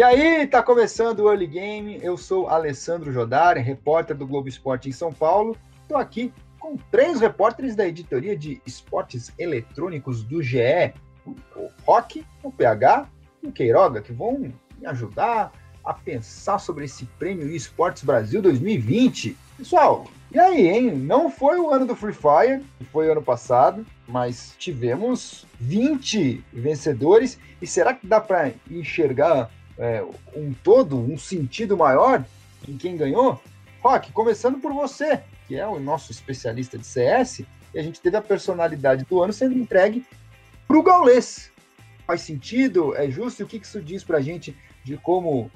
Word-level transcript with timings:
E 0.00 0.02
aí, 0.02 0.46
tá 0.46 0.62
começando 0.62 1.20
o 1.20 1.28
Early 1.28 1.46
Game. 1.46 2.00
Eu 2.02 2.16
sou 2.16 2.48
Alessandro 2.48 3.12
Jodari, 3.12 3.60
repórter 3.60 4.16
do 4.16 4.26
Globo 4.26 4.48
Esporte 4.48 4.88
em 4.88 4.92
São 4.92 5.12
Paulo. 5.12 5.54
Estou 5.82 5.98
aqui 5.98 6.32
com 6.58 6.74
três 6.90 7.20
repórteres 7.20 7.76
da 7.76 7.86
editoria 7.86 8.34
de 8.34 8.62
esportes 8.64 9.30
eletrônicos 9.38 10.22
do 10.22 10.42
GE, 10.42 10.94
o 11.26 11.68
Rock, 11.84 12.24
o 12.42 12.50
PH 12.50 13.10
e 13.42 13.48
o 13.48 13.52
Queiroga, 13.52 14.00
que 14.00 14.10
vão 14.10 14.38
me 14.38 14.54
ajudar 14.86 15.52
a 15.84 15.92
pensar 15.92 16.58
sobre 16.58 16.86
esse 16.86 17.04
prêmio 17.18 17.54
eSports 17.54 18.02
Brasil 18.02 18.40
2020. 18.40 19.36
Pessoal, 19.58 20.06
e 20.32 20.38
aí, 20.38 20.66
hein? 20.66 20.92
Não 20.92 21.30
foi 21.30 21.60
o 21.60 21.68
ano 21.68 21.84
do 21.84 21.94
Free 21.94 22.14
Fire, 22.14 22.64
que 22.78 22.84
foi 22.86 23.10
ano 23.10 23.20
passado, 23.20 23.84
mas 24.08 24.54
tivemos 24.58 25.44
20 25.60 26.42
vencedores. 26.50 27.38
E 27.60 27.66
será 27.66 27.92
que 27.92 28.06
dá 28.06 28.18
para 28.18 28.50
enxergar 28.70 29.50
é, 29.80 30.04
um 30.36 30.52
todo, 30.52 30.98
um 30.98 31.18
sentido 31.18 31.76
maior 31.76 32.22
em 32.68 32.76
quem 32.76 32.96
ganhou? 32.96 33.42
Rock, 33.82 34.12
começando 34.12 34.60
por 34.60 34.72
você, 34.74 35.22
que 35.48 35.56
é 35.56 35.66
o 35.66 35.80
nosso 35.80 36.12
especialista 36.12 36.76
de 36.76 36.86
CS, 36.86 37.40
e 37.72 37.78
a 37.78 37.82
gente 37.82 38.00
teve 38.00 38.16
a 38.16 38.22
personalidade 38.22 39.04
do 39.06 39.22
ano 39.22 39.32
sendo 39.32 39.58
entregue 39.58 40.04
para 40.68 40.76
o 40.76 40.82
Gaulês. 40.82 41.50
Faz 42.06 42.20
sentido? 42.20 42.94
É 42.94 43.10
justo? 43.10 43.40
E 43.40 43.44
o 43.44 43.46
que 43.46 43.56
isso 43.56 43.80
diz 43.80 44.04
para 44.04 44.18
a 44.18 44.20
gente 44.20 44.54
de 44.84 44.98
como 44.98 45.50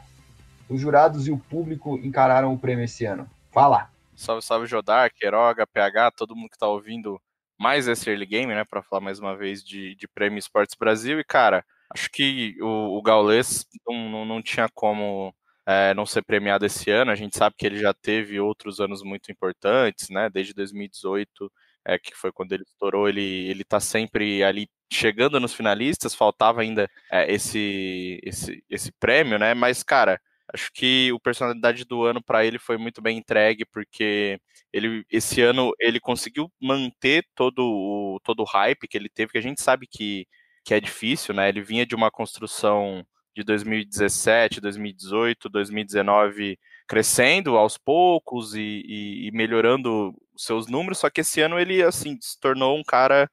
os 0.68 0.80
jurados 0.80 1.28
e 1.28 1.30
o 1.30 1.38
público 1.38 1.98
encararam 1.98 2.52
o 2.52 2.58
prêmio 2.58 2.84
esse 2.84 3.04
ano? 3.04 3.28
Fala! 3.52 3.90
Salve, 4.16 4.42
salve 4.42 4.66
Jodar, 4.66 5.12
Queiroga, 5.12 5.66
PH, 5.66 6.12
todo 6.12 6.36
mundo 6.36 6.48
que 6.48 6.58
tá 6.58 6.68
ouvindo 6.68 7.20
mais 7.58 7.86
esse 7.88 8.08
early 8.08 8.26
game, 8.26 8.54
né, 8.54 8.64
para 8.64 8.82
falar 8.82 9.00
mais 9.00 9.18
uma 9.18 9.36
vez 9.36 9.62
de, 9.62 9.94
de 9.96 10.08
Prêmio 10.08 10.38
Esportes 10.38 10.76
Brasil. 10.78 11.18
E, 11.20 11.24
cara, 11.24 11.64
acho 11.94 12.10
que 12.10 12.56
o, 12.60 12.98
o 12.98 13.02
Gaules 13.02 13.66
não, 13.86 14.10
não, 14.10 14.24
não 14.24 14.42
tinha 14.42 14.68
como 14.74 15.34
é, 15.66 15.94
não 15.94 16.06
ser 16.06 16.22
premiado 16.22 16.66
esse 16.66 16.90
ano. 16.90 17.10
A 17.10 17.14
gente 17.14 17.36
sabe 17.36 17.56
que 17.58 17.66
ele 17.66 17.78
já 17.78 17.94
teve 17.94 18.40
outros 18.40 18.80
anos 18.80 19.02
muito 19.02 19.30
importantes, 19.32 20.08
né, 20.10 20.28
desde 20.30 20.52
2018, 20.54 21.50
é, 21.86 21.98
que 21.98 22.14
foi 22.14 22.32
quando 22.32 22.52
ele 22.52 22.64
estourou, 22.64 23.08
ele, 23.08 23.48
ele 23.48 23.64
tá 23.64 23.80
sempre 23.80 24.42
ali 24.44 24.68
chegando 24.92 25.40
nos 25.40 25.54
finalistas, 25.54 26.14
faltava 26.14 26.62
ainda 26.62 26.88
é, 27.10 27.32
esse, 27.32 28.20
esse, 28.24 28.64
esse 28.70 28.92
prêmio, 28.92 29.38
né, 29.38 29.54
mas, 29.54 29.82
cara 29.82 30.20
Acho 30.52 30.70
que 30.72 31.10
o 31.12 31.18
personalidade 31.18 31.84
do 31.84 32.04
ano 32.04 32.22
para 32.22 32.44
ele 32.44 32.58
foi 32.58 32.76
muito 32.76 33.00
bem 33.00 33.18
entregue, 33.18 33.64
porque 33.64 34.38
ele 34.72 35.04
esse 35.10 35.40
ano 35.40 35.72
ele 35.80 35.98
conseguiu 35.98 36.52
manter 36.60 37.24
todo 37.34 37.60
o, 37.60 38.20
todo 38.22 38.40
o 38.40 38.44
hype 38.44 38.86
que 38.86 38.96
ele 38.96 39.08
teve, 39.08 39.32
que 39.32 39.38
a 39.38 39.42
gente 39.42 39.62
sabe 39.62 39.86
que, 39.86 40.26
que 40.64 40.74
é 40.74 40.80
difícil, 40.80 41.34
né? 41.34 41.48
Ele 41.48 41.62
vinha 41.62 41.86
de 41.86 41.94
uma 41.94 42.10
construção 42.10 43.06
de 43.36 43.42
2017, 43.42 44.60
2018, 44.60 45.48
2019 45.48 46.58
crescendo 46.86 47.56
aos 47.56 47.78
poucos 47.78 48.54
e, 48.54 48.82
e, 48.86 49.28
e 49.28 49.30
melhorando 49.32 50.14
seus 50.36 50.66
números, 50.66 50.98
só 50.98 51.08
que 51.08 51.22
esse 51.22 51.40
ano 51.40 51.58
ele 51.58 51.82
assim 51.82 52.18
se 52.20 52.38
tornou 52.38 52.78
um 52.78 52.82
cara 52.82 53.30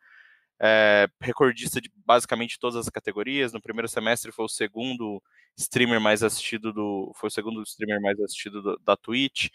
é, 0.61 1.09
recordista 1.19 1.81
de 1.81 1.91
basicamente 2.05 2.59
todas 2.59 2.75
as 2.75 2.89
categorias. 2.89 3.51
No 3.51 3.61
primeiro 3.61 3.87
semestre 3.87 4.31
foi 4.31 4.45
o 4.45 4.49
segundo 4.49 5.21
streamer 5.57 5.99
mais 5.99 6.21
assistido 6.23 6.71
do. 6.71 7.11
Foi 7.15 7.27
o 7.27 7.31
segundo 7.31 7.63
streamer 7.63 7.99
mais 8.01 8.19
assistido 8.19 8.61
do, 8.61 8.77
da 8.79 8.95
Twitch. 8.95 9.49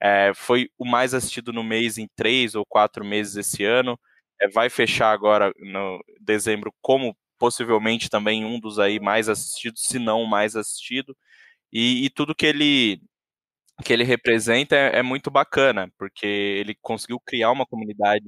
É, 0.00 0.32
foi 0.34 0.70
o 0.78 0.84
mais 0.84 1.14
assistido 1.14 1.52
no 1.52 1.64
mês 1.64 1.98
em 1.98 2.08
três 2.16 2.54
ou 2.54 2.64
quatro 2.64 3.04
meses 3.04 3.36
esse 3.36 3.64
ano. 3.64 3.98
É, 4.40 4.48
vai 4.48 4.70
fechar 4.70 5.12
agora 5.12 5.52
no 5.58 6.00
dezembro 6.20 6.72
como 6.80 7.16
possivelmente 7.42 8.08
também 8.08 8.44
um 8.44 8.60
dos 8.60 8.78
aí 8.78 9.00
mais 9.00 9.28
assistidos, 9.28 9.82
se 9.82 9.98
não 9.98 10.24
mais 10.26 10.54
assistido. 10.54 11.16
E, 11.72 12.04
e 12.06 12.10
tudo 12.10 12.36
que 12.36 12.46
ele 12.46 13.00
que 13.84 13.92
ele 13.92 14.04
representa 14.04 14.76
é, 14.76 14.98
é, 15.00 15.02
muito 15.02 15.30
bacana, 15.30 15.90
porque 15.98 16.26
ele 16.26 16.76
conseguiu 16.80 17.18
criar 17.26 17.50
uma 17.50 17.66
comunidade 17.66 18.24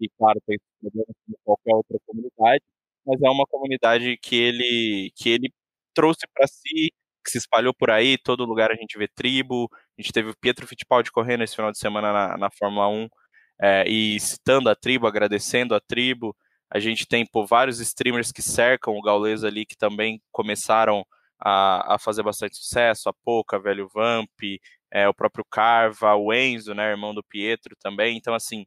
e 0.00 0.08
claro, 0.18 0.40
tem 0.46 0.58
problemas 0.80 1.14
como 1.26 1.38
qualquer 1.44 1.74
outra 1.74 1.98
comunidade, 2.06 2.64
mas 3.06 3.22
é 3.22 3.30
uma 3.30 3.46
comunidade 3.46 4.16
que 4.18 4.36
ele 4.36 5.12
que 5.16 5.30
ele 5.30 5.52
trouxe 5.94 6.26
para 6.34 6.46
si, 6.48 6.92
que 7.24 7.30
se 7.30 7.38
espalhou 7.38 7.74
por 7.74 7.90
aí, 7.90 8.16
todo 8.18 8.46
lugar 8.46 8.70
a 8.72 8.76
gente 8.76 8.98
vê 8.98 9.08
tribo, 9.08 9.68
a 9.98 10.02
gente 10.02 10.12
teve 10.12 10.30
o 10.30 10.36
Pietro 10.40 10.66
Fittipaldi 10.66 11.12
correndo 11.12 11.44
esse 11.44 11.56
final 11.56 11.72
de 11.72 11.78
semana 11.78 12.12
na, 12.12 12.38
na 12.38 12.50
Fórmula 12.50 12.88
1, 12.88 13.08
é, 13.62 13.84
e 13.88 14.18
citando 14.20 14.70
a 14.70 14.76
tribo, 14.76 15.06
agradecendo 15.06 15.74
a 15.74 15.80
tribo, 15.80 16.34
a 16.70 16.78
gente 16.78 17.06
tem 17.06 17.26
pô, 17.26 17.44
vários 17.44 17.80
streamers 17.80 18.30
que 18.30 18.42
cercam 18.42 18.96
o 18.96 19.02
Gaules 19.02 19.42
ali, 19.44 19.66
que 19.66 19.76
também 19.76 20.22
começaram 20.30 21.04
a, 21.38 21.94
a 21.94 21.98
fazer 21.98 22.22
bastante 22.22 22.56
sucesso, 22.56 23.08
a 23.08 23.12
Poca, 23.12 23.58
Velho 23.58 23.88
Vamp, 23.92 24.28
é, 24.90 25.08
o 25.08 25.14
próprio 25.14 25.44
Carva, 25.50 26.14
o 26.14 26.32
Enzo, 26.32 26.74
né, 26.74 26.90
irmão 26.90 27.14
do 27.14 27.24
Pietro 27.24 27.76
também, 27.80 28.16
então 28.16 28.34
assim, 28.34 28.66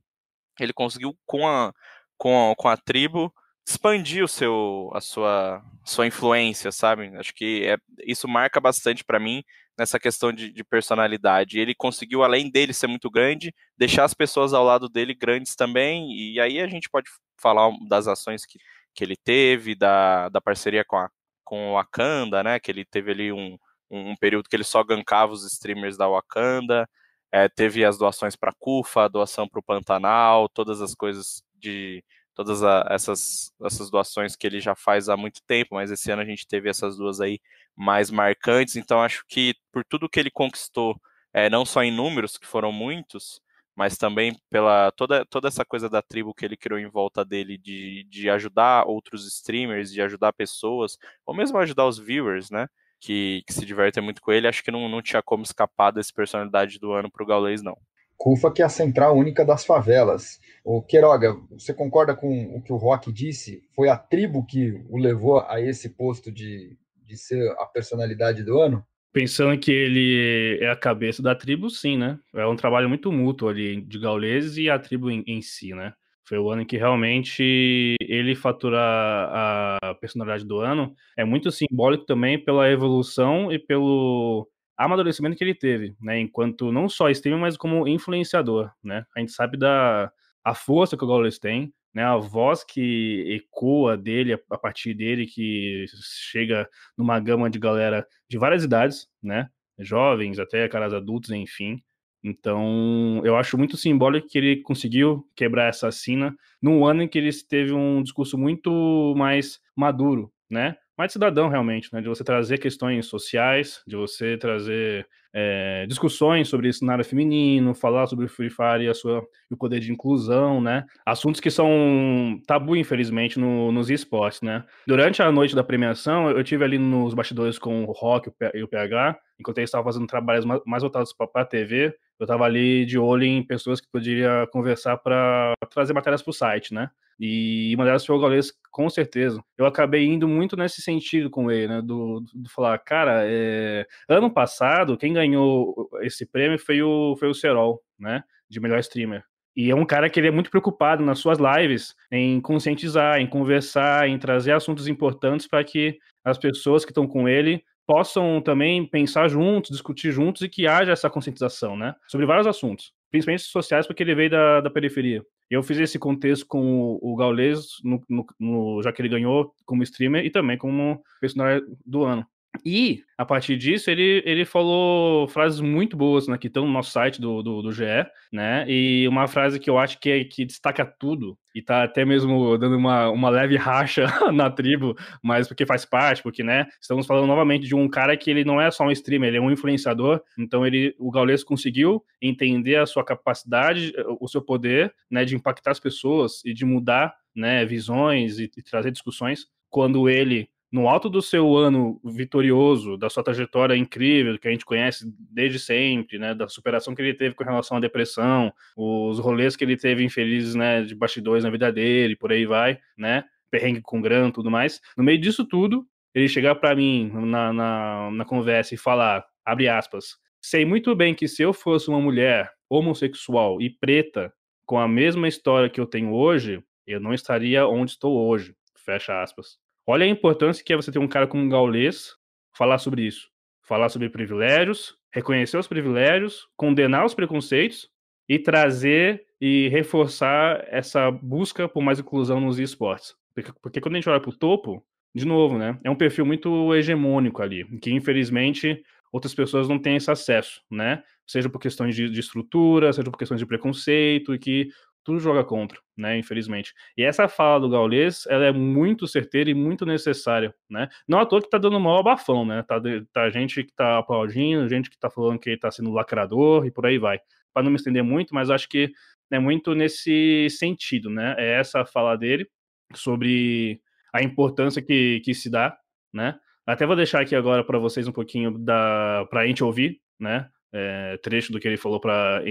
ele 0.59 0.73
conseguiu 0.73 1.17
com 1.25 1.47
a, 1.47 1.73
com 2.17 2.51
a, 2.51 2.55
com 2.55 2.67
a 2.67 2.77
tribo 2.77 3.33
expandir 3.65 4.23
o 4.23 4.27
seu, 4.27 4.91
a 4.93 5.01
sua, 5.01 5.63
sua 5.85 6.07
influência, 6.07 6.71
sabe? 6.71 7.15
Acho 7.17 7.33
que 7.33 7.65
é, 7.65 7.77
isso 8.05 8.27
marca 8.27 8.59
bastante 8.59 9.03
para 9.03 9.19
mim 9.19 9.43
nessa 9.77 9.99
questão 9.99 10.31
de, 10.31 10.51
de, 10.51 10.63
personalidade. 10.63 11.59
Ele 11.59 11.73
conseguiu, 11.73 12.23
além 12.23 12.49
dele 12.51 12.73
ser 12.73 12.87
muito 12.87 13.09
grande, 13.09 13.53
deixar 13.77 14.03
as 14.03 14.13
pessoas 14.13 14.53
ao 14.53 14.63
lado 14.63 14.89
dele 14.89 15.13
grandes 15.13 15.55
também, 15.55 16.11
e 16.13 16.39
aí 16.39 16.59
a 16.59 16.67
gente 16.67 16.89
pode 16.89 17.09
falar 17.41 17.71
das 17.87 18.07
ações 18.07 18.45
que, 18.45 18.59
que 18.93 19.03
ele 19.03 19.15
teve, 19.15 19.75
da, 19.75 20.29
da 20.29 20.41
parceria 20.41 20.83
com, 20.85 20.97
a, 20.97 21.09
com 21.43 21.73
Wakanda, 21.73 22.43
né? 22.43 22.59
Que 22.59 22.71
ele 22.71 22.85
teve 22.85 23.11
ali 23.11 23.31
um, 23.31 23.57
um 23.89 24.15
período 24.15 24.49
que 24.49 24.55
ele 24.55 24.63
só 24.63 24.83
gankava 24.83 25.33
os 25.33 25.45
streamers 25.45 25.97
da 25.97 26.07
Wakanda, 26.07 26.87
é, 27.31 27.49
teve 27.49 27.83
as 27.83 27.97
doações 27.97 28.35
para 28.35 28.51
a 28.51 28.55
CUFA, 28.59 29.05
a 29.05 29.07
doação 29.07 29.47
para 29.47 29.59
o 29.59 29.63
Pantanal, 29.63 30.47
todas 30.49 30.81
as 30.81 30.93
coisas 30.93 31.43
de 31.55 32.03
todas 32.33 32.63
a, 32.63 32.87
essas, 32.89 33.53
essas 33.63 33.89
doações 33.89 34.35
que 34.35 34.47
ele 34.47 34.59
já 34.59 34.75
faz 34.75 35.09
há 35.09 35.17
muito 35.17 35.41
tempo, 35.45 35.75
mas 35.75 35.91
esse 35.91 36.11
ano 36.11 36.21
a 36.21 36.25
gente 36.25 36.47
teve 36.47 36.69
essas 36.69 36.97
duas 36.97 37.21
aí 37.21 37.39
mais 37.75 38.11
marcantes, 38.11 38.75
então 38.75 39.01
acho 39.01 39.23
que 39.27 39.55
por 39.71 39.83
tudo 39.85 40.09
que 40.09 40.19
ele 40.19 40.31
conquistou, 40.31 40.99
é, 41.33 41.49
não 41.49 41.65
só 41.65 41.83
em 41.83 41.91
números, 41.91 42.37
que 42.37 42.47
foram 42.47 42.71
muitos, 42.71 43.41
mas 43.75 43.97
também 43.97 44.35
pela 44.49 44.91
toda, 44.91 45.25
toda 45.25 45.47
essa 45.47 45.65
coisa 45.65 45.89
da 45.89 46.01
tribo 46.01 46.33
que 46.33 46.45
ele 46.45 46.57
criou 46.57 46.79
em 46.79 46.87
volta 46.87 47.25
dele, 47.25 47.57
de, 47.57 48.03
de 48.09 48.29
ajudar 48.29 48.85
outros 48.87 49.25
streamers, 49.27 49.91
de 49.91 50.01
ajudar 50.01 50.33
pessoas, 50.33 50.97
ou 51.25 51.35
mesmo 51.35 51.57
ajudar 51.57 51.87
os 51.87 51.97
viewers, 51.97 52.51
né? 52.51 52.67
Que, 52.99 53.43
que 53.45 53.53
se 53.53 53.65
divertem 53.65 54.01
muito 54.03 54.21
com 54.21 54.31
ele, 54.31 54.47
acho 54.47 54.63
que 54.63 54.71
não, 54.71 54.87
não 54.87 55.01
tinha 55.01 55.21
como 55.21 55.43
escapar 55.43 55.91
dessa 55.91 56.11
personalidade 56.15 56.79
do 56.79 56.93
ano 56.93 57.11
para 57.11 57.23
o 57.23 57.25
Gaulês, 57.25 57.61
não. 57.61 57.77
CUFA, 58.17 58.51
que 58.51 58.61
é 58.61 58.65
a 58.65 58.69
central 58.69 59.17
única 59.17 59.45
das 59.45 59.65
favelas. 59.65 60.39
O 60.63 60.81
Queiroga, 60.81 61.35
você 61.51 61.73
concorda 61.73 62.15
com 62.15 62.55
o 62.55 62.61
que 62.61 62.71
o 62.71 62.77
Rock 62.77 63.11
disse? 63.11 63.61
Foi 63.75 63.89
a 63.89 63.97
tribo 63.97 64.45
que 64.45 64.81
o 64.89 64.97
levou 64.97 65.39
a 65.41 65.59
esse 65.59 65.89
posto 65.89 66.31
de, 66.31 66.77
de 67.05 67.17
ser 67.17 67.51
a 67.59 67.65
personalidade 67.65 68.43
do 68.43 68.59
ano? 68.59 68.85
Pensando 69.11 69.59
que 69.59 69.71
ele 69.71 70.57
é 70.59 70.69
a 70.69 70.75
cabeça 70.75 71.21
da 71.21 71.35
tribo, 71.35 71.69
sim, 71.69 71.97
né? 71.97 72.17
É 72.33 72.47
um 72.47 72.55
trabalho 72.55 72.89
muito 72.89 73.11
mútuo 73.11 73.49
ali 73.49 73.81
de 73.81 73.99
Gaules 73.99 74.57
e 74.57 74.69
a 74.69 74.79
tribo 74.79 75.11
em, 75.11 75.23
em 75.27 75.41
si, 75.41 75.73
né? 75.73 75.93
Foi 76.25 76.37
o 76.39 76.49
ano 76.49 76.61
em 76.61 76.65
que 76.65 76.77
realmente 76.77 77.95
ele 78.01 78.33
fatura 78.33 78.79
a 78.79 79.95
personalidade 79.99 80.45
do 80.45 80.59
ano. 80.59 80.95
É 81.17 81.25
muito 81.25 81.51
simbólico 81.51 82.05
também 82.05 82.43
pela 82.43 82.69
evolução 82.71 83.51
e 83.51 83.59
pelo 83.59 84.49
amadurecimento 84.77 85.35
que 85.37 85.43
ele 85.43 85.55
teve, 85.55 85.95
né? 86.01 86.19
Enquanto 86.19 86.71
não 86.71 86.89
só 86.89 87.09
streamer, 87.09 87.39
mas 87.41 87.57
como 87.57 87.87
influenciador, 87.87 88.71
né? 88.83 89.05
A 89.15 89.19
gente 89.19 89.31
sabe 89.31 89.57
da 89.57 90.11
a 90.43 90.53
força 90.53 90.97
que 90.97 91.03
o 91.03 91.07
Gaules 91.07 91.39
tem, 91.39 91.73
né? 91.93 92.03
A 92.03 92.17
voz 92.17 92.63
que 92.63 93.25
ecoa 93.29 93.95
dele 93.97 94.33
a 94.49 94.57
partir 94.57 94.93
dele, 94.93 95.25
que 95.25 95.85
chega 96.31 96.67
numa 96.97 97.19
gama 97.19 97.49
de 97.49 97.59
galera 97.59 98.05
de 98.29 98.37
várias 98.37 98.63
idades, 98.63 99.07
né? 99.21 99.49
Jovens, 99.79 100.39
até 100.39 100.67
caras 100.67 100.93
adultos, 100.93 101.31
enfim. 101.31 101.81
Então, 102.23 103.21
eu 103.25 103.35
acho 103.35 103.57
muito 103.57 103.75
simbólico 103.75 104.29
que 104.29 104.37
ele 104.37 104.61
conseguiu 104.61 105.27
quebrar 105.35 105.67
essa 105.67 105.91
sina 105.91 106.35
num 106.61 106.85
ano 106.85 107.03
em 107.03 107.07
que 107.07 107.17
ele 107.17 107.29
teve 107.43 107.73
um 107.73 108.01
discurso 108.01 108.37
muito 108.37 109.13
mais 109.17 109.59
maduro, 109.75 110.31
né? 110.49 110.77
Mais 110.97 111.11
cidadão 111.11 111.49
realmente, 111.49 111.89
né? 111.93 112.01
De 112.01 112.07
você 112.07 112.23
trazer 112.23 112.57
questões 112.57 113.05
sociais, 113.07 113.81
de 113.87 113.95
você 113.95 114.37
trazer 114.37 115.07
é, 115.33 115.85
discussões 115.87 116.47
sobre 116.47 116.71
cenário 116.71 117.03
feminino, 117.03 117.73
falar 117.73 118.05
sobre 118.05 118.25
o 118.25 118.29
Free 118.29 118.51
Fire 118.51 118.83
e 118.83 118.87
a 118.87 118.93
sua, 118.93 119.25
o 119.49 119.57
poder 119.57 119.79
de 119.79 119.91
inclusão, 119.91 120.61
né? 120.61 120.85
Assuntos 121.05 121.41
que 121.41 121.49
são 121.49 122.39
tabu, 122.45 122.75
infelizmente, 122.75 123.39
no, 123.39 123.71
nos 123.71 123.89
esportes, 123.89 124.41
né? 124.41 124.63
Durante 124.87 125.23
a 125.23 125.31
noite 125.31 125.55
da 125.55 125.63
premiação, 125.63 126.29
eu 126.29 126.43
tive 126.43 126.63
ali 126.63 126.77
nos 126.77 127.13
bastidores 127.15 127.57
com 127.57 127.83
o 127.85 127.91
Rock 127.91 128.31
e 128.53 128.61
o 128.61 128.67
PH, 128.67 129.17
enquanto 129.39 129.57
eles 129.57 129.69
estavam 129.69 129.85
fazendo 129.85 130.05
trabalhos 130.05 130.45
mais 130.45 130.83
voltados 130.83 131.11
para 131.13 131.41
a 131.41 131.45
TV, 131.45 131.95
eu 132.19 132.25
estava 132.25 132.45
ali 132.45 132.85
de 132.85 132.99
olho 132.99 133.23
em 133.23 133.43
pessoas 133.43 133.81
que 133.81 133.87
poderia 133.91 134.47
conversar 134.51 134.97
para 134.97 135.53
trazer 135.71 135.93
matérias 135.93 136.21
para 136.21 136.29
o 136.29 136.33
site, 136.33 136.73
né? 136.73 136.89
E 137.19 137.73
uma 137.75 137.85
delas 137.85 138.05
foi 138.05 138.15
o 138.15 138.19
Gaules, 138.19 138.51
com 138.71 138.89
certeza. 138.89 139.41
Eu 139.57 139.65
acabei 139.65 140.05
indo 140.05 140.27
muito 140.27 140.57
nesse 140.57 140.81
sentido 140.81 141.29
com 141.29 141.51
ele, 141.51 141.67
né? 141.67 141.81
Do, 141.81 142.23
do 142.33 142.49
falar, 142.49 142.77
cara, 142.79 143.23
é... 143.25 143.85
ano 144.09 144.31
passado, 144.31 144.97
quem 144.97 145.13
ganhou 145.13 145.89
esse 146.01 146.25
prêmio 146.25 146.59
foi 146.59 146.81
o, 146.81 147.15
foi 147.17 147.29
o 147.29 147.33
Serol, 147.33 147.81
né? 147.99 148.23
De 148.49 148.59
melhor 148.59 148.79
streamer. 148.79 149.23
E 149.55 149.69
é 149.69 149.75
um 149.75 149.85
cara 149.85 150.09
que 150.09 150.19
ele 150.19 150.27
é 150.27 150.31
muito 150.31 150.49
preocupado 150.49 151.03
nas 151.03 151.19
suas 151.19 151.37
lives 151.37 151.95
em 152.11 152.41
conscientizar, 152.41 153.19
em 153.19 153.27
conversar, 153.27 154.09
em 154.09 154.17
trazer 154.17 154.51
assuntos 154.51 154.87
importantes 154.87 155.47
para 155.47 155.63
que 155.63 155.99
as 156.23 156.37
pessoas 156.37 156.83
que 156.83 156.91
estão 156.91 157.07
com 157.07 157.29
ele 157.29 157.63
possam 157.85 158.41
também 158.41 158.85
pensar 158.85 159.27
juntos, 159.27 159.71
discutir 159.71 160.11
juntos 160.11 160.41
e 160.41 160.49
que 160.49 160.65
haja 160.65 160.91
essa 160.91 161.09
conscientização, 161.09 161.75
né? 161.77 161.93
Sobre 162.07 162.25
vários 162.25 162.47
assuntos, 162.47 162.93
principalmente 163.11 163.43
sociais, 163.43 163.85
porque 163.85 164.01
ele 164.01 164.15
veio 164.15 164.29
da, 164.29 164.61
da 164.61 164.69
periferia. 164.69 165.23
Eu 165.49 165.61
fiz 165.61 165.77
esse 165.77 165.99
contexto 165.99 166.45
com 166.47 166.97
o, 167.01 167.15
Gaules, 167.15 167.77
no, 167.83 168.01
no, 168.09 168.25
no, 168.39 168.81
já 168.81 168.91
que 168.91 169.01
ele 169.01 169.09
ganhou 169.09 169.53
como 169.65 169.83
streamer 169.83 170.25
e 170.25 170.31
também 170.31 170.57
como 170.57 171.03
personagem 171.19 171.63
do 171.85 172.03
ano. 172.03 172.25
E, 172.65 173.03
a 173.17 173.25
partir 173.25 173.57
disso, 173.57 173.89
ele, 173.89 174.21
ele 174.25 174.45
falou 174.45 175.27
frases 175.27 175.59
muito 175.59 175.97
boas, 175.97 176.27
né, 176.27 176.37
que 176.37 176.47
estão 176.47 176.65
no 176.65 176.71
nosso 176.71 176.91
site 176.91 177.19
do, 177.19 177.41
do, 177.41 177.61
do 177.61 177.71
GE, 177.71 177.83
né, 178.31 178.65
e 178.67 179.07
uma 179.07 179.27
frase 179.27 179.59
que 179.59 179.69
eu 179.69 179.77
acho 179.77 179.99
que, 179.99 180.09
é, 180.09 180.23
que 180.23 180.45
destaca 180.45 180.85
tudo, 180.85 181.37
e 181.53 181.61
tá 181.61 181.83
até 181.83 182.05
mesmo 182.05 182.57
dando 182.57 182.77
uma, 182.77 183.09
uma 183.09 183.29
leve 183.29 183.57
racha 183.57 184.05
na 184.31 184.49
tribo, 184.49 184.95
mas 185.21 185.47
porque 185.47 185.65
faz 185.65 185.83
parte, 185.83 186.21
porque, 186.21 186.43
né, 186.43 186.67
estamos 186.79 187.07
falando 187.07 187.27
novamente 187.27 187.65
de 187.65 187.75
um 187.75 187.89
cara 187.89 188.15
que 188.15 188.29
ele 188.29 188.45
não 188.45 188.61
é 188.61 188.69
só 188.69 188.85
um 188.85 188.91
streamer, 188.91 189.29
ele 189.29 189.37
é 189.37 189.41
um 189.41 189.51
influenciador, 189.51 190.21
então 190.37 190.65
ele, 190.65 190.95
o 190.99 191.09
Gaules 191.09 191.43
conseguiu 191.43 192.03
entender 192.21 192.75
a 192.75 192.85
sua 192.85 193.03
capacidade, 193.03 193.93
o 194.19 194.27
seu 194.27 194.41
poder, 194.41 194.93
né, 195.09 195.25
de 195.25 195.35
impactar 195.35 195.71
as 195.71 195.79
pessoas 195.79 196.43
e 196.45 196.53
de 196.53 196.65
mudar, 196.65 197.15
né, 197.35 197.65
visões 197.65 198.37
e, 198.37 198.43
e 198.55 198.61
trazer 198.61 198.91
discussões, 198.91 199.47
quando 199.69 200.07
ele 200.07 200.47
no 200.73 200.89
alto 200.89 201.07
do 201.07 201.21
seu 201.21 201.55
ano 201.55 202.01
vitorioso, 202.03 202.97
da 202.97 203.07
sua 203.07 203.23
trajetória 203.23 203.75
incrível, 203.75 204.39
que 204.39 204.47
a 204.47 204.51
gente 204.51 204.65
conhece 204.65 205.05
desde 205.29 205.59
sempre, 205.59 206.17
né, 206.17 206.33
da 206.33 206.47
superação 206.47 206.95
que 206.95 207.01
ele 207.03 207.13
teve 207.13 207.35
com 207.35 207.43
relação 207.43 207.77
à 207.77 207.79
depressão, 207.79 208.51
os 208.75 209.19
rolês 209.19 209.55
que 209.55 209.63
ele 209.63 209.77
teve 209.77 210.03
infelizes, 210.03 210.55
né, 210.55 210.81
de 210.81 210.95
bastidores 210.95 211.43
na 211.43 211.51
vida 211.51 211.71
dele, 211.71 212.15
por 212.15 212.31
aí 212.31 212.47
vai, 212.47 212.79
né, 212.97 213.23
perrengue 213.51 213.81
com 213.81 214.01
grana, 214.01 214.33
tudo 214.33 214.49
mais. 214.49 214.81
No 214.97 215.03
meio 215.03 215.21
disso 215.21 215.45
tudo, 215.45 215.85
ele 216.11 216.27
chegar 216.27 216.55
para 216.55 216.75
mim 216.75 217.11
na, 217.13 217.53
na, 217.53 218.09
na 218.11 218.25
conversa 218.25 218.73
e 218.73 218.77
falar, 218.77 219.23
abre 219.45 219.67
aspas, 219.67 220.17
sei 220.41 220.65
muito 220.65 220.95
bem 220.95 221.13
que 221.13 221.27
se 221.27 221.43
eu 221.43 221.53
fosse 221.53 221.87
uma 221.87 222.01
mulher 222.01 222.51
homossexual 222.67 223.61
e 223.61 223.69
preta, 223.69 224.33
com 224.65 224.79
a 224.79 224.87
mesma 224.87 225.27
história 225.27 225.69
que 225.69 225.79
eu 225.79 225.85
tenho 225.85 226.13
hoje, 226.13 226.63
eu 226.87 226.99
não 226.99 227.13
estaria 227.13 227.67
onde 227.67 227.91
estou 227.91 228.27
hoje, 228.27 228.55
fecha 228.75 229.21
aspas. 229.21 229.61
Olha 229.85 230.05
a 230.05 230.09
importância 230.09 230.63
que 230.63 230.71
é 230.71 230.75
você 230.75 230.91
ter 230.91 230.99
um 230.99 231.07
cara 231.07 231.27
como 231.27 231.43
um 231.43 231.49
Gaules 231.49 232.15
falar 232.53 232.77
sobre 232.77 233.03
isso. 233.03 233.29
Falar 233.61 233.89
sobre 233.89 234.09
privilégios, 234.09 234.97
reconhecer 235.11 235.57
os 235.57 235.67
privilégios, 235.67 236.47
condenar 236.55 237.05
os 237.05 237.13
preconceitos 237.13 237.89
e 238.27 238.39
trazer 238.39 239.25
e 239.39 239.67
reforçar 239.69 240.65
essa 240.69 241.11
busca 241.11 241.67
por 241.67 241.83
mais 241.83 241.99
inclusão 241.99 242.39
nos 242.39 242.59
esportes. 242.59 243.15
Porque, 243.33 243.51
porque 243.61 243.81
quando 243.81 243.95
a 243.95 243.97
gente 243.97 244.09
olha 244.09 244.19
para 244.19 244.29
o 244.29 244.37
topo, 244.37 244.85
de 245.13 245.25
novo, 245.25 245.57
né, 245.57 245.77
é 245.83 245.89
um 245.89 245.95
perfil 245.95 246.25
muito 246.25 246.73
hegemônico 246.73 247.41
ali, 247.41 247.65
que 247.79 247.91
infelizmente 247.91 248.81
outras 249.11 249.35
pessoas 249.35 249.67
não 249.67 249.77
têm 249.77 249.97
esse 249.97 250.09
acesso, 250.09 250.61
né? 250.71 251.03
Seja 251.27 251.47
por 251.47 251.59
questões 251.59 251.95
de, 251.95 252.09
de 252.09 252.19
estrutura, 252.19 252.91
seja 252.91 253.09
por 253.11 253.17
questões 253.17 253.39
de 253.39 253.45
preconceito, 253.45 254.33
e 254.33 254.39
que 254.39 254.69
tudo 255.03 255.19
joga 255.19 255.43
contra, 255.43 255.79
né? 255.97 256.17
Infelizmente. 256.17 256.73
E 256.97 257.03
essa 257.03 257.27
fala 257.27 257.59
do 257.59 257.69
Gaules, 257.69 258.25
ela 258.27 258.45
é 258.45 258.51
muito 258.51 259.07
certeira 259.07 259.49
e 259.49 259.53
muito 259.53 259.85
necessária, 259.85 260.53
né? 260.69 260.87
Não 261.07 261.19
à 261.19 261.25
toa 261.25 261.41
que 261.41 261.49
tá 261.49 261.57
dando 261.57 261.79
mal 261.79 261.99
abafão, 261.99 262.45
né? 262.45 262.63
Tá, 262.63 262.81
tá 263.11 263.29
gente 263.29 263.63
que 263.63 263.73
tá 263.73 263.99
aplaudindo, 263.99 264.69
gente 264.69 264.89
que 264.89 264.97
tá 264.97 265.09
falando 265.09 265.39
que 265.39 265.49
ele 265.49 265.59
tá 265.59 265.69
sendo 265.71 265.91
lacrador 265.91 266.65
e 266.65 266.71
por 266.71 266.85
aí 266.85 266.97
vai. 266.97 267.19
Para 267.53 267.63
não 267.63 267.71
me 267.71 267.77
estender 267.77 268.03
muito, 268.03 268.33
mas 268.33 268.49
acho 268.49 268.67
que 268.69 268.91
é 269.31 269.39
muito 269.39 269.75
nesse 269.75 270.47
sentido, 270.49 271.09
né? 271.09 271.35
É 271.37 271.59
essa 271.59 271.85
fala 271.85 272.15
dele 272.15 272.47
sobre 272.93 273.81
a 274.13 274.21
importância 274.21 274.81
que, 274.81 275.21
que 275.25 275.33
se 275.33 275.49
dá, 275.49 275.75
né? 276.13 276.35
Até 276.65 276.85
vou 276.85 276.95
deixar 276.95 277.21
aqui 277.21 277.35
agora 277.35 277.63
para 277.63 277.77
vocês 277.77 278.07
um 278.07 278.11
pouquinho 278.11 278.57
da 278.57 279.25
para 279.29 279.41
a 279.41 279.47
gente 279.47 279.63
ouvir, 279.63 279.99
né? 280.19 280.49
É, 280.73 281.17
trecho 281.21 281.51
do 281.51 281.59
que 281.59 281.67
ele 281.67 281.77
falou 281.77 281.99
para 281.99 282.41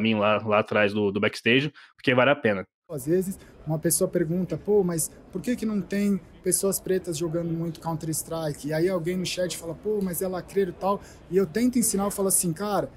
mim 0.00 0.14
lá, 0.14 0.38
lá 0.46 0.60
atrás 0.60 0.92
do, 0.92 1.10
do 1.10 1.20
backstage, 1.20 1.72
porque 1.96 2.14
vale 2.14 2.30
a 2.30 2.36
pena. 2.36 2.66
Às 2.88 3.06
vezes, 3.06 3.36
uma 3.66 3.80
pessoa 3.80 4.08
pergunta, 4.08 4.56
pô, 4.56 4.84
mas 4.84 5.10
por 5.32 5.42
que, 5.42 5.56
que 5.56 5.66
não 5.66 5.82
tem 5.82 6.20
pessoas 6.44 6.78
pretas 6.78 7.18
jogando 7.18 7.52
muito 7.52 7.80
Counter-Strike? 7.80 8.68
E 8.68 8.72
aí 8.72 8.88
alguém 8.88 9.16
no 9.16 9.26
chat 9.26 9.56
fala, 9.58 9.74
pô, 9.74 10.00
mas 10.00 10.22
é 10.22 10.28
lacreiro 10.28 10.70
e 10.70 10.74
tal. 10.74 11.00
E 11.28 11.36
eu 11.36 11.46
tento 11.46 11.76
ensinar, 11.76 12.04
eu 12.04 12.10
falo 12.12 12.28
assim, 12.28 12.52
cara, 12.52 12.88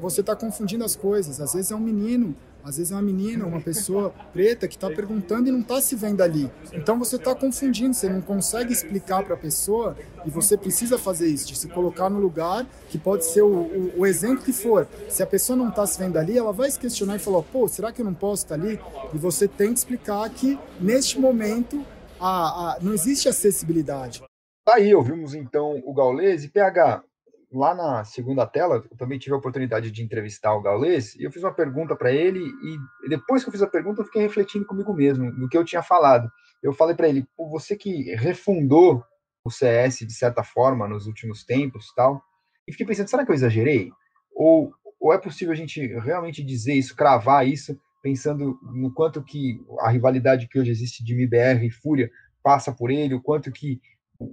você 0.00 0.20
está 0.20 0.34
confundindo 0.34 0.84
as 0.84 0.96
coisas. 0.96 1.40
Às 1.40 1.54
vezes 1.54 1.70
é 1.70 1.74
um 1.74 1.80
menino 1.80 2.34
às 2.68 2.76
vezes 2.76 2.92
é 2.92 2.96
uma 2.96 3.02
menina, 3.02 3.46
uma 3.46 3.60
pessoa 3.60 4.12
preta 4.32 4.66
que 4.66 4.74
está 4.74 4.90
perguntando 4.90 5.48
e 5.48 5.52
não 5.52 5.60
está 5.60 5.80
se 5.80 5.94
vendo 5.96 6.20
ali. 6.20 6.50
Então 6.72 6.98
você 6.98 7.16
está 7.16 7.34
confundindo, 7.34 7.94
você 7.94 8.08
não 8.08 8.20
consegue 8.20 8.72
explicar 8.72 9.22
para 9.24 9.34
a 9.34 9.38
pessoa 9.38 9.96
e 10.26 10.30
você 10.30 10.56
precisa 10.56 10.98
fazer 10.98 11.28
isso, 11.28 11.48
de 11.48 11.56
se 11.56 11.68
colocar 11.68 12.10
no 12.10 12.18
lugar 12.18 12.66
que 12.90 12.98
pode 12.98 13.24
ser 13.24 13.42
o, 13.42 13.46
o, 13.46 14.00
o 14.00 14.06
exemplo 14.06 14.44
que 14.44 14.52
for. 14.52 14.86
Se 15.08 15.22
a 15.22 15.26
pessoa 15.26 15.56
não 15.56 15.68
está 15.68 15.86
se 15.86 15.98
vendo 15.98 16.18
ali, 16.18 16.36
ela 16.36 16.52
vai 16.52 16.70
se 16.70 16.78
questionar 16.78 17.16
e 17.16 17.18
falar: 17.18 17.42
pô, 17.42 17.66
será 17.68 17.92
que 17.92 18.02
eu 18.02 18.04
não 18.04 18.14
posso 18.14 18.44
estar 18.44 18.58
tá 18.58 18.62
ali? 18.62 18.78
E 19.14 19.18
você 19.18 19.48
tem 19.48 19.72
que 19.72 19.78
explicar 19.78 20.28
que 20.28 20.58
neste 20.80 21.18
momento 21.18 21.82
a, 22.20 22.72
a, 22.72 22.78
não 22.82 22.92
existe 22.92 23.28
acessibilidade. 23.28 24.22
Tá 24.64 24.74
aí, 24.74 24.94
ouvimos 24.94 25.34
então 25.34 25.80
o 25.86 25.94
Gaules 25.94 26.44
e 26.44 26.48
PH 26.48 27.02
lá 27.50 27.74
na 27.74 28.04
segunda 28.04 28.46
tela, 28.46 28.84
eu 28.90 28.96
também 28.96 29.18
tive 29.18 29.34
a 29.34 29.38
oportunidade 29.38 29.90
de 29.90 30.02
entrevistar 30.02 30.54
o 30.54 30.60
Gaules, 30.60 31.14
e 31.16 31.24
eu 31.24 31.32
fiz 31.32 31.42
uma 31.42 31.52
pergunta 31.52 31.96
para 31.96 32.12
ele, 32.12 32.40
e 32.40 33.08
depois 33.08 33.42
que 33.42 33.48
eu 33.48 33.52
fiz 33.52 33.62
a 33.62 33.66
pergunta, 33.66 34.00
eu 34.02 34.04
fiquei 34.04 34.22
refletindo 34.22 34.66
comigo 34.66 34.92
mesmo, 34.92 35.30
no 35.32 35.48
que 35.48 35.56
eu 35.56 35.64
tinha 35.64 35.82
falado. 35.82 36.30
Eu 36.62 36.72
falei 36.72 36.94
para 36.94 37.08
ele, 37.08 37.26
você 37.36 37.76
que 37.76 38.14
refundou 38.16 39.02
o 39.44 39.50
CS 39.50 39.98
de 40.00 40.12
certa 40.12 40.42
forma 40.42 40.86
nos 40.86 41.06
últimos 41.06 41.44
tempos 41.44 41.92
tal, 41.94 42.22
e 42.66 42.72
fiquei 42.72 42.86
pensando, 42.86 43.08
será 43.08 43.24
que 43.24 43.30
eu 43.30 43.34
exagerei? 43.34 43.90
Ou, 44.34 44.72
ou 45.00 45.12
é 45.12 45.18
possível 45.18 45.52
a 45.52 45.56
gente 45.56 45.86
realmente 45.98 46.44
dizer 46.44 46.74
isso, 46.74 46.94
cravar 46.94 47.48
isso, 47.48 47.78
pensando 48.02 48.58
no 48.62 48.92
quanto 48.92 49.22
que 49.22 49.64
a 49.80 49.90
rivalidade 49.90 50.48
que 50.48 50.58
hoje 50.58 50.70
existe 50.70 51.02
de 51.02 51.14
MBR 51.14 51.66
e 51.66 51.70
Fúria 51.70 52.10
passa 52.42 52.72
por 52.72 52.90
ele, 52.90 53.14
o 53.14 53.22
quanto 53.22 53.50
que 53.50 53.80
o, 54.18 54.24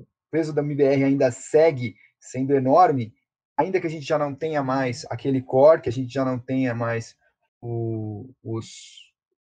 o 0.00 0.06
peso 0.30 0.52
da 0.52 0.62
MBR 0.62 1.04
ainda 1.04 1.30
segue 1.30 1.94
sendo 2.24 2.54
enorme, 2.54 3.14
ainda 3.56 3.80
que 3.80 3.86
a 3.86 3.90
gente 3.90 4.06
já 4.06 4.18
não 4.18 4.34
tenha 4.34 4.62
mais 4.62 5.04
aquele 5.10 5.42
core, 5.42 5.82
que 5.82 5.88
a 5.88 5.92
gente 5.92 6.12
já 6.12 6.24
não 6.24 6.38
tenha 6.38 6.74
mais 6.74 7.16
o, 7.60 8.30
os 8.42 8.68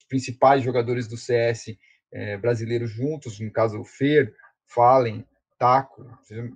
principais 0.08 0.63
jogadores 0.63 1.08
do 1.08 1.17
CS 1.17 1.75
é, 2.12 2.38
brasileiros 2.38 2.91
juntos, 2.91 3.39
no 3.39 3.51
caso 3.51 3.79
o 3.79 3.86
Fer, 3.86 4.34
Fallen, 4.65 5.25
Taco, 5.58 6.05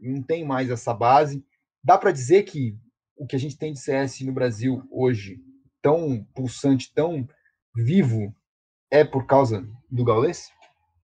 não 0.01 0.21
tem 0.21 0.45
mais 0.45 0.69
essa 0.69 0.93
base. 0.93 1.43
Dá 1.83 1.97
para 1.97 2.11
dizer 2.11 2.43
que 2.43 2.77
o 3.17 3.25
que 3.25 3.35
a 3.35 3.39
gente 3.39 3.57
tem 3.57 3.73
de 3.73 3.79
CS 3.79 4.21
no 4.21 4.33
Brasil 4.33 4.83
hoje, 4.91 5.39
tão 5.81 6.23
pulsante, 6.35 6.93
tão 6.93 7.27
vivo, 7.75 8.33
é 8.91 9.03
por 9.03 9.25
causa 9.25 9.67
do 9.89 10.03
Gaules? 10.03 10.51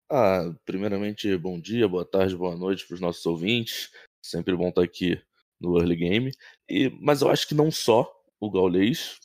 Ah, 0.09 0.53
primeiramente, 0.65 1.35
bom 1.37 1.59
dia, 1.59 1.87
boa 1.87 2.05
tarde, 2.05 2.37
boa 2.37 2.55
noite 2.55 2.85
para 2.85 2.95
os 2.95 3.01
nossos 3.01 3.25
ouvintes. 3.25 3.89
Sempre 4.23 4.55
bom 4.55 4.69
estar 4.69 4.81
aqui 4.81 5.21
no 5.59 5.77
early 5.77 5.95
game. 5.97 6.31
E, 6.69 6.89
mas 7.01 7.21
eu 7.21 7.29
acho 7.29 7.47
que 7.47 7.53
não 7.53 7.69
só 7.69 8.09
o 8.39 8.49
Gaules. 8.49 9.19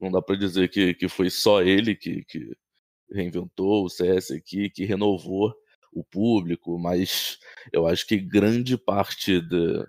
Não 0.00 0.10
dá 0.10 0.22
para 0.22 0.36
dizer 0.36 0.68
que, 0.70 0.94
que 0.94 1.08
foi 1.08 1.30
só 1.30 1.62
ele 1.62 1.94
que, 1.94 2.24
que 2.24 2.56
reinventou 3.10 3.84
o 3.84 3.88
CS 3.90 4.30
aqui, 4.32 4.70
que 4.70 4.84
renovou 4.84 5.54
o 5.92 6.02
público, 6.02 6.78
mas 6.78 7.38
eu 7.72 7.86
acho 7.86 8.06
que 8.06 8.16
grande 8.18 8.76
parte 8.76 9.40
de, 9.40 9.86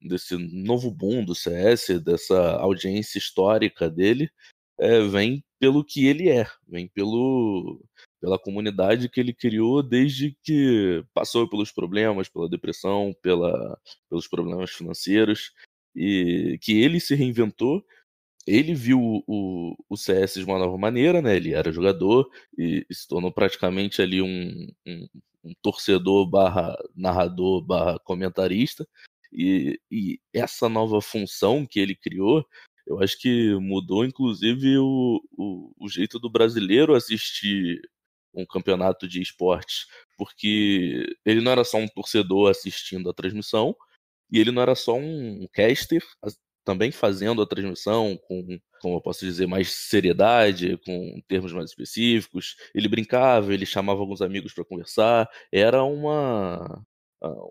desse 0.00 0.36
novo 0.36 0.90
boom 0.90 1.24
do 1.24 1.34
CS, 1.34 2.00
dessa 2.04 2.56
audiência 2.56 3.18
histórica 3.18 3.88
dele, 3.88 4.30
é, 4.78 5.00
vem 5.00 5.42
pelo 5.60 5.84
que 5.84 6.06
ele 6.06 6.30
é, 6.30 6.46
vem 6.66 6.88
pelo 6.88 7.80
pela 8.20 8.38
comunidade 8.38 9.08
que 9.08 9.18
ele 9.18 9.32
criou 9.32 9.82
desde 9.82 10.36
que 10.42 11.04
passou 11.14 11.48
pelos 11.48 11.72
problemas, 11.72 12.28
pela 12.28 12.48
depressão, 12.48 13.14
pela, 13.22 13.78
pelos 14.10 14.28
problemas 14.28 14.70
financeiros, 14.70 15.52
e 15.96 16.58
que 16.60 16.78
ele 16.80 17.00
se 17.00 17.14
reinventou. 17.14 17.82
Ele 18.46 18.74
viu 18.74 19.22
o, 19.26 19.76
o 19.88 19.96
CS 19.96 20.34
de 20.34 20.44
uma 20.44 20.58
nova 20.58 20.76
maneira, 20.76 21.22
né? 21.22 21.36
Ele 21.36 21.54
era 21.54 21.72
jogador 21.72 22.28
e 22.58 22.86
se 22.90 23.08
tornou 23.08 23.32
praticamente 23.32 24.02
ali 24.02 24.20
um, 24.20 24.68
um, 24.86 25.08
um 25.44 25.52
torcedor 25.62 26.28
barra 26.28 26.76
narrador 26.94 27.62
barra 27.62 27.98
comentarista. 28.00 28.86
E, 29.32 29.80
e 29.90 30.20
essa 30.34 30.68
nova 30.68 31.00
função 31.00 31.66
que 31.66 31.78
ele 31.80 31.94
criou 31.94 32.44
eu 32.90 33.00
acho 33.00 33.16
que 33.18 33.54
mudou, 33.60 34.04
inclusive, 34.04 34.76
o, 34.78 35.22
o, 35.38 35.72
o, 35.78 35.88
jeito 35.88 36.18
do 36.18 36.28
brasileiro 36.28 36.94
assistir 36.94 37.80
um 38.34 38.44
campeonato 38.44 39.06
de 39.06 39.22
esportes, 39.22 39.86
porque 40.18 41.06
ele 41.24 41.40
não 41.40 41.52
era 41.52 41.62
só 41.62 41.78
um 41.78 41.86
torcedor 41.86 42.50
assistindo 42.50 43.08
a 43.08 43.14
transmissão, 43.14 43.76
e 44.32 44.40
ele 44.40 44.50
não 44.50 44.60
era 44.60 44.74
só 44.74 44.96
um 44.96 45.46
caster 45.52 46.02
também 46.64 46.90
fazendo 46.90 47.42
a 47.42 47.46
transmissão 47.46 48.18
com, 48.26 48.58
como 48.80 48.96
eu 48.96 49.00
posso 49.00 49.24
dizer, 49.24 49.46
mais 49.46 49.70
seriedade, 49.70 50.76
com 50.84 51.22
termos 51.28 51.52
mais 51.52 51.70
específicos. 51.70 52.56
Ele 52.74 52.88
brincava, 52.88 53.54
ele 53.54 53.66
chamava 53.66 54.00
alguns 54.00 54.20
amigos 54.20 54.52
para 54.52 54.64
conversar. 54.64 55.28
Era 55.52 55.84
uma 55.84 56.84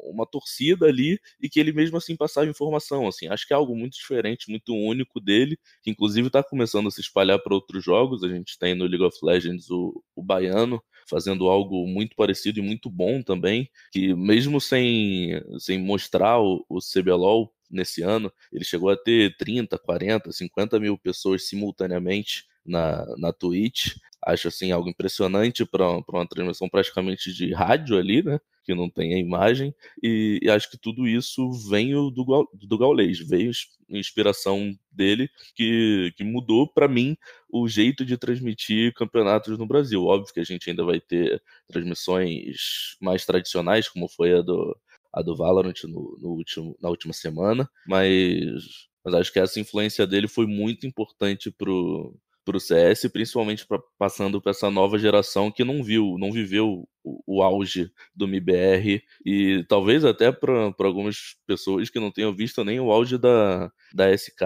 uma 0.04 0.26
torcida 0.26 0.88
ali 0.88 1.20
e 1.42 1.50
que 1.50 1.60
ele 1.60 1.72
mesmo 1.72 1.98
assim 1.98 2.16
passava 2.16 2.48
informação, 2.50 3.08
assim, 3.08 3.28
acho 3.28 3.48
que 3.48 3.54
é 3.54 3.56
algo 3.56 3.76
muito 3.76 3.94
diferente, 3.94 4.50
muito 4.50 4.74
único 4.74 5.20
dele, 5.20 5.58
que 5.84 5.92
inclusive 5.92 6.28
está 6.28 6.44
começando 6.44 6.88
a 6.88 6.92
se 6.92 7.02
espalhar 7.02 7.40
para 7.40 7.54
outros 7.54 7.84
jogos, 7.84 8.24
a 8.24 8.30
gente 8.30 8.58
tem 8.58 8.76
no 8.76 8.86
League 8.86 9.04
of 9.04 9.18
Legends 9.24 9.70
o, 9.70 10.04
o 10.16 10.24
Baiano 10.24 10.82
fazendo 11.10 11.48
algo 11.48 11.88
muito 11.88 12.16
parecido 12.16 12.60
e 12.60 12.62
muito 12.62 12.90
bom 12.90 13.22
também, 13.22 13.70
que 13.92 14.14
mesmo 14.14 14.62
sem, 14.62 15.42
sem 15.58 15.80
mostrar 15.80 16.40
o, 16.40 16.66
o 16.70 16.80
CBLOL 16.80 17.52
nesse 17.70 18.02
ano, 18.02 18.32
ele 18.52 18.64
chegou 18.64 18.90
a 18.90 18.98
ter 18.98 19.36
30, 19.38 19.78
40, 19.78 20.32
50 20.32 20.80
mil 20.80 20.98
pessoas 20.98 21.48
simultaneamente 21.48 22.46
na, 22.66 23.06
na 23.18 23.32
Twitch, 23.32 23.96
acho 24.26 24.48
assim 24.48 24.72
algo 24.72 24.90
impressionante 24.90 25.66
para 25.66 25.90
uma 26.10 26.28
transmissão 26.28 26.68
praticamente 26.68 27.34
de 27.34 27.54
rádio 27.54 27.98
ali, 27.98 28.24
né? 28.24 28.40
Que 28.70 28.76
não 28.76 28.88
tem 28.88 29.16
a 29.16 29.18
imagem, 29.18 29.74
e, 30.04 30.40
e 30.44 30.48
acho 30.48 30.70
que 30.70 30.78
tudo 30.78 31.08
isso 31.08 31.50
vem 31.68 31.92
do, 31.92 32.48
do 32.54 32.78
Gaulês, 32.78 33.18
veio 33.18 33.52
inspiração 33.90 34.78
dele 34.92 35.28
que, 35.56 36.14
que 36.16 36.24
mudou 36.24 36.72
para 36.72 36.88
mim 36.88 37.18
o 37.52 37.68
jeito 37.68 38.06
de 38.06 38.16
transmitir 38.16 38.94
campeonatos 38.94 39.58
no 39.58 39.66
Brasil. 39.66 40.06
Óbvio 40.06 40.32
que 40.32 40.40
a 40.40 40.44
gente 40.44 40.70
ainda 40.70 40.86
vai 40.86 41.02
ter 41.02 41.42
transmissões 41.68 42.96
mais 43.02 43.26
tradicionais, 43.26 43.90
como 43.90 44.08
foi 44.08 44.38
a 44.38 44.42
do, 44.44 44.78
a 45.12 45.24
do 45.24 45.36
Valorant 45.36 45.84
no, 45.86 46.16
no 46.22 46.30
último, 46.30 46.78
na 46.80 46.90
última 46.90 47.12
semana, 47.12 47.68
mas, 47.88 48.88
mas 49.04 49.16
acho 49.16 49.34
que 49.34 49.40
essa 49.40 49.60
influência 49.60 50.06
dele 50.06 50.28
foi 50.28 50.46
muito 50.46 50.86
importante 50.86 51.50
pro 51.50 52.16
para 52.50 52.58
o 52.58 52.60
CS, 52.60 53.08
principalmente 53.14 53.64
pra, 53.68 53.80
passando 53.96 54.42
para 54.42 54.50
essa 54.50 54.72
nova 54.72 54.98
geração 54.98 55.52
que 55.52 55.64
não 55.64 55.84
viu, 55.84 56.18
não 56.18 56.32
viveu 56.32 56.88
o, 57.04 57.22
o 57.28 57.44
auge 57.44 57.92
do 58.16 58.28
MIBR 58.28 59.04
e 59.24 59.64
talvez 59.70 60.04
até 60.04 60.32
para 60.32 60.74
algumas 60.80 61.36
pessoas 61.46 61.92
que 61.92 62.00
não 62.00 62.10
tenham 62.10 62.34
visto 62.34 62.66
nem 62.66 62.80
o 62.80 62.92
auge 62.92 63.20
da, 63.20 63.72
da 63.94 64.12
SK 64.12 64.42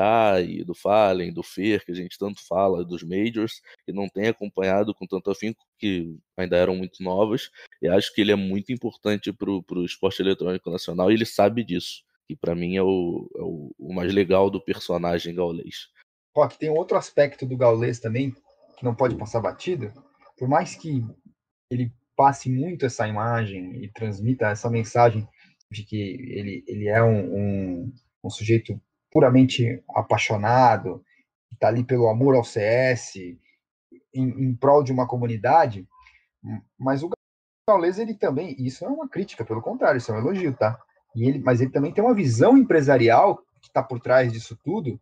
e 0.46 0.66
do 0.66 0.76
Fallen, 0.76 1.32
do 1.32 1.42
Fer, 1.42 1.86
que 1.86 1.94
a 1.94 1.96
gente 1.96 2.18
tanto 2.18 2.46
fala, 2.46 2.84
dos 2.84 3.04
Majors, 3.04 3.62
e 3.88 3.94
não 3.94 4.10
tem 4.10 4.28
acompanhado 4.28 4.94
com 4.94 5.08
tanto 5.08 5.32
afinco, 5.32 5.66
que 5.78 6.14
ainda 6.36 6.58
eram 6.58 6.76
muito 6.76 7.02
novas, 7.02 7.50
e 7.82 7.88
acho 7.88 8.14
que 8.14 8.20
ele 8.20 8.34
é 8.34 8.36
muito 8.36 8.74
importante 8.74 9.32
para 9.32 9.50
o 9.50 9.86
esporte 9.86 10.22
eletrônico 10.22 10.70
nacional 10.70 11.10
e 11.10 11.14
ele 11.14 11.26
sabe 11.26 11.64
disso. 11.64 12.04
E 12.28 12.36
para 12.36 12.54
mim 12.54 12.76
é 12.76 12.84
o, 12.84 13.30
é 13.38 13.42
o, 13.42 13.74
o 13.80 13.94
mais 13.94 14.14
legal 14.14 14.50
do 14.50 14.60
personagem 14.60 15.34
gaulês. 15.34 15.88
Rock, 16.36 16.58
tem 16.58 16.70
outro 16.70 16.98
aspecto 16.98 17.46
do 17.46 17.58
Gaules 17.58 18.00
também 18.00 18.36
que 18.78 18.84
não 18.84 18.96
pode 18.96 19.16
passar 19.16 19.40
batido. 19.40 19.92
Por 20.38 20.48
mais 20.48 20.76
que 20.76 21.06
ele 21.70 21.94
passe 22.16 22.50
muito 22.50 22.86
essa 22.86 23.08
imagem 23.08 23.84
e 23.84 23.92
transmita 23.92 24.48
essa 24.48 24.70
mensagem 24.70 25.28
de 25.72 25.84
que 25.84 25.96
ele, 25.98 26.64
ele 26.68 26.88
é 26.88 27.04
um, 27.04 27.36
um, 27.36 27.94
um 28.24 28.30
sujeito 28.30 28.80
puramente 29.12 29.84
apaixonado, 29.90 31.04
está 31.52 31.68
ali 31.68 31.84
pelo 31.84 32.08
amor 32.08 32.36
ao 32.36 32.44
CS, 32.44 33.16
em, 33.16 33.38
em 34.14 34.56
prol 34.56 34.84
de 34.84 34.92
uma 34.92 35.08
comunidade, 35.08 35.88
mas 36.78 37.04
o 37.04 37.10
Gaules, 37.68 37.98
ele 37.98 38.14
também, 38.14 38.56
isso 38.60 38.84
não 38.84 38.92
é 38.92 38.96
uma 38.96 39.10
crítica, 39.10 39.46
pelo 39.46 39.62
contrário, 39.62 39.98
isso 39.98 40.12
é 40.12 40.16
um 40.16 40.20
elogio, 40.20 40.54
tá? 40.54 40.78
E 41.16 41.28
ele, 41.28 41.40
mas 41.40 41.62
ele 41.62 41.72
também 41.72 41.94
tem 41.94 42.04
uma 42.04 42.14
visão 42.14 42.58
empresarial 42.58 43.38
que 43.62 43.68
está 43.68 43.82
por 43.82 44.00
trás 44.00 44.32
disso 44.32 44.58
tudo, 44.64 45.00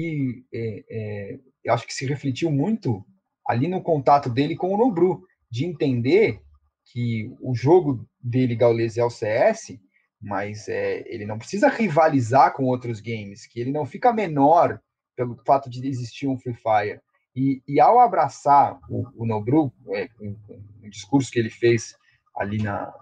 e 0.00 0.44
é, 0.52 0.84
é, 0.90 1.70
acho 1.70 1.86
que 1.86 1.94
se 1.94 2.06
refletiu 2.06 2.50
muito 2.50 3.04
ali 3.46 3.68
no 3.68 3.82
contato 3.82 4.30
dele 4.30 4.56
com 4.56 4.72
o 4.72 4.78
Nobru, 4.78 5.22
de 5.50 5.64
entender 5.64 6.40
que 6.86 7.30
o 7.40 7.54
jogo 7.54 8.08
dele, 8.20 8.54
Gaules, 8.54 8.96
é 8.96 9.04
o 9.04 9.10
CS, 9.10 9.78
mas 10.20 10.68
é, 10.68 11.02
ele 11.06 11.26
não 11.26 11.38
precisa 11.38 11.68
rivalizar 11.68 12.54
com 12.54 12.64
outros 12.64 13.00
games, 13.00 13.46
que 13.46 13.60
ele 13.60 13.72
não 13.72 13.84
fica 13.84 14.12
menor 14.12 14.80
pelo 15.16 15.36
fato 15.44 15.68
de 15.68 15.86
existir 15.86 16.26
um 16.26 16.38
Free 16.38 16.54
Fire. 16.54 17.00
E, 17.34 17.62
e 17.66 17.80
ao 17.80 18.00
abraçar 18.00 18.78
o, 18.88 19.04
o 19.16 19.26
Nobru, 19.26 19.72
é, 19.94 20.08
um, 20.20 20.36
um, 20.84 20.88
discurso 20.88 21.30
que 21.30 21.38
ele 21.38 21.50
fez 21.50 21.96
ali 22.36 22.62
na, 22.62 22.92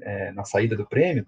é, 0.00 0.32
na 0.32 0.44
saída 0.44 0.76
do 0.76 0.86
prêmio, 0.86 1.26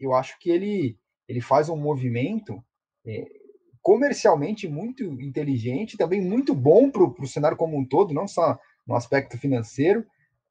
eu 0.00 0.14
acho 0.14 0.38
que 0.38 0.50
ele, 0.50 0.98
ele 1.28 1.40
faz 1.40 1.68
um 1.68 1.76
movimento 1.76 2.62
é, 3.06 3.39
comercialmente 3.82 4.68
muito 4.68 5.04
inteligente, 5.20 5.96
também 5.96 6.20
muito 6.20 6.54
bom 6.54 6.90
para 6.90 7.02
o 7.02 7.26
cenário 7.26 7.56
como 7.56 7.78
um 7.78 7.84
todo, 7.84 8.14
não 8.14 8.28
só 8.28 8.58
no 8.86 8.94
aspecto 8.94 9.38
financeiro, 9.38 10.04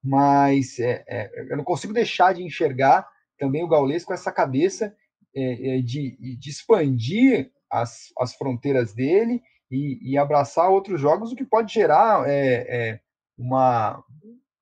mas 0.04 0.80
é, 0.80 1.04
é, 1.08 1.52
eu 1.52 1.58
não 1.58 1.64
consigo 1.64 1.94
deixar 1.94 2.34
de 2.34 2.44
enxergar 2.44 3.08
também 3.38 3.64
o 3.64 3.68
Gaules 3.68 4.04
com 4.04 4.14
essa 4.14 4.32
cabeça 4.32 4.96
é, 5.36 5.78
é 5.78 5.82
de, 5.82 6.18
de, 6.38 6.50
expandir 6.50 7.52
as, 7.70 8.12
as 8.18 8.34
fronteiras 8.34 8.94
dele 8.94 9.42
e, 9.70 10.14
e, 10.14 10.18
abraçar 10.18 10.70
outros 10.70 11.00
jogos, 11.00 11.32
o 11.32 11.36
que 11.36 11.46
pode 11.46 11.74
gerar 11.74 12.28
é, 12.28 12.66
é, 12.68 13.00
uma, 13.38 14.04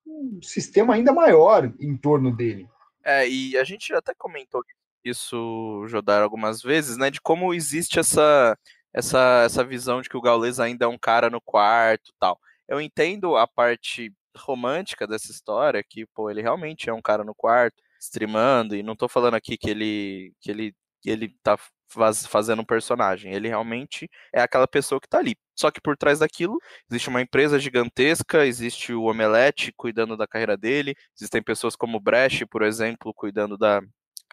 um 0.05 0.39
sistema 0.41 0.93
ainda 0.93 1.13
maior 1.13 1.73
em 1.79 1.95
torno 1.95 2.35
dele. 2.35 2.67
É, 3.03 3.27
e 3.27 3.57
a 3.57 3.63
gente 3.63 3.93
até 3.93 4.13
comentou 4.13 4.61
isso, 5.03 5.85
Jodar, 5.87 6.21
algumas 6.21 6.61
vezes, 6.61 6.97
né? 6.97 7.09
De 7.09 7.21
como 7.21 7.53
existe 7.53 7.99
essa, 7.99 8.57
essa, 8.93 9.43
essa 9.45 9.63
visão 9.63 10.01
de 10.01 10.09
que 10.09 10.17
o 10.17 10.21
Gaules 10.21 10.59
ainda 10.59 10.85
é 10.85 10.87
um 10.87 10.97
cara 10.97 11.29
no 11.29 11.41
quarto 11.41 12.13
tal. 12.19 12.39
Eu 12.67 12.81
entendo 12.81 13.35
a 13.37 13.47
parte 13.47 14.13
romântica 14.37 15.07
dessa 15.07 15.31
história, 15.31 15.83
que, 15.83 16.05
pô, 16.07 16.29
ele 16.29 16.41
realmente 16.41 16.89
é 16.89 16.93
um 16.93 17.01
cara 17.01 17.23
no 17.23 17.33
quarto, 17.35 17.81
streamando, 17.99 18.75
e 18.75 18.83
não 18.83 18.95
tô 18.95 19.07
falando 19.07 19.35
aqui 19.35 19.57
que 19.57 19.69
ele, 19.69 20.33
que 20.39 20.51
ele, 20.51 20.75
que 21.01 21.09
ele 21.09 21.35
tá 21.43 21.57
faz, 21.89 22.25
fazendo 22.25 22.61
um 22.61 22.65
personagem, 22.65 23.33
ele 23.33 23.47
realmente 23.47 24.09
é 24.33 24.41
aquela 24.41 24.67
pessoa 24.67 24.99
que 25.01 25.07
tá 25.07 25.19
ali. 25.19 25.35
Só 25.55 25.71
que 25.71 25.81
por 25.81 25.97
trás 25.97 26.19
daquilo 26.19 26.59
existe 26.89 27.09
uma 27.09 27.21
empresa 27.21 27.59
gigantesca, 27.59 28.45
existe 28.45 28.93
o 28.93 29.03
Omelete 29.03 29.73
cuidando 29.75 30.15
da 30.15 30.27
carreira 30.27 30.55
dele, 30.55 30.95
existem 31.15 31.41
pessoas 31.41 31.75
como 31.75 31.97
o 31.97 32.01
Brecht, 32.01 32.45
por 32.45 32.61
exemplo, 32.61 33.13
cuidando 33.13 33.57
da, 33.57 33.81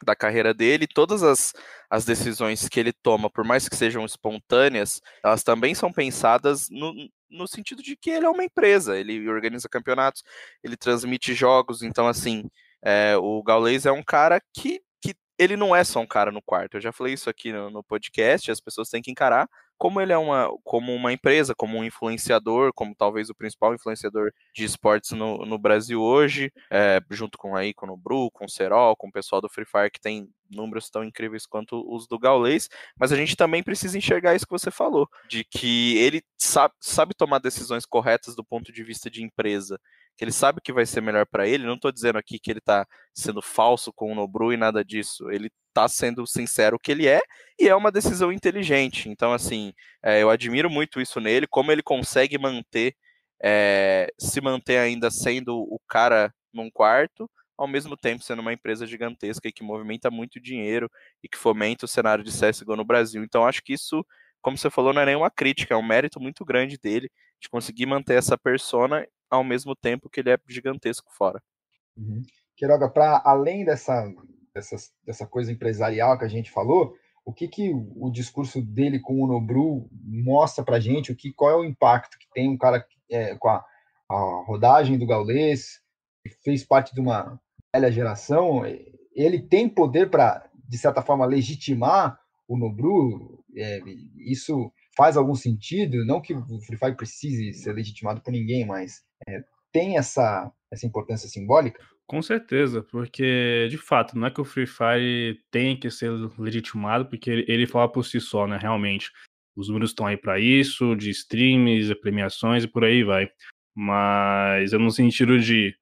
da 0.04 0.14
carreira 0.14 0.52
dele, 0.54 0.86
todas 0.86 1.22
as, 1.22 1.52
as 1.90 2.04
decisões 2.04 2.68
que 2.68 2.78
ele 2.78 2.92
toma, 2.92 3.30
por 3.30 3.44
mais 3.44 3.68
que 3.68 3.76
sejam 3.76 4.04
espontâneas, 4.04 5.00
elas 5.24 5.42
também 5.42 5.74
são 5.74 5.92
pensadas 5.92 6.68
no, 6.70 6.92
no 7.30 7.48
sentido 7.48 7.82
de 7.82 7.96
que 7.96 8.10
ele 8.10 8.26
é 8.26 8.30
uma 8.30 8.44
empresa, 8.44 8.96
ele 8.96 9.28
organiza 9.28 9.68
campeonatos, 9.68 10.22
ele 10.62 10.76
transmite 10.76 11.34
jogos, 11.34 11.82
então 11.82 12.06
assim, 12.06 12.44
é, 12.84 13.16
o 13.16 13.42
Gaules 13.42 13.86
é 13.86 13.92
um 13.92 14.02
cara 14.02 14.40
que, 14.52 14.80
que 15.02 15.14
ele 15.38 15.56
não 15.56 15.74
é 15.74 15.82
só 15.84 16.00
um 16.00 16.06
cara 16.06 16.30
no 16.30 16.42
quarto, 16.42 16.76
eu 16.76 16.80
já 16.80 16.92
falei 16.92 17.14
isso 17.14 17.28
aqui 17.28 17.52
no, 17.52 17.70
no 17.70 17.82
podcast, 17.82 18.50
as 18.50 18.60
pessoas 18.60 18.88
têm 18.88 19.02
que 19.02 19.10
encarar 19.10 19.48
como 19.78 20.00
ele 20.00 20.12
é 20.12 20.18
uma, 20.18 20.48
como 20.62 20.94
uma 20.94 21.12
empresa, 21.12 21.54
como 21.54 21.78
um 21.78 21.84
influenciador, 21.84 22.72
como 22.74 22.94
talvez 22.94 23.30
o 23.30 23.34
principal 23.34 23.74
influenciador 23.74 24.32
de 24.54 24.64
esportes 24.64 25.12
no, 25.12 25.44
no 25.44 25.58
Brasil 25.58 26.00
hoje, 26.00 26.52
é, 26.70 27.00
junto 27.10 27.36
com 27.36 27.56
aí 27.56 27.74
com 27.74 27.86
o 27.86 27.96
Bru, 27.96 28.30
com 28.30 28.44
o 28.44 28.48
Serol, 28.48 28.96
com 28.96 29.08
o 29.08 29.12
pessoal 29.12 29.40
do 29.40 29.48
Free 29.48 29.66
Fire 29.66 29.90
que 29.90 30.00
tem 30.00 30.28
números 30.50 30.88
tão 30.88 31.02
incríveis 31.02 31.46
quanto 31.46 31.84
os 31.92 32.06
do 32.06 32.18
Gaules, 32.18 32.68
mas 32.98 33.12
a 33.12 33.16
gente 33.16 33.36
também 33.36 33.62
precisa 33.62 33.98
enxergar 33.98 34.34
isso 34.34 34.46
que 34.46 34.52
você 34.52 34.70
falou, 34.70 35.08
de 35.28 35.44
que 35.44 35.96
ele 35.98 36.22
sabe, 36.38 36.74
sabe 36.80 37.14
tomar 37.14 37.38
decisões 37.38 37.84
corretas 37.84 38.34
do 38.36 38.44
ponto 38.44 38.72
de 38.72 38.84
vista 38.84 39.10
de 39.10 39.22
empresa, 39.22 39.80
que 40.16 40.24
ele 40.24 40.32
sabe 40.32 40.60
que 40.60 40.72
vai 40.72 40.86
ser 40.86 41.00
melhor 41.00 41.26
para 41.26 41.46
ele. 41.46 41.66
Não 41.66 41.74
estou 41.74 41.92
dizendo 41.92 42.18
aqui 42.18 42.38
que 42.38 42.50
ele 42.50 42.60
está 42.60 42.86
sendo 43.12 43.42
falso 43.42 43.92
com 43.92 44.12
o 44.12 44.14
Nobru 44.14 44.52
e 44.52 44.56
nada 44.56 44.84
disso. 44.84 45.30
Ele 45.30 45.50
está 45.68 45.88
sendo 45.88 46.26
sincero 46.26 46.78
que 46.78 46.92
ele 46.92 47.08
é 47.08 47.20
e 47.58 47.68
é 47.68 47.74
uma 47.74 47.90
decisão 47.90 48.32
inteligente. 48.32 49.08
Então, 49.08 49.32
assim, 49.32 49.72
é, 50.02 50.22
eu 50.22 50.30
admiro 50.30 50.70
muito 50.70 51.00
isso 51.00 51.20
nele, 51.20 51.46
como 51.46 51.72
ele 51.72 51.82
consegue 51.82 52.38
manter 52.38 52.94
é, 53.42 54.08
se 54.18 54.40
manter 54.40 54.78
ainda 54.78 55.10
sendo 55.10 55.58
o 55.58 55.78
cara 55.88 56.32
num 56.52 56.70
quarto, 56.70 57.28
ao 57.58 57.68
mesmo 57.68 57.96
tempo 57.96 58.22
sendo 58.22 58.40
uma 58.40 58.52
empresa 58.52 58.86
gigantesca 58.86 59.48
e 59.48 59.52
que 59.52 59.62
movimenta 59.62 60.10
muito 60.10 60.40
dinheiro 60.40 60.90
e 61.22 61.28
que 61.28 61.38
fomenta 61.38 61.84
o 61.84 61.88
cenário 61.88 62.24
de 62.24 62.30
CSGO 62.30 62.76
no 62.76 62.84
Brasil. 62.84 63.22
Então 63.22 63.46
acho 63.46 63.62
que 63.62 63.74
isso, 63.74 64.04
como 64.40 64.56
você 64.56 64.70
falou, 64.70 64.92
não 64.92 65.02
é 65.02 65.06
nenhuma 65.06 65.30
crítica, 65.30 65.74
é 65.74 65.76
um 65.76 65.86
mérito 65.86 66.20
muito 66.20 66.44
grande 66.44 66.78
dele 66.78 67.10
de 67.40 67.48
conseguir 67.48 67.86
manter 67.86 68.14
essa 68.14 68.38
persona 68.38 69.06
ao 69.34 69.44
mesmo 69.44 69.74
tempo 69.74 70.08
que 70.08 70.20
ele 70.20 70.30
é 70.30 70.38
gigantesco 70.48 71.12
fora. 71.12 71.42
Uhum. 71.96 72.22
Queiroga, 72.56 72.88
para 72.88 73.20
além 73.24 73.64
dessa, 73.64 74.12
dessa, 74.54 74.76
dessa 75.04 75.26
coisa 75.26 75.52
empresarial 75.52 76.18
que 76.18 76.24
a 76.24 76.28
gente 76.28 76.50
falou, 76.50 76.94
o 77.24 77.32
que, 77.32 77.48
que 77.48 77.72
o 77.72 78.10
discurso 78.10 78.60
dele 78.60 79.00
com 79.00 79.20
o 79.20 79.26
Nobru 79.26 79.88
mostra 80.02 80.62
para 80.62 80.80
gente, 80.80 81.10
o 81.10 81.16
que, 81.16 81.32
qual 81.32 81.50
é 81.50 81.56
o 81.56 81.64
impacto 81.64 82.18
que 82.18 82.26
tem 82.32 82.50
um 82.50 82.58
cara 82.58 82.86
é, 83.10 83.34
com 83.36 83.48
a, 83.48 83.64
a 84.10 84.44
rodagem 84.46 84.98
do 84.98 85.06
Gaulês, 85.06 85.80
que 86.22 86.30
fez 86.42 86.64
parte 86.64 86.94
de 86.94 87.00
uma 87.00 87.40
velha 87.74 87.90
geração, 87.90 88.62
ele 89.14 89.40
tem 89.40 89.68
poder 89.68 90.10
para, 90.10 90.48
de 90.68 90.76
certa 90.76 91.02
forma, 91.02 91.24
legitimar 91.24 92.18
o 92.46 92.58
Nobru? 92.58 93.42
É, 93.56 93.80
isso 94.18 94.70
faz 94.96 95.16
algum 95.16 95.34
sentido? 95.34 96.04
Não 96.04 96.20
que 96.20 96.34
o 96.34 96.60
Free 96.60 96.78
Fire 96.78 96.96
precise 96.96 97.54
ser 97.54 97.72
legitimado 97.72 98.20
por 98.20 98.32
ninguém, 98.32 98.66
mas 98.66 99.02
é, 99.28 99.42
tem 99.72 99.96
essa, 99.96 100.50
essa 100.70 100.86
importância 100.86 101.28
simbólica? 101.28 101.82
Com 102.06 102.20
certeza, 102.20 102.82
porque 102.82 103.66
de 103.70 103.78
fato 103.78 104.16
não 104.18 104.26
é 104.26 104.30
que 104.30 104.40
o 104.40 104.44
Free 104.44 104.66
Fire 104.66 105.40
tem 105.50 105.78
que 105.78 105.90
ser 105.90 106.10
legitimado, 106.38 107.06
porque 107.06 107.30
ele, 107.30 107.44
ele 107.48 107.66
fala 107.66 107.90
por 107.90 108.04
si 108.04 108.20
só, 108.20 108.46
né? 108.46 108.58
Realmente. 108.58 109.10
Os 109.56 109.68
números 109.68 109.90
estão 109.90 110.06
aí 110.06 110.16
para 110.16 110.38
isso, 110.38 110.94
de 110.96 111.10
streams, 111.10 111.94
premiações 112.00 112.64
e 112.64 112.68
por 112.68 112.84
aí 112.84 113.02
vai. 113.02 113.30
Mas 113.74 114.72
é 114.72 114.78
no 114.78 114.90
sentido 114.90 115.38
de. 115.38 115.74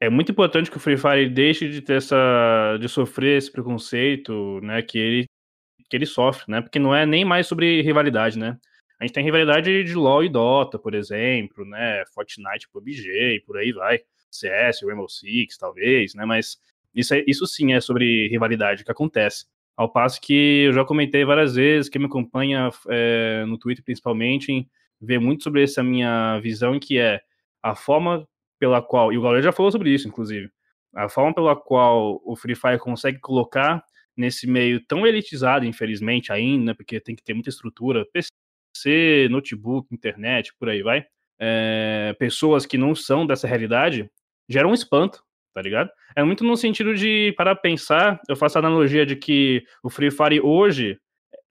É 0.00 0.08
muito 0.08 0.32
importante 0.32 0.70
que 0.70 0.76
o 0.76 0.80
Free 0.80 0.96
Fire 0.96 1.28
deixe 1.28 1.68
de 1.68 1.82
ter 1.82 1.98
essa. 1.98 2.78
de 2.80 2.88
sofrer 2.88 3.36
esse 3.38 3.52
preconceito, 3.52 4.60
né? 4.62 4.80
Que 4.82 4.98
ele, 4.98 5.26
que 5.90 5.96
ele 5.96 6.06
sofre, 6.06 6.50
né? 6.50 6.62
Porque 6.62 6.78
não 6.78 6.94
é 6.94 7.04
nem 7.04 7.24
mais 7.24 7.46
sobre 7.46 7.82
rivalidade, 7.82 8.38
né? 8.38 8.58
A 9.00 9.04
gente 9.04 9.14
tem 9.14 9.24
rivalidade 9.24 9.84
de 9.84 9.94
LoL 9.94 10.24
e 10.24 10.28
Dota, 10.28 10.78
por 10.78 10.94
exemplo, 10.94 11.64
né? 11.64 12.04
Fortnite, 12.12 12.68
PUBG 12.72 13.36
e 13.36 13.40
por 13.40 13.56
aí 13.56 13.72
vai. 13.72 14.00
CS, 14.30 14.82
Rainbow 14.82 15.08
Six, 15.08 15.56
talvez, 15.56 16.14
né? 16.14 16.24
Mas 16.24 16.58
isso, 16.94 17.14
é, 17.14 17.24
isso 17.26 17.46
sim 17.46 17.72
é 17.72 17.80
sobre 17.80 18.28
rivalidade 18.28 18.84
que 18.84 18.90
acontece. 18.90 19.46
Ao 19.76 19.88
passo 19.88 20.20
que 20.20 20.64
eu 20.64 20.72
já 20.72 20.84
comentei 20.84 21.24
várias 21.24 21.54
vezes, 21.54 21.88
quem 21.88 22.00
me 22.00 22.06
acompanha 22.06 22.70
é, 22.88 23.44
no 23.46 23.56
Twitter 23.56 23.84
principalmente, 23.84 24.68
vê 25.00 25.18
muito 25.18 25.44
sobre 25.44 25.62
essa 25.62 25.82
minha 25.82 26.40
visão, 26.40 26.78
que 26.80 26.98
é 26.98 27.20
a 27.62 27.76
forma 27.76 28.26
pela 28.58 28.82
qual, 28.82 29.12
e 29.12 29.18
o 29.18 29.22
Galera 29.22 29.42
já 29.42 29.52
falou 29.52 29.70
sobre 29.70 29.90
isso, 29.90 30.08
inclusive, 30.08 30.50
a 30.92 31.08
forma 31.08 31.32
pela 31.32 31.54
qual 31.54 32.20
o 32.24 32.34
Free 32.34 32.56
Fire 32.56 32.78
consegue 32.78 33.20
colocar 33.20 33.84
nesse 34.16 34.48
meio 34.48 34.84
tão 34.84 35.06
elitizado, 35.06 35.64
infelizmente, 35.64 36.32
ainda, 36.32 36.64
né, 36.64 36.74
porque 36.74 36.98
tem 36.98 37.14
que 37.14 37.22
ter 37.22 37.34
muita 37.34 37.50
estrutura, 37.50 38.04
PC, 38.78 39.28
notebook, 39.30 39.92
internet, 39.92 40.52
por 40.58 40.68
aí 40.68 40.82
vai, 40.82 41.04
é, 41.38 42.14
pessoas 42.18 42.66
que 42.66 42.78
não 42.78 42.94
são 42.94 43.26
dessa 43.26 43.46
realidade, 43.46 44.10
gera 44.48 44.68
um 44.68 44.74
espanto, 44.74 45.22
tá 45.52 45.62
ligado? 45.62 45.90
É 46.16 46.22
muito 46.22 46.44
no 46.44 46.56
sentido 46.56 46.94
de, 46.94 47.34
para 47.36 47.54
pensar, 47.54 48.20
eu 48.28 48.36
faço 48.36 48.58
a 48.58 48.60
analogia 48.60 49.04
de 49.04 49.16
que 49.16 49.64
o 49.82 49.90
Free 49.90 50.10
Fire 50.10 50.40
hoje 50.40 50.98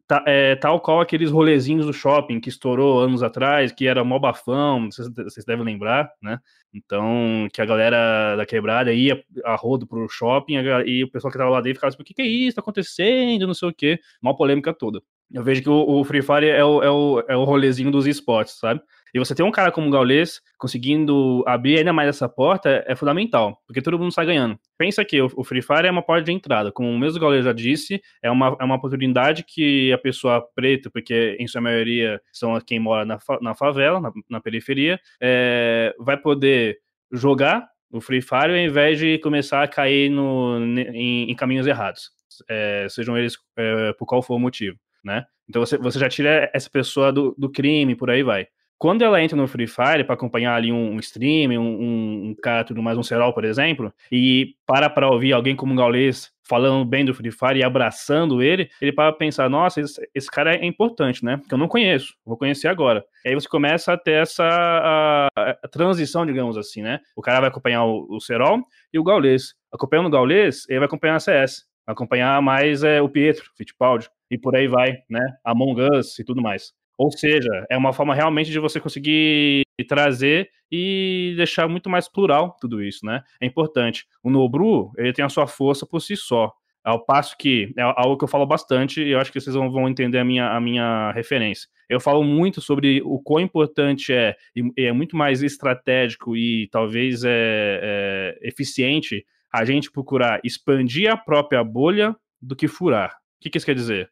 tá, 0.08 0.24
é 0.26 0.56
tal 0.56 0.80
qual 0.80 1.02
aqueles 1.02 1.30
rolezinhos 1.30 1.86
do 1.86 1.94
shopping 1.94 2.40
que 2.40 2.50
estourou 2.50 3.00
anos 3.00 3.22
atrás, 3.22 3.72
que 3.72 3.88
era 3.88 4.04
mó 4.04 4.18
bafão, 4.18 4.90
vocês, 4.90 5.08
vocês 5.10 5.46
devem 5.46 5.66
lembrar, 5.66 6.12
né? 6.22 6.40
Então, 6.74 7.48
que 7.54 7.62
a 7.62 7.66
galera 7.66 8.36
da 8.36 8.46
quebrada 8.46 8.94
ia 8.94 9.24
a 9.46 9.56
rodo 9.56 9.88
pro 9.88 10.08
shopping 10.10 10.56
e 10.86 11.04
o 11.04 11.12
pessoal 11.12 11.32
que 11.32 11.38
tava 11.38 11.50
lá 11.50 11.62
dentro 11.62 11.78
ficava 11.78 11.90
assim, 11.90 12.02
o 12.02 12.06
que, 12.06 12.14
que 12.14 12.22
é 12.22 12.26
isso? 12.26 12.56
Tá 12.56 12.62
acontecendo? 12.62 13.48
Não 13.48 13.54
sei 13.54 13.70
o 13.70 13.74
quê. 13.74 14.00
Uma 14.22 14.36
polêmica 14.36 14.74
toda. 14.74 15.02
Eu 15.34 15.44
vejo 15.44 15.62
que 15.62 15.70
o, 15.70 16.00
o 16.00 16.04
Free 16.06 16.22
Fire 16.22 16.48
é 16.48 16.64
o, 16.64 16.82
é, 16.82 16.90
o, 16.90 17.24
é 17.28 17.36
o 17.36 17.44
rolezinho 17.44 17.92
dos 17.92 18.08
esportes, 18.08 18.58
sabe? 18.60 18.82
E 19.14 19.20
você 19.20 19.34
ter 19.34 19.44
um 19.44 19.52
cara 19.52 19.72
como 19.72 19.88
o 19.88 19.92
Gaules 19.92 20.42
conseguindo 20.58 21.44
abrir 21.48 21.78
ainda 21.78 21.92
mais 21.92 22.10
essa 22.10 22.30
porta 22.30 22.84
é 22.88 22.96
fundamental, 22.96 23.62
porque 23.66 23.82
todo 23.82 23.98
mundo 23.98 24.12
sai 24.12 24.26
ganhando. 24.26 24.60
Pensa 24.78 25.04
que 25.04 25.22
o, 25.22 25.44
Free 25.44 25.62
Fire 25.62 25.88
é 25.88 25.92
uma 25.92 26.02
porta 26.02 26.24
de 26.24 26.32
entrada, 26.32 26.72
como 26.72 26.90
o 26.90 26.98
mesmo 26.98 27.20
Gaules 27.20 27.44
já 27.44 27.54
disse, 27.54 28.02
é 28.22 28.30
uma, 28.30 28.56
é 28.60 28.64
uma 28.64 28.76
oportunidade 28.76 29.44
que 29.44 29.92
a 29.92 29.98
pessoa 29.98 30.46
preta, 30.56 30.90
porque 30.90 31.36
em 31.40 31.48
sua 31.48 31.62
maioria 31.62 32.22
são 32.32 32.60
quem 32.62 32.80
mora 32.80 33.06
na, 33.06 33.18
na 33.42 33.56
favela, 33.56 34.00
na, 34.00 34.12
na 34.30 34.40
periferia, 34.40 35.00
é, 35.22 35.94
vai 36.00 36.18
poder 36.18 36.78
jogar 37.12 37.68
o 37.92 38.02
Free 38.02 38.22
Fire 38.22 38.52
ao 38.52 38.58
invés 38.58 39.00
de 39.00 39.18
começar 39.20 39.64
a 39.64 39.68
cair 39.68 40.10
no, 40.10 40.58
em, 40.60 41.32
em 41.32 41.36
caminhos 41.36 41.68
errados, 41.68 42.12
é, 42.50 42.88
sejam 42.90 43.18
eles 43.18 43.38
é, 43.58 43.94
por 43.94 44.06
qual 44.06 44.22
for 44.22 44.36
o 44.36 44.40
motivo. 44.40 44.78
Né? 45.08 45.26
Então 45.50 45.66
você, 45.66 45.78
você 45.78 45.98
já 45.98 46.10
tira 46.10 46.52
essa 46.54 46.70
pessoa 46.70 47.12
do, 47.12 47.34
do 47.38 47.50
crime, 47.50 47.96
por 47.96 48.10
aí 48.10 48.22
vai. 48.22 48.48
Quando 48.78 49.02
ela 49.02 49.24
entra 49.24 49.36
no 49.36 49.48
Free 49.48 49.66
Fire 49.66 50.04
para 50.04 50.14
acompanhar 50.14 50.54
ali 50.54 50.72
um, 50.72 51.00
stream, 51.00 51.50
um, 51.60 51.66
um, 51.66 52.30
um 52.30 52.36
cara, 52.36 52.64
tudo 52.64 52.84
mais, 52.84 52.96
um 52.96 53.02
Serol, 53.02 53.34
por 53.34 53.44
exemplo, 53.44 53.92
e 54.12 54.54
para 54.68 54.88
para 54.88 55.10
ouvir 55.10 55.34
alguém 55.34 55.56
como 55.56 55.74
um 55.74 55.76
Gaules 55.76 56.32
falando 56.44 56.86
bem 56.86 57.04
do 57.04 57.14
Free 57.14 57.32
Fire 57.32 57.58
e 57.58 57.64
abraçando 57.64 58.42
ele, 58.42 58.70
ele 58.80 58.92
para 58.92 59.12
pensar, 59.14 59.50
nossa, 59.50 59.82
esse, 59.82 60.10
esse, 60.14 60.30
cara 60.30 60.56
é 60.56 60.66
importante, 60.66 61.26
né? 61.26 61.42
Que 61.48 61.54
eu 61.56 61.58
não 61.58 61.68
conheço, 61.68 62.14
vou 62.24 62.38
conhecer 62.38 62.68
agora. 62.68 63.04
E 63.26 63.30
aí 63.30 63.36
você 63.36 63.50
começa 63.50 63.94
a 63.94 63.98
ter 63.98 64.22
essa 64.22 64.46
a, 64.46 65.28
a 65.36 65.68
transição, 65.68 66.26
digamos 66.26 66.56
assim, 66.56 66.84
né? 66.84 67.00
O 67.16 67.22
cara 67.22 67.40
vai 67.40 67.50
acompanhar 67.50 67.84
o, 67.84 68.06
o 68.10 68.20
Serol 68.20 68.60
e 68.94 69.00
o 69.00 69.04
Gaules. 69.04 69.56
Acompanhando 69.74 70.06
o 70.06 70.12
Gaules, 70.12 70.70
ele 70.70 70.80
vai 70.80 70.86
acompanhar 70.86 71.16
a 71.16 71.20
CS. 71.20 71.66
Acompanhar 71.88 72.42
mais 72.42 72.84
é, 72.84 73.02
o 73.02 73.10
Pietro, 73.10 73.50
Fittipaldi, 73.58 74.10
e 74.30 74.38
por 74.38 74.56
aí 74.56 74.68
vai, 74.68 74.98
né? 75.10 75.22
Among 75.44 75.82
Us 75.82 76.20
e 76.20 76.24
tudo 76.24 76.42
mais. 76.42 76.74
Ou 76.98 77.12
seja, 77.12 77.66
é 77.70 77.78
uma 77.78 77.94
forma 77.94 78.14
realmente 78.14 78.52
de 78.52 78.60
você 78.60 78.80
conseguir 78.80 79.64
trazer 79.88 80.50
e 80.72 81.34
deixar 81.38 81.68
muito 81.68 81.90
mais 81.90 82.10
plural 82.10 82.58
tudo 82.60 82.84
isso, 82.84 83.06
né? 83.06 83.22
É 83.40 83.46
importante. 83.46 84.06
O 84.24 84.30
Nobru, 84.30 84.92
ele 84.98 85.14
tem 85.14 85.24
a 85.24 85.30
sua 85.30 85.48
força 85.48 85.86
por 85.86 86.02
si 86.02 86.18
só. 86.18 86.52
Ao 86.84 87.06
passo 87.06 87.36
que 87.38 87.74
é 87.78 87.82
algo 87.82 88.18
que 88.18 88.24
eu 88.24 88.30
falo 88.30 88.46
bastante, 88.46 89.02
e 89.02 89.12
eu 89.12 89.20
acho 89.20 89.32
que 89.32 89.40
vocês 89.40 89.56
vão 89.56 89.90
entender 89.90 90.18
a 90.18 90.26
minha, 90.26 90.50
a 90.50 90.60
minha 90.60 91.12
referência. 91.12 91.68
Eu 91.90 92.00
falo 92.00 92.24
muito 92.24 92.62
sobre 92.62 93.02
o 93.04 93.20
quão 93.20 93.42
importante 93.42 94.12
é, 94.12 94.36
e 94.56 94.86
é 94.86 94.92
muito 94.92 95.16
mais 95.16 95.44
estratégico 95.44 96.36
e 96.36 96.68
talvez 96.72 97.24
é, 97.24 98.40
é 98.42 98.48
eficiente 98.48 99.26
a 99.54 99.66
gente 99.66 99.92
procurar 99.92 100.40
expandir 100.44 101.12
a 101.12 101.18
própria 101.18 101.64
bolha 101.64 102.16
do 102.42 102.56
que 102.56 102.68
furar. 102.68 103.12
O 103.12 103.42
que, 103.42 103.50
que 103.50 103.58
isso 103.58 103.66
quer 103.66 103.76
dizer? 103.76 104.10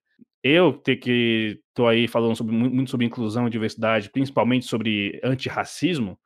eu 0.47 0.73
ter 0.73 0.97
que 0.97 1.59
tô 1.73 1.87
aí 1.87 2.07
falando 2.07 2.35
sobre, 2.35 2.53
muito 2.55 2.91
sobre 2.91 3.07
inclusão 3.07 3.47
e 3.47 3.49
diversidade, 3.49 4.11
principalmente 4.11 4.67
sobre 4.67 5.19
antirracismo, 5.23 6.19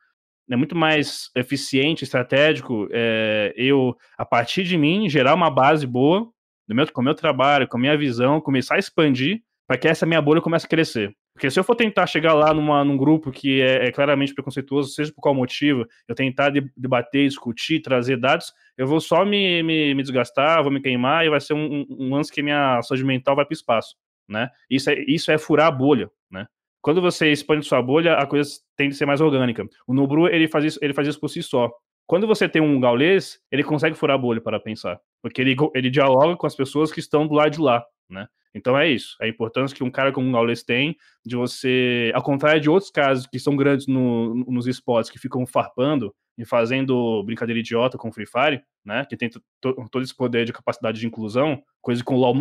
é 0.52 0.58
muito 0.58 0.76
mais 0.76 1.30
eficiente, 1.38 2.04
estratégico 2.04 2.90
é, 2.92 3.54
eu, 3.56 3.96
a 4.18 4.26
partir 4.26 4.64
de 4.64 4.78
mim, 4.78 5.08
gerar 5.08 5.36
uma 5.36 5.50
base 5.50 5.88
boa 5.88 6.30
no 6.68 6.76
meu, 6.76 6.92
com 6.92 7.00
o 7.00 7.04
meu 7.04 7.16
trabalho, 7.16 7.66
com 7.66 7.78
a 7.78 7.80
minha 7.80 7.98
visão, 7.98 8.42
começar 8.42 8.76
a 8.76 8.80
expandir 8.80 9.42
para 9.70 9.78
que 9.78 9.88
essa 9.88 10.04
minha 10.04 10.20
bolha 10.20 10.42
comece 10.42 10.66
a 10.66 10.70
crescer. 10.70 11.14
Porque 11.32 11.52
se 11.52 11.60
eu 11.60 11.64
for 11.64 11.76
tentar 11.76 12.08
chegar 12.08 12.34
lá 12.34 12.52
numa, 12.54 12.84
num 12.84 12.98
grupo 12.98 13.32
que 13.32 13.62
é, 13.62 13.86
é 13.86 13.92
claramente 13.92 14.34
preconceituoso, 14.34 14.90
seja 14.90 15.14
por 15.14 15.22
qual 15.22 15.36
motivo, 15.36 15.86
eu 16.08 16.16
tentar 16.16 16.52
debater, 16.76 17.28
discutir, 17.28 17.80
trazer 17.80 18.18
dados, 18.18 18.52
eu 18.76 18.88
vou 18.88 19.00
só 19.00 19.24
me, 19.24 19.62
me, 19.62 19.94
me 19.94 20.02
desgastar, 20.02 20.64
vou 20.64 20.72
me 20.72 20.82
queimar 20.82 21.24
e 21.24 21.30
vai 21.30 21.40
ser 21.40 21.54
um, 21.54 21.86
um, 21.88 22.16
lance 22.16 22.32
que 22.32 22.42
minha 22.42 22.82
saúde 22.82 23.06
mental 23.06 23.36
vai 23.36 23.46
para 23.46 23.54
o 23.54 23.56
espaço 23.56 23.96
né? 24.30 24.50
Isso 24.70 24.90
é, 24.90 25.00
isso 25.08 25.32
é 25.32 25.38
furar 25.38 25.68
a 25.68 25.72
bolha, 25.72 26.10
né? 26.30 26.48
Quando 26.82 27.02
você 27.02 27.32
expande 27.32 27.66
sua 27.66 27.82
bolha, 27.82 28.14
a 28.14 28.26
coisa 28.26 28.50
tende 28.78 28.94
a 28.94 28.98
ser 28.98 29.06
mais 29.06 29.20
orgânica. 29.20 29.68
O 29.86 29.94
Nubru, 29.94 30.28
ele 30.28 30.48
faz 30.48 30.64
isso, 30.64 30.80
ele 30.82 30.94
faz 30.94 31.08
isso 31.08 31.20
por 31.20 31.28
si 31.28 31.44
só. 31.44 31.70
Quando 32.06 32.26
você 32.26 32.48
tem 32.48 32.62
um 32.62 32.80
gaulês, 32.80 33.40
ele 33.52 33.64
consegue 33.64 33.98
furar 33.98 34.16
a 34.16 34.18
bolha 34.18 34.40
para 34.40 34.60
pensar, 34.60 35.00
porque 35.22 35.42
ele, 35.42 35.56
ele 35.76 35.90
dialoga 35.90 36.38
com 36.38 36.48
as 36.48 36.56
pessoas 36.56 36.92
que 36.92 37.00
estão 37.00 37.28
do 37.28 37.34
lado 37.34 37.52
de 37.52 37.60
lá, 37.60 37.84
né? 38.10 38.28
Então 38.54 38.78
é 38.78 38.90
isso, 38.90 39.16
a 39.22 39.28
importância 39.28 39.76
que 39.76 39.84
um 39.84 39.92
cara 39.92 40.12
como 40.12 40.28
um 40.28 40.32
gaulês 40.32 40.64
tem 40.64 40.98
de 41.26 41.36
você, 41.36 42.12
ao 42.16 42.24
contrário 42.24 42.60
de 42.60 42.70
outros 42.70 42.90
casos 42.90 43.28
que 43.28 43.40
são 43.40 43.56
grandes 43.56 43.86
no, 43.86 44.34
nos 44.48 44.66
esportes, 44.66 45.12
que 45.12 45.20
ficam 45.20 45.46
farpando 45.46 46.14
e 46.38 46.46
fazendo 46.46 47.22
brincadeira 47.24 47.60
idiota 47.60 47.98
com 47.98 48.12
Free 48.12 48.26
Fire, 48.26 48.64
né? 48.84 49.06
Que 49.06 49.18
tem 49.18 49.30
todo 49.60 50.02
esse 50.02 50.16
poder 50.16 50.46
de 50.46 50.54
capacidade 50.54 51.00
de 51.00 51.06
inclusão, 51.06 51.62
coisa 51.82 52.04
que 52.04 52.14
o 52.14 52.16
LoL 52.16 52.34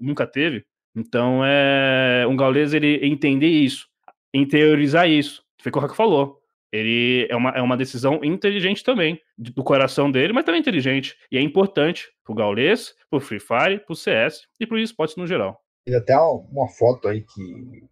nunca 0.00 0.26
teve. 0.26 0.64
Então, 0.96 1.44
é 1.44 2.26
um 2.26 2.34
gaulês 2.34 2.72
ele 2.72 3.06
entender 3.06 3.48
isso, 3.48 3.86
interiorizar 4.32 5.08
isso. 5.08 5.44
Foi 5.60 5.70
o 5.70 5.72
que 5.72 5.92
o 5.92 5.94
falou. 5.94 6.40
Ele 6.72 7.26
é 7.30 7.36
uma, 7.36 7.50
é 7.50 7.62
uma 7.62 7.76
decisão 7.76 8.20
inteligente 8.24 8.82
também, 8.82 9.20
do 9.38 9.62
coração 9.62 10.10
dele, 10.10 10.32
mas 10.32 10.44
também 10.44 10.60
inteligente. 10.60 11.16
E 11.30 11.38
é 11.38 11.40
importante 11.40 12.08
pro 12.24 12.34
gaulês, 12.34 12.94
pro 13.08 13.20
Free 13.20 13.40
Fire, 13.40 13.84
pro 13.84 13.94
CS 13.94 14.42
e 14.60 14.66
pro 14.66 14.78
esportes 14.78 15.16
no 15.16 15.26
geral. 15.26 15.60
Tem 15.84 15.94
até 15.94 16.18
uma 16.18 16.68
foto 16.68 17.08
aí 17.08 17.22
que 17.22 17.84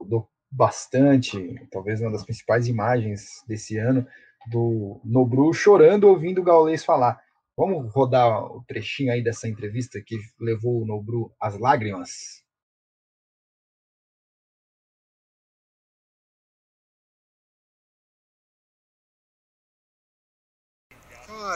do 0.00 0.26
bastante, 0.50 1.54
talvez 1.70 2.00
uma 2.00 2.12
das 2.12 2.24
principais 2.24 2.68
imagens 2.68 3.42
desse 3.46 3.76
ano, 3.76 4.06
do 4.50 5.00
Nobru 5.04 5.52
chorando 5.52 6.08
ouvindo 6.08 6.40
o 6.40 6.44
Gaulês 6.44 6.84
falar. 6.84 7.20
Vamos 7.56 7.92
rodar 7.92 8.44
o 8.44 8.64
trechinho 8.66 9.12
aí 9.12 9.22
dessa 9.22 9.48
entrevista 9.48 10.00
que 10.00 10.16
levou 10.40 10.80
o 10.80 10.86
Nobru 10.86 11.32
às 11.40 11.58
lágrimas? 11.58 12.42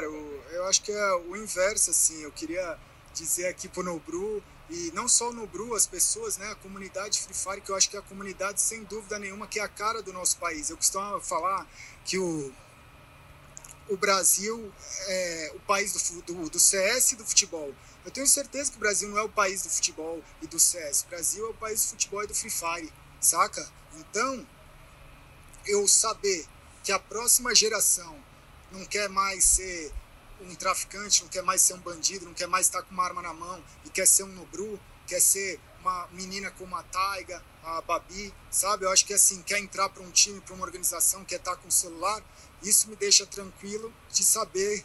Eu 0.01 0.67
acho 0.67 0.83
que 0.83 0.93
é 0.93 1.15
o 1.15 1.37
inverso, 1.37 1.91
assim. 1.91 2.23
Eu 2.23 2.33
queria 2.33 2.79
dizer 3.15 3.47
aqui 3.47 3.69
pro 3.69 3.83
Nobru, 3.83 4.43
e 4.71 4.91
não 4.95 5.07
só 5.07 5.29
o 5.29 5.33
Nobru, 5.33 5.75
as 5.75 5.87
pessoas, 5.87 6.39
né, 6.39 6.51
a 6.51 6.55
comunidade 6.55 7.21
Free 7.21 7.35
Fire, 7.35 7.61
que 7.61 7.71
eu 7.71 7.77
acho 7.77 7.91
que 7.91 7.97
é 7.97 7.99
a 7.99 8.03
comunidade, 8.03 8.61
sem 8.61 8.85
dúvida 8.85 9.19
nenhuma, 9.19 9.47
que 9.47 9.61
é 9.61 9.63
a 9.63 9.69
cara 9.69 10.03
do 10.03 10.13
nosso 10.13 10.39
país. 10.39 10.71
Eu 10.71 10.77
costumo 10.79 11.21
falar 11.21 11.67
que 12.07 12.19
o, 12.19 12.53
o 13.89 13.97
Brasil 13.97 14.73
é 15.07 15.53
o 15.55 15.61
país 15.61 15.93
do, 15.93 16.23
do, 16.23 16.51
do 16.51 16.59
CS 16.59 17.13
e 17.13 17.17
do 17.17 17.25
futebol. 17.25 17.75
Eu 18.05 18.11
tenho 18.11 18.27
certeza 18.27 18.71
que 18.71 18.79
o 18.79 18.81
Brasil 18.81 19.09
não 19.11 19.19
é 19.19 19.23
o 19.23 19.29
país 19.29 19.63
do 19.63 19.69
futebol 19.69 20.23
e 20.41 20.47
do 20.47 20.59
CS. 20.59 21.03
O 21.03 21.09
Brasil 21.09 21.47
é 21.47 21.51
o 21.51 21.55
país 21.55 21.83
do 21.83 21.89
futebol 21.91 22.25
e 22.25 22.27
do 22.27 22.35
Free 22.35 22.51
Fire, 22.51 22.93
saca? 23.21 23.71
Então, 23.95 24.47
eu 25.67 25.87
saber 25.87 26.47
que 26.83 26.91
a 26.91 26.99
próxima 26.99 27.55
geração 27.55 28.17
não 28.73 28.85
quer 28.87 29.09
mais 29.09 29.45
ser 29.45 29.93
um 30.41 30.55
traficante, 30.55 31.23
não 31.23 31.29
quer 31.29 31.43
mais 31.43 31.61
ser 31.61 31.75
um 31.75 31.79
bandido, 31.79 32.27
não 32.27 32.35
quer 32.35 32.49
mais 32.49 32.67
estar 32.67 32.83
com 32.83 32.93
uma 32.93 33.05
arma 33.05 33.23
na 33.23 33.33
mão 33.33 33.63
e 33.85 33.91
quer 33.91 34.07
ser 34.07 34.25
um 34.25 34.33
nobru, 34.33 34.81
quer 35.07 35.21
ser 35.21 35.61
uma 35.81 36.09
menina 36.13 36.51
como 36.53 36.75
a 36.77 36.83
Taiga, 36.85 37.43
a 37.63 37.81
Babi, 37.83 38.33
sabe? 38.51 38.85
Eu 38.85 38.91
acho 38.91 39.05
que 39.05 39.15
assim, 39.15 39.43
quer 39.43 39.59
entrar 39.59 39.89
para 39.89 40.03
um 40.03 40.11
time, 40.11 40.41
para 40.41 40.55
uma 40.55 40.65
organização, 40.65 41.25
quer 41.25 41.37
estar 41.37 41.57
com 41.57 41.69
o 41.69 41.73
celular, 41.73 42.23
isso 42.63 42.89
me 42.89 42.97
deixa 42.97 43.27
tranquilo 43.27 43.93
de 44.11 44.25
saber 44.25 44.85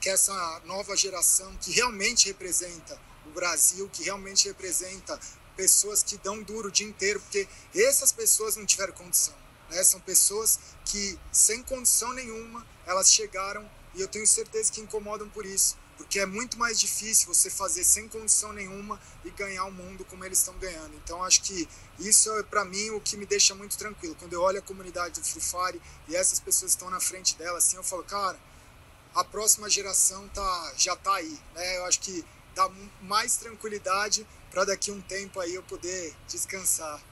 que 0.00 0.08
essa 0.08 0.60
nova 0.64 0.96
geração 0.96 1.56
que 1.56 1.72
realmente 1.72 2.28
representa 2.28 2.98
o 3.26 3.30
Brasil, 3.30 3.88
que 3.92 4.04
realmente 4.04 4.46
representa 4.46 5.18
pessoas 5.56 6.02
que 6.02 6.16
dão 6.18 6.42
duro 6.42 6.68
o 6.68 6.70
dia 6.70 6.86
inteiro, 6.86 7.18
porque 7.20 7.48
essas 7.74 8.12
pessoas 8.12 8.56
não 8.56 8.66
tiveram 8.66 8.92
condição. 8.92 9.34
Né? 9.70 9.82
São 9.82 9.98
pessoas 10.00 10.60
que, 10.86 11.18
sem 11.32 11.62
condição 11.62 12.12
nenhuma, 12.14 12.64
elas 12.86 13.12
chegaram 13.12 13.68
e 13.94 14.00
eu 14.00 14.08
tenho 14.08 14.26
certeza 14.26 14.72
que 14.72 14.80
incomodam 14.80 15.28
por 15.28 15.44
isso, 15.44 15.76
porque 15.96 16.20
é 16.20 16.26
muito 16.26 16.58
mais 16.58 16.78
difícil 16.78 17.26
você 17.26 17.50
fazer 17.50 17.82
sem 17.82 18.08
condição 18.08 18.52
nenhuma 18.52 19.00
e 19.24 19.30
ganhar 19.30 19.64
o 19.64 19.72
mundo 19.72 20.04
como 20.04 20.24
eles 20.24 20.38
estão 20.38 20.56
ganhando. 20.58 20.94
Então 20.96 21.24
acho 21.24 21.42
que 21.42 21.68
isso 21.98 22.30
é 22.38 22.42
para 22.42 22.64
mim 22.64 22.90
o 22.90 23.00
que 23.00 23.16
me 23.16 23.26
deixa 23.26 23.54
muito 23.54 23.76
tranquilo. 23.76 24.14
Quando 24.18 24.32
eu 24.32 24.42
olho 24.42 24.58
a 24.58 24.62
comunidade 24.62 25.20
do 25.20 25.26
Free 25.26 25.42
Fire 25.42 25.82
e 26.08 26.14
essas 26.14 26.38
pessoas 26.38 26.72
estão 26.72 26.88
na 26.90 27.00
frente 27.00 27.34
dela, 27.36 27.58
assim, 27.58 27.76
eu 27.76 27.82
falo, 27.82 28.04
cara, 28.04 28.38
a 29.14 29.24
próxima 29.24 29.68
geração 29.68 30.28
tá 30.28 30.74
já 30.76 30.94
tá 30.94 31.14
aí, 31.14 31.38
né? 31.54 31.78
Eu 31.78 31.86
acho 31.86 32.00
que 32.00 32.24
dá 32.54 32.70
mais 33.02 33.36
tranquilidade 33.36 34.26
para 34.50 34.64
daqui 34.66 34.90
um 34.90 35.00
tempo 35.00 35.40
aí 35.40 35.54
eu 35.54 35.62
poder 35.62 36.14
descansar. 36.28 37.02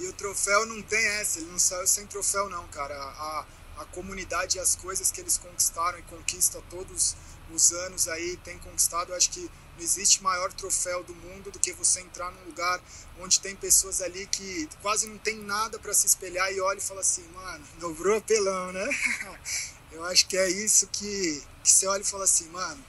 E 0.00 0.08
o 0.08 0.12
troféu 0.12 0.66
não 0.66 0.82
tem 0.82 1.04
essa, 1.20 1.38
ele 1.38 1.50
não 1.50 1.58
saiu 1.58 1.86
sem 1.86 2.06
troféu 2.06 2.48
não, 2.48 2.66
cara. 2.68 2.94
A, 2.94 3.46
a 3.78 3.84
comunidade 3.86 4.58
e 4.58 4.60
as 4.60 4.74
coisas 4.74 5.10
que 5.10 5.20
eles 5.20 5.38
conquistaram 5.38 5.98
e 5.98 6.02
conquistam 6.02 6.62
todos 6.68 7.16
os 7.52 7.72
anos 7.72 8.08
aí, 8.08 8.36
tem 8.38 8.58
conquistado, 8.58 9.10
eu 9.10 9.16
acho 9.16 9.30
que 9.30 9.40
não 9.40 9.82
existe 9.82 10.22
maior 10.22 10.52
troféu 10.52 11.02
do 11.02 11.14
mundo 11.14 11.50
do 11.50 11.58
que 11.58 11.72
você 11.72 12.00
entrar 12.00 12.30
num 12.30 12.44
lugar 12.44 12.80
onde 13.18 13.40
tem 13.40 13.56
pessoas 13.56 14.00
ali 14.00 14.26
que 14.26 14.68
quase 14.82 15.06
não 15.06 15.18
tem 15.18 15.36
nada 15.38 15.78
para 15.78 15.92
se 15.94 16.06
espelhar 16.06 16.52
e 16.52 16.60
olha 16.60 16.78
e 16.78 16.82
fala 16.82 17.00
assim, 17.00 17.26
mano, 17.28 17.64
dobrou 17.78 18.18
apelão, 18.18 18.72
né? 18.72 18.86
Eu 19.90 20.04
acho 20.04 20.26
que 20.28 20.36
é 20.36 20.48
isso 20.48 20.86
que, 20.86 21.42
que 21.64 21.70
você 21.70 21.86
olha 21.86 22.02
e 22.02 22.06
fala 22.06 22.24
assim, 22.24 22.48
mano, 22.50 22.82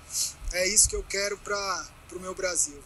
é 0.54 0.67
isso 0.67 0.88
que 0.88 0.95
eu 0.95 1.04
quero 1.04 1.36
para 1.39 1.88
o 2.13 2.19
meu 2.19 2.36
Brasil. 2.36 2.80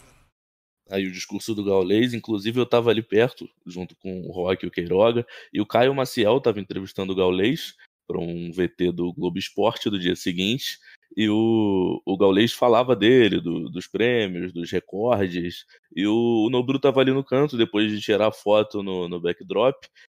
Aí 0.89 1.07
o 1.07 1.11
discurso 1.11 1.55
do 1.55 1.63
Gaulês, 1.63 2.13
inclusive 2.13 2.59
eu 2.59 2.63
estava 2.63 2.91
ali 2.91 3.01
perto, 3.01 3.49
junto 3.65 3.95
com 3.95 4.21
o 4.21 4.31
Rock 4.31 4.65
e 4.65 4.67
o 4.67 4.71
Queiroga, 4.71 5.25
e 5.51 5.59
o 5.59 5.65
Caio 5.65 5.95
Maciel 5.95 6.37
estava 6.37 6.59
entrevistando 6.59 7.13
o 7.13 7.15
Gaulês, 7.15 7.75
para 8.07 8.19
um 8.19 8.51
VT 8.51 8.91
do 8.91 9.11
Globo 9.13 9.39
Esporte 9.39 9.89
do 9.89 9.99
dia 9.99 10.15
seguinte, 10.15 10.77
e 11.17 11.27
o, 11.29 12.01
o 12.05 12.17
Gaulês 12.17 12.53
falava 12.53 12.95
dele, 12.95 13.41
do, 13.41 13.69
dos 13.69 13.87
prêmios, 13.87 14.53
dos 14.53 14.69
recordes, 14.71 15.65
e 15.95 16.05
o, 16.05 16.45
o 16.45 16.49
Nobru 16.49 16.77
estava 16.77 17.01
ali 17.01 17.11
no 17.11 17.23
canto, 17.23 17.57
depois 17.57 17.91
de 17.91 17.99
tirar 17.99 18.27
a 18.27 18.31
foto 18.31 18.83
no, 18.83 19.09
no 19.09 19.19
backdrop, 19.19 19.75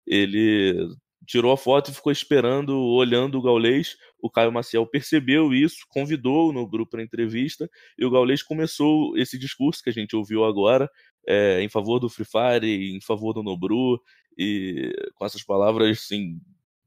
ele 0.06 0.88
tirou 1.26 1.52
a 1.52 1.56
foto 1.56 1.90
e 1.90 1.94
ficou 1.94 2.12
esperando, 2.12 2.78
olhando 2.78 3.38
o 3.38 3.42
Gaulês. 3.42 3.96
O 4.20 4.30
Caio 4.30 4.52
Maciel 4.52 4.86
percebeu 4.86 5.52
isso, 5.52 5.86
convidou 5.88 6.48
o 6.48 6.52
Nobru 6.52 6.86
para 6.86 7.02
entrevista, 7.02 7.68
e 7.98 8.04
o 8.04 8.10
Gaulês 8.10 8.42
começou 8.42 9.16
esse 9.16 9.38
discurso 9.38 9.82
que 9.82 9.90
a 9.90 9.92
gente 9.92 10.16
ouviu 10.16 10.44
agora, 10.44 10.90
é, 11.26 11.60
em 11.62 11.68
favor 11.68 11.98
do 11.98 12.08
Free 12.08 12.24
Fire, 12.24 12.96
em 12.96 13.00
favor 13.00 13.32
do 13.32 13.42
Nobru, 13.42 14.00
e 14.38 14.92
com 15.14 15.24
essas 15.24 15.42
palavras, 15.42 15.98
assim, 15.98 16.40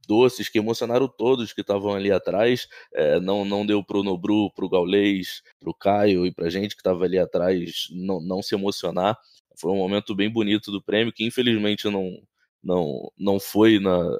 doces 0.10 0.49
que 0.49 0.58
emocionaram 0.58 1.08
todos 1.08 1.54
que 1.54 1.62
estavam 1.62 1.93
ali 1.93 2.12
atrás. 2.12 2.67
É, 2.95 3.19
não, 3.19 3.45
não 3.45 3.63
deu 3.63 3.84
pro 3.84 4.04
Nobru, 4.04 4.52
pro 4.54 4.67
Gaulês, 4.67 5.43
pro 5.60 5.73
Caio 5.73 6.25
e 6.25 6.34
pra 6.34 6.49
gente 6.49 6.75
que 6.75 6.82
estava 6.82 7.06
ali 7.06 7.19
atrás 7.19 7.88
não, 7.91 8.19
não 8.19 8.41
se 8.41 8.56
emocionar. 8.56 9.15
Foi 9.60 9.71
um 9.71 9.78
momento 9.78 10.15
bem 10.15 10.30
bonito 10.30 10.71
do 10.71 10.82
prêmio, 10.82 11.13
que 11.13 11.23
infelizmente 11.23 11.88
não, 11.89 12.17
não, 12.63 13.12
não 13.17 13.39
foi 13.39 13.80
na, 13.80 14.17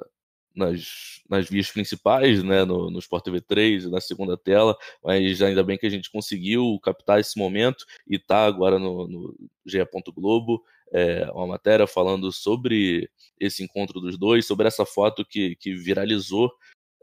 nas, 0.60 1.20
nas 1.28 1.48
vias 1.48 1.70
principais, 1.70 2.42
né, 2.42 2.64
no, 2.64 2.90
no 2.90 2.98
Sport 2.98 3.24
TV 3.24 3.40
3, 3.40 3.90
na 3.90 4.00
segunda 4.00 4.36
tela, 4.36 4.76
mas 5.02 5.42
ainda 5.42 5.64
bem 5.64 5.78
que 5.78 5.86
a 5.86 5.90
gente 5.90 6.10
conseguiu 6.10 6.78
captar 6.82 7.18
esse 7.18 7.38
momento 7.38 7.84
e 8.06 8.18
tá 8.18 8.44
agora 8.46 8.78
no, 8.78 9.08
no 9.08 9.36
GE. 9.66 9.78
Globo, 10.14 10.62
é, 10.92 11.30
uma 11.32 11.46
matéria 11.46 11.86
falando 11.86 12.30
sobre 12.32 13.08
esse 13.38 13.62
encontro 13.62 14.00
dos 14.00 14.18
dois, 14.18 14.46
sobre 14.46 14.66
essa 14.66 14.84
foto 14.84 15.24
que, 15.24 15.56
que 15.56 15.74
viralizou 15.74 16.50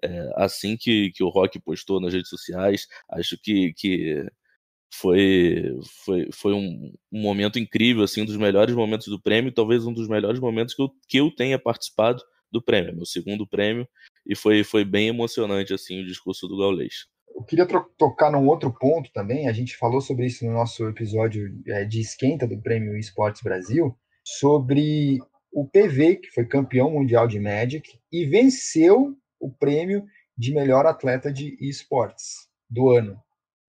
é, 0.04 0.30
assim 0.36 0.78
que, 0.78 1.12
que 1.12 1.24
o 1.24 1.30
Rock 1.30 1.60
postou 1.60 2.00
nas 2.00 2.14
redes 2.14 2.30
sociais. 2.30 2.88
Acho 3.10 3.38
que, 3.38 3.74
que 3.74 4.26
foi, 4.94 5.80
foi, 6.04 6.30
foi 6.32 6.54
um, 6.54 6.94
um, 7.12 7.22
momento 7.22 7.60
incrível, 7.60 8.04
assim, 8.04 8.22
um 8.22 8.26
dos 8.26 8.38
melhores 8.38 8.76
momentos 8.76 9.08
do 9.08 9.20
prêmio, 9.20 9.52
talvez 9.52 9.86
um 9.86 9.94
dos 9.94 10.08
melhores 10.08 10.40
momentos 10.40 10.74
que 10.74 10.82
eu, 10.82 10.90
que 11.08 11.18
eu 11.18 11.32
tenha 11.32 11.60
participado 11.60 12.24
do 12.52 12.62
prêmio, 12.62 12.96
meu 12.96 13.06
segundo 13.06 13.48
prêmio, 13.48 13.88
e 14.26 14.36
foi, 14.36 14.64
foi 14.64 14.84
bem 14.84 15.08
emocionante 15.08 15.74
assim 15.74 16.02
o 16.02 16.06
discurso 16.06 16.48
do 16.48 16.58
Gaulês. 16.58 17.08
Eu 17.36 17.44
queria 17.44 17.68
tocar 17.98 18.32
num 18.32 18.48
outro 18.48 18.74
ponto 18.74 19.12
também, 19.14 19.48
a 19.48 19.54
gente 19.54 19.78
falou 19.78 20.02
sobre 20.02 20.26
isso 20.26 20.46
no 20.46 20.54
nosso 20.54 20.88
episódio 20.88 21.54
é, 21.68 21.86
de 21.86 22.02
esquenta 22.02 22.48
do 22.48 22.60
Prêmio 22.60 22.98
Esportes 22.98 23.44
Brasil, 23.44 23.96
sobre 24.24 25.20
o 25.52 25.68
PV, 25.68 26.18
que 26.18 26.32
foi 26.32 26.46
campeão 26.46 26.92
mundial 26.92 27.28
de 27.28 27.40
Magic 27.40 28.00
e 28.12 28.26
venceu 28.26 29.16
o 29.40 29.52
prêmio 29.52 30.06
de 30.38 30.54
melhor 30.54 30.86
atleta 30.86 31.32
de 31.32 31.58
esportes 31.60 32.48
do 32.70 32.90
ano. 32.90 33.18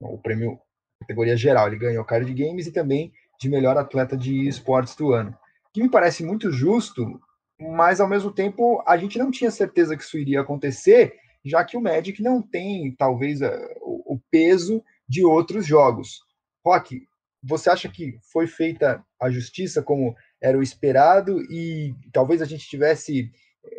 O 0.00 0.18
prêmio 0.18 0.58
categoria 1.00 1.36
geral, 1.36 1.68
ele 1.68 1.78
ganhou 1.78 2.04
card 2.04 2.32
games 2.34 2.66
e 2.66 2.72
também 2.72 3.12
de 3.40 3.48
melhor 3.48 3.76
atleta 3.76 4.16
de 4.16 4.48
esportes 4.48 4.96
do 4.96 5.12
ano. 5.12 5.34
Que 5.72 5.82
me 5.82 5.90
parece 5.90 6.24
muito 6.24 6.50
justo, 6.50 7.20
mas 7.60 8.00
ao 8.00 8.08
mesmo 8.08 8.32
tempo 8.32 8.82
a 8.86 8.96
gente 8.96 9.18
não 9.18 9.30
tinha 9.30 9.50
certeza 9.50 9.96
que 9.96 10.02
isso 10.02 10.18
iria 10.18 10.40
acontecer, 10.40 11.14
já 11.44 11.64
que 11.64 11.76
o 11.76 11.80
Magic 11.80 12.22
não 12.22 12.42
tem 12.42 12.94
talvez 12.96 13.40
o 13.80 14.20
peso 14.30 14.82
de 15.08 15.24
outros 15.24 15.66
jogos. 15.66 16.20
Rock, 16.64 17.06
você 17.42 17.70
acha 17.70 17.88
que 17.88 18.18
foi 18.32 18.46
feita 18.46 19.04
a 19.20 19.30
justiça 19.30 19.82
como 19.82 20.14
era 20.40 20.58
o 20.58 20.62
esperado 20.62 21.40
e 21.50 21.94
talvez 22.12 22.42
a 22.42 22.44
gente 22.44 22.68
tivesse 22.68 23.30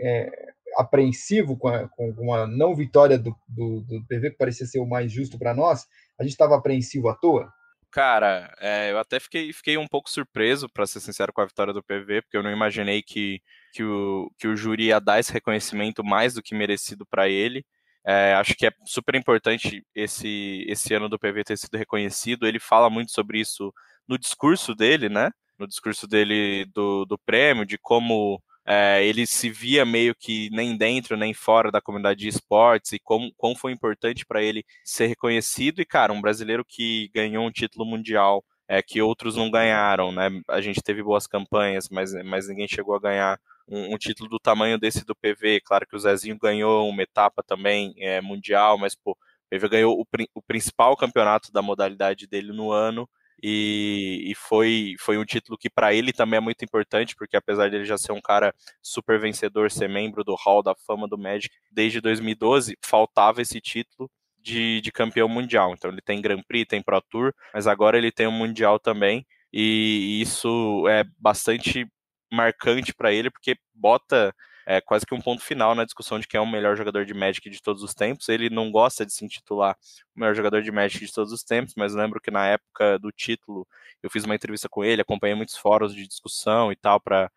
é, 0.02 0.32
apreensivo 0.78 1.58
com, 1.58 1.68
a, 1.68 1.88
com 1.90 2.10
uma 2.12 2.48
não 2.48 2.76
vitória 2.76 3.18
do, 3.18 3.36
do, 3.48 3.82
do 3.82 4.06
PV, 4.08 4.32
que 4.32 4.38
parecia 4.38 4.66
ser 4.66 4.80
o 4.80 4.88
mais 4.88 5.12
justo 5.12 5.38
para 5.38 5.54
nós? 5.54 5.86
A 6.20 6.24
gente 6.24 6.34
estava 6.34 6.56
apreensivo 6.56 7.10
à 7.10 7.16
toa? 7.16 7.52
Cara, 7.92 8.54
é, 8.60 8.92
eu 8.92 9.00
até 9.00 9.20
fiquei, 9.20 9.52
fiquei 9.52 9.78
um 9.78 9.88
pouco 9.88 10.10
surpreso, 10.10 10.70
para 10.70 10.86
ser 10.86 11.00
sincero, 11.00 11.34
com 11.34 11.42
a 11.42 11.46
vitória 11.46 11.74
do 11.74 11.84
PV, 11.84 12.22
porque 12.22 12.38
eu 12.38 12.44
não 12.44 12.52
imaginei 12.52 13.02
que, 13.02 13.42
que, 13.72 13.84
o, 13.84 14.32
que 14.38 14.48
o 14.48 14.56
júri 14.56 14.86
ia 14.86 15.00
dar 15.00 15.20
esse 15.20 15.32
reconhecimento 15.32 16.04
mais 16.04 16.34
do 16.34 16.42
que 16.42 16.56
merecido 16.56 17.06
para 17.06 17.28
ele. 17.30 17.66
É, 18.06 18.34
acho 18.34 18.56
que 18.56 18.66
é 18.66 18.72
super 18.86 19.16
importante 19.16 19.86
esse, 19.94 20.66
esse 20.68 20.94
ano 20.94 21.10
do 21.10 21.20
PV 21.20 21.44
ter 21.44 21.58
sido 21.58 21.78
reconhecido. 21.78 22.48
Ele 22.48 22.60
fala 22.60 22.90
muito 22.90 23.12
sobre 23.12 23.40
isso 23.40 23.74
no 24.08 24.18
discurso 24.18 24.74
dele, 24.74 25.10
né? 25.10 25.32
No 25.58 25.68
discurso 25.68 26.08
dele 26.08 26.66
do, 26.74 27.06
do 27.06 27.18
prêmio, 27.18 27.66
de 27.66 27.78
como 27.78 28.42
é, 28.66 29.04
ele 29.04 29.26
se 29.26 29.50
via 29.50 29.86
meio 29.86 30.16
que 30.16 30.50
nem 30.52 30.78
dentro 30.78 31.18
nem 31.18 31.34
fora 31.34 31.72
da 31.72 31.82
comunidade 31.82 32.20
de 32.20 32.28
esportes 32.28 32.92
e 32.94 33.00
como, 33.00 33.32
como 33.36 33.56
foi 33.56 33.72
importante 33.72 34.26
para 34.26 34.44
ele 34.44 34.64
ser 34.84 35.08
reconhecido. 35.08 35.82
E, 35.82 35.86
cara, 35.86 36.14
um 36.14 36.22
brasileiro 36.22 36.64
que 36.64 37.10
ganhou 37.14 37.46
um 37.46 37.52
título 37.52 37.86
mundial 37.86 38.44
é, 38.68 38.84
que 38.84 39.02
outros 39.02 39.36
não 39.36 39.50
ganharam, 39.50 40.12
né? 40.12 40.30
A 40.48 40.62
gente 40.62 40.84
teve 40.84 41.02
boas 41.02 41.26
campanhas, 41.26 41.90
mas, 41.90 42.14
mas 42.24 42.48
ninguém 42.48 42.68
chegou 42.68 42.96
a 42.96 43.00
ganhar 43.00 43.40
um, 43.70 43.94
um, 43.94 43.98
título 43.98 44.30
do 44.30 44.40
tamanho 44.40 44.78
desse 44.80 45.06
do 45.06 45.16
PV. 45.16 45.62
Claro 45.62 45.88
que 45.88 45.96
o 45.96 46.00
Zezinho 46.00 46.38
ganhou 46.38 46.90
uma 46.90 47.04
etapa 47.04 47.44
também 47.44 47.94
é, 47.98 48.22
mundial, 48.22 48.78
mas 48.78 48.96
pô, 48.96 49.12
o 49.12 49.16
PV 49.50 49.70
ganhou 49.70 50.00
o, 50.00 50.06
o 50.34 50.42
principal 50.42 50.96
campeonato 50.98 51.52
da 51.52 51.62
modalidade 51.62 52.28
dele 52.28 52.52
no 52.52 52.72
ano. 52.72 53.10
E, 53.42 54.32
e, 54.32 54.36
foi, 54.36 54.96
foi 55.00 55.18
um 55.18 55.24
título 55.24 55.58
que 55.58 55.70
para 55.70 55.94
ele 55.94 56.12
também 56.12 56.38
é 56.38 56.42
muito 56.42 56.64
importante, 56.66 57.16
porque 57.16 57.38
apesar 57.38 57.70
dele 57.70 57.86
já 57.86 57.98
ser 57.98 58.12
um 58.12 58.22
cara 58.22 58.54
super 58.82 59.20
vencedor, 59.20 59.72
ser 59.72 59.88
membro 59.88 60.24
do 60.24 60.36
Hall 60.36 60.62
da 60.62 60.76
Fama 60.86 61.08
do 61.08 61.18
Magic 61.18 61.56
desde 61.72 62.02
2012, 62.02 62.78
faltava 62.84 63.42
esse 63.42 63.62
título 63.62 64.12
de, 64.42 64.82
de 64.82 64.92
campeão 64.92 65.30
mundial. 65.30 65.74
Então 65.74 65.92
ele 65.92 66.02
tem 66.02 66.22
Grand 66.22 66.42
Prix, 66.48 66.68
tem 66.68 66.82
Pro 66.82 67.02
Tour, 67.02 67.34
mas 67.54 67.68
agora 67.68 67.98
ele 67.98 68.12
tem 68.12 68.28
um 68.28 68.32
mundial 68.32 68.80
também. 68.80 69.26
E 69.52 70.22
isso 70.22 70.88
é 70.88 71.04
bastante 71.18 71.88
marcante 72.32 72.94
para 72.94 73.12
ele, 73.12 73.30
porque 73.30 73.58
bota 73.74 74.34
é, 74.66 74.80
quase 74.80 75.06
que 75.06 75.16
um 75.16 75.22
ponto 75.22 75.42
final 75.42 75.74
na 75.74 75.84
discussão 75.84 76.20
de 76.20 76.28
quem 76.28 76.38
é 76.38 76.42
o 76.42 76.46
melhor 76.46 76.78
jogador 76.78 77.04
de 77.04 77.14
Magic 77.14 77.50
de 77.50 77.62
todos 77.62 77.82
os 77.82 77.94
tempos. 77.94 78.30
Ele 78.30 78.50
não 78.50 78.72
gosta 78.72 79.06
de 79.06 79.12
se 79.12 79.26
intitular 79.26 79.76
o 80.16 80.20
melhor 80.20 80.36
jogador 80.36 80.62
de 80.62 80.72
Magic 80.72 81.04
de 81.06 81.12
todos 81.12 81.34
os 81.34 81.44
tempos, 81.44 81.74
mas 81.76 81.96
lembro 81.96 82.22
que 82.22 82.30
na 82.30 82.46
época 82.46 83.00
do 83.00 83.12
título 83.12 83.68
eu 84.04 84.10
fiz 84.12 84.24
uma 84.26 84.36
entrevista 84.36 84.70
com 84.70 84.84
ele, 84.84 85.02
acompanhei 85.02 85.36
muitos 85.36 85.58
fóruns 85.58 85.94
de 85.94 86.08
discussão 86.08 86.72
e 86.72 86.76
tal 86.76 87.00
para 87.00 87.32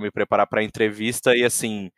me 0.00 0.10
preparar 0.12 0.46
para 0.46 0.60
a 0.60 0.64
entrevista 0.64 1.36
e 1.36 1.44
assim 1.44 1.90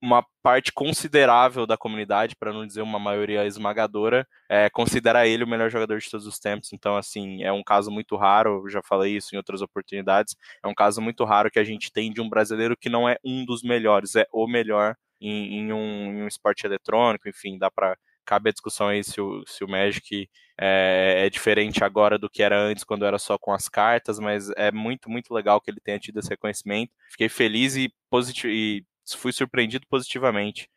uma 0.00 0.24
parte 0.42 0.72
considerável 0.72 1.66
da 1.66 1.76
comunidade, 1.76 2.36
para 2.36 2.52
não 2.52 2.66
dizer 2.66 2.82
uma 2.82 2.98
maioria 2.98 3.46
esmagadora, 3.46 4.26
é, 4.48 4.68
considera 4.70 5.26
ele 5.26 5.44
o 5.44 5.48
melhor 5.48 5.70
jogador 5.70 5.98
de 5.98 6.10
todos 6.10 6.26
os 6.26 6.38
tempos. 6.38 6.72
Então, 6.72 6.96
assim, 6.96 7.42
é 7.42 7.52
um 7.52 7.62
caso 7.62 7.90
muito 7.90 8.16
raro, 8.16 8.68
já 8.68 8.82
falei 8.82 9.16
isso 9.16 9.34
em 9.34 9.38
outras 9.38 9.62
oportunidades, 9.62 10.36
é 10.62 10.68
um 10.68 10.74
caso 10.74 11.00
muito 11.00 11.24
raro 11.24 11.50
que 11.50 11.58
a 11.58 11.64
gente 11.64 11.92
tem 11.92 12.12
de 12.12 12.20
um 12.20 12.28
brasileiro 12.28 12.76
que 12.76 12.88
não 12.88 13.08
é 13.08 13.16
um 13.24 13.44
dos 13.44 13.62
melhores, 13.62 14.14
é 14.16 14.26
o 14.32 14.46
melhor 14.46 14.96
em, 15.20 15.60
em, 15.60 15.72
um, 15.72 16.18
em 16.18 16.22
um, 16.22 16.28
esporte 16.28 16.66
eletrônico, 16.66 17.28
enfim, 17.28 17.58
dá 17.58 17.70
para 17.70 17.96
cabe 18.24 18.50
a 18.50 18.52
discussão 18.52 18.88
aí 18.88 19.04
se 19.04 19.20
o, 19.20 19.44
se 19.46 19.62
o 19.62 19.68
Magic 19.68 20.28
é, 20.58 21.24
é, 21.24 21.30
diferente 21.30 21.84
agora 21.84 22.18
do 22.18 22.28
que 22.28 22.42
era 22.42 22.58
antes, 22.58 22.82
quando 22.82 23.04
era 23.04 23.18
só 23.18 23.38
com 23.38 23.52
as 23.52 23.68
cartas, 23.68 24.18
mas 24.18 24.50
é 24.56 24.72
muito, 24.72 25.08
muito 25.08 25.32
legal 25.32 25.60
que 25.60 25.70
ele 25.70 25.80
tenha 25.80 25.98
tido 25.98 26.18
esse 26.18 26.28
reconhecimento. 26.28 26.92
Fiquei 27.10 27.28
feliz 27.28 27.76
e, 27.76 27.88
positivo, 28.10 28.52
e 28.52 28.84
fui 29.14 29.32
surpreendido 29.32 29.86
positivamente 29.88 30.68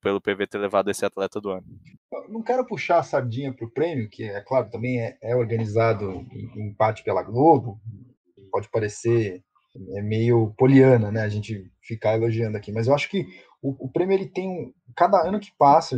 pelo 0.00 0.20
PV 0.20 0.46
ter 0.46 0.58
levado 0.58 0.90
esse 0.90 1.04
atleta 1.04 1.40
do 1.40 1.50
ano. 1.50 1.66
Não 2.28 2.40
quero 2.42 2.64
puxar 2.64 3.00
a 3.00 3.02
sardinha 3.02 3.52
para 3.52 3.66
o 3.66 3.70
prêmio, 3.70 4.08
que 4.08 4.22
é 4.22 4.40
claro 4.40 4.70
também 4.70 5.00
é, 5.00 5.18
é 5.20 5.34
organizado 5.34 6.24
em, 6.32 6.68
em, 6.68 6.74
parte 6.74 7.02
pela 7.02 7.22
Globo. 7.22 7.80
Pode 8.50 8.70
parecer 8.70 9.42
é 9.94 10.02
meio 10.02 10.54
poliana, 10.56 11.10
né? 11.10 11.20
A 11.20 11.28
gente 11.28 11.70
ficar 11.82 12.14
elogiando 12.14 12.56
aqui, 12.56 12.72
mas 12.72 12.86
eu 12.86 12.94
acho 12.94 13.10
que 13.10 13.26
o, 13.60 13.86
o 13.86 13.90
prêmio 13.90 14.14
ele 14.14 14.26
tem 14.26 14.48
um, 14.48 14.72
cada 14.96 15.20
ano 15.26 15.40
que 15.40 15.52
passa, 15.58 15.96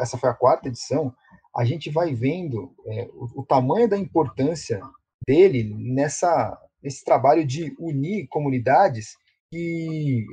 essa 0.00 0.16
foi 0.16 0.30
a 0.30 0.34
quarta 0.34 0.68
edição, 0.68 1.12
a 1.54 1.64
gente 1.64 1.90
vai 1.90 2.14
vendo 2.14 2.72
é, 2.86 3.08
o, 3.12 3.42
o 3.42 3.44
tamanho 3.44 3.88
da 3.88 3.98
importância 3.98 4.80
dele 5.26 5.74
nessa 5.76 6.58
nesse 6.82 7.04
trabalho 7.04 7.46
de 7.46 7.74
unir 7.78 8.26
comunidades 8.28 9.16
que 9.50 10.26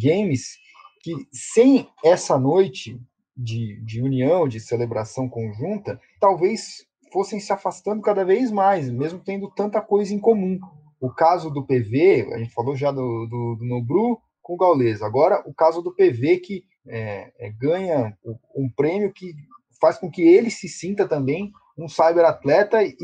games 0.00 0.56
que 1.02 1.14
sem 1.32 1.88
essa 2.04 2.38
noite 2.38 3.00
de, 3.36 3.80
de 3.84 4.02
união, 4.02 4.48
de 4.48 4.58
celebração 4.58 5.28
conjunta, 5.28 6.00
talvez 6.18 6.86
fossem 7.12 7.38
se 7.38 7.52
afastando 7.52 8.02
cada 8.02 8.24
vez 8.24 8.50
mais, 8.50 8.90
mesmo 8.90 9.20
tendo 9.20 9.50
tanta 9.50 9.80
coisa 9.80 10.12
em 10.12 10.18
comum. 10.18 10.58
O 11.00 11.10
caso 11.10 11.50
do 11.50 11.64
PV, 11.64 12.32
a 12.32 12.38
gente 12.38 12.52
falou 12.52 12.74
já 12.74 12.90
do, 12.90 13.26
do, 13.26 13.56
do 13.56 13.64
Nobru 13.64 14.18
com 14.42 14.54
o 14.54 14.56
Gaules, 14.56 15.02
agora 15.02 15.42
o 15.46 15.54
caso 15.54 15.82
do 15.82 15.94
PV 15.94 16.38
que 16.38 16.64
é, 16.86 17.30
é, 17.38 17.50
ganha 17.50 18.16
um 18.56 18.68
prêmio 18.74 19.12
que 19.12 19.34
faz 19.80 19.98
com 19.98 20.10
que 20.10 20.22
ele 20.22 20.50
se 20.50 20.68
sinta 20.68 21.06
também 21.06 21.52
um 21.76 21.86
cyberatleta 21.86 22.82
e 22.82 22.96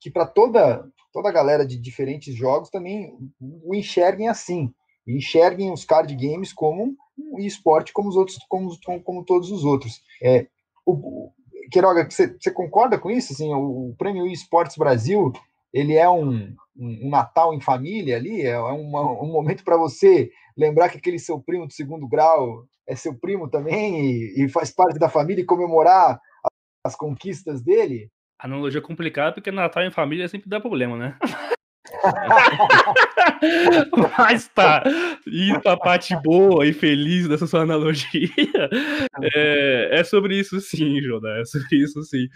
que 0.00 0.10
para 0.10 0.26
toda 0.26 0.84
toda 1.12 1.28
a 1.28 1.32
galera 1.32 1.64
de 1.64 1.78
diferentes 1.78 2.34
jogos 2.34 2.70
também 2.70 3.12
o 3.40 3.74
enxerguem 3.74 4.28
assim 4.28 4.72
enxerguem 5.16 5.72
os 5.72 5.84
card 5.84 6.14
games 6.14 6.52
como 6.52 6.96
um 7.18 7.38
esporte 7.40 7.92
como 7.92 8.08
os 8.08 8.16
outros, 8.16 8.38
como, 8.48 8.70
como, 9.02 9.24
todos 9.24 9.50
os 9.50 9.64
outros. 9.64 10.02
É, 10.22 10.46
o, 10.86 11.30
Queiroga, 11.70 12.08
você, 12.08 12.28
você 12.28 12.50
concorda 12.50 12.98
com 12.98 13.10
isso? 13.10 13.32
Assim, 13.32 13.52
o, 13.52 13.90
o 13.90 13.94
Prêmio 13.96 14.26
Esportes 14.26 14.76
Brasil 14.76 15.32
ele 15.72 15.94
é 15.94 16.08
um, 16.08 16.54
um, 16.76 17.10
Natal 17.10 17.52
em 17.52 17.60
família 17.60 18.16
ali, 18.16 18.42
é 18.42 18.58
uma, 18.58 19.22
um 19.22 19.30
momento 19.30 19.62
para 19.64 19.76
você 19.76 20.30
lembrar 20.56 20.88
que 20.88 20.98
aquele 20.98 21.18
seu 21.18 21.40
primo 21.40 21.66
de 21.66 21.74
segundo 21.74 22.08
grau 22.08 22.64
é 22.86 22.96
seu 22.96 23.14
primo 23.14 23.48
também 23.48 24.00
e, 24.00 24.44
e 24.44 24.48
faz 24.48 24.70
parte 24.70 24.98
da 24.98 25.08
família 25.08 25.42
e 25.42 25.46
comemorar 25.46 26.18
as 26.84 26.96
conquistas 26.96 27.62
dele. 27.62 28.10
Analogia 28.38 28.80
complicada 28.80 29.34
porque 29.34 29.50
Natal 29.50 29.82
em 29.82 29.90
família 29.90 30.28
sempre 30.28 30.48
dá 30.48 30.60
problema, 30.60 30.96
né? 30.96 31.18
Mas 34.18 34.48
tá, 34.48 34.82
indo 35.26 35.60
pra 35.60 35.76
parte 35.76 36.14
boa 36.22 36.66
e 36.66 36.72
feliz 36.72 37.28
dessa 37.28 37.46
sua 37.46 37.62
analogia, 37.62 38.08
é, 39.34 39.88
é 39.92 40.04
sobre 40.04 40.38
isso 40.38 40.60
sim, 40.60 41.00
Jodá, 41.00 41.38
é 41.38 41.44
sobre 41.44 41.76
isso 41.76 42.02
sim. 42.02 42.28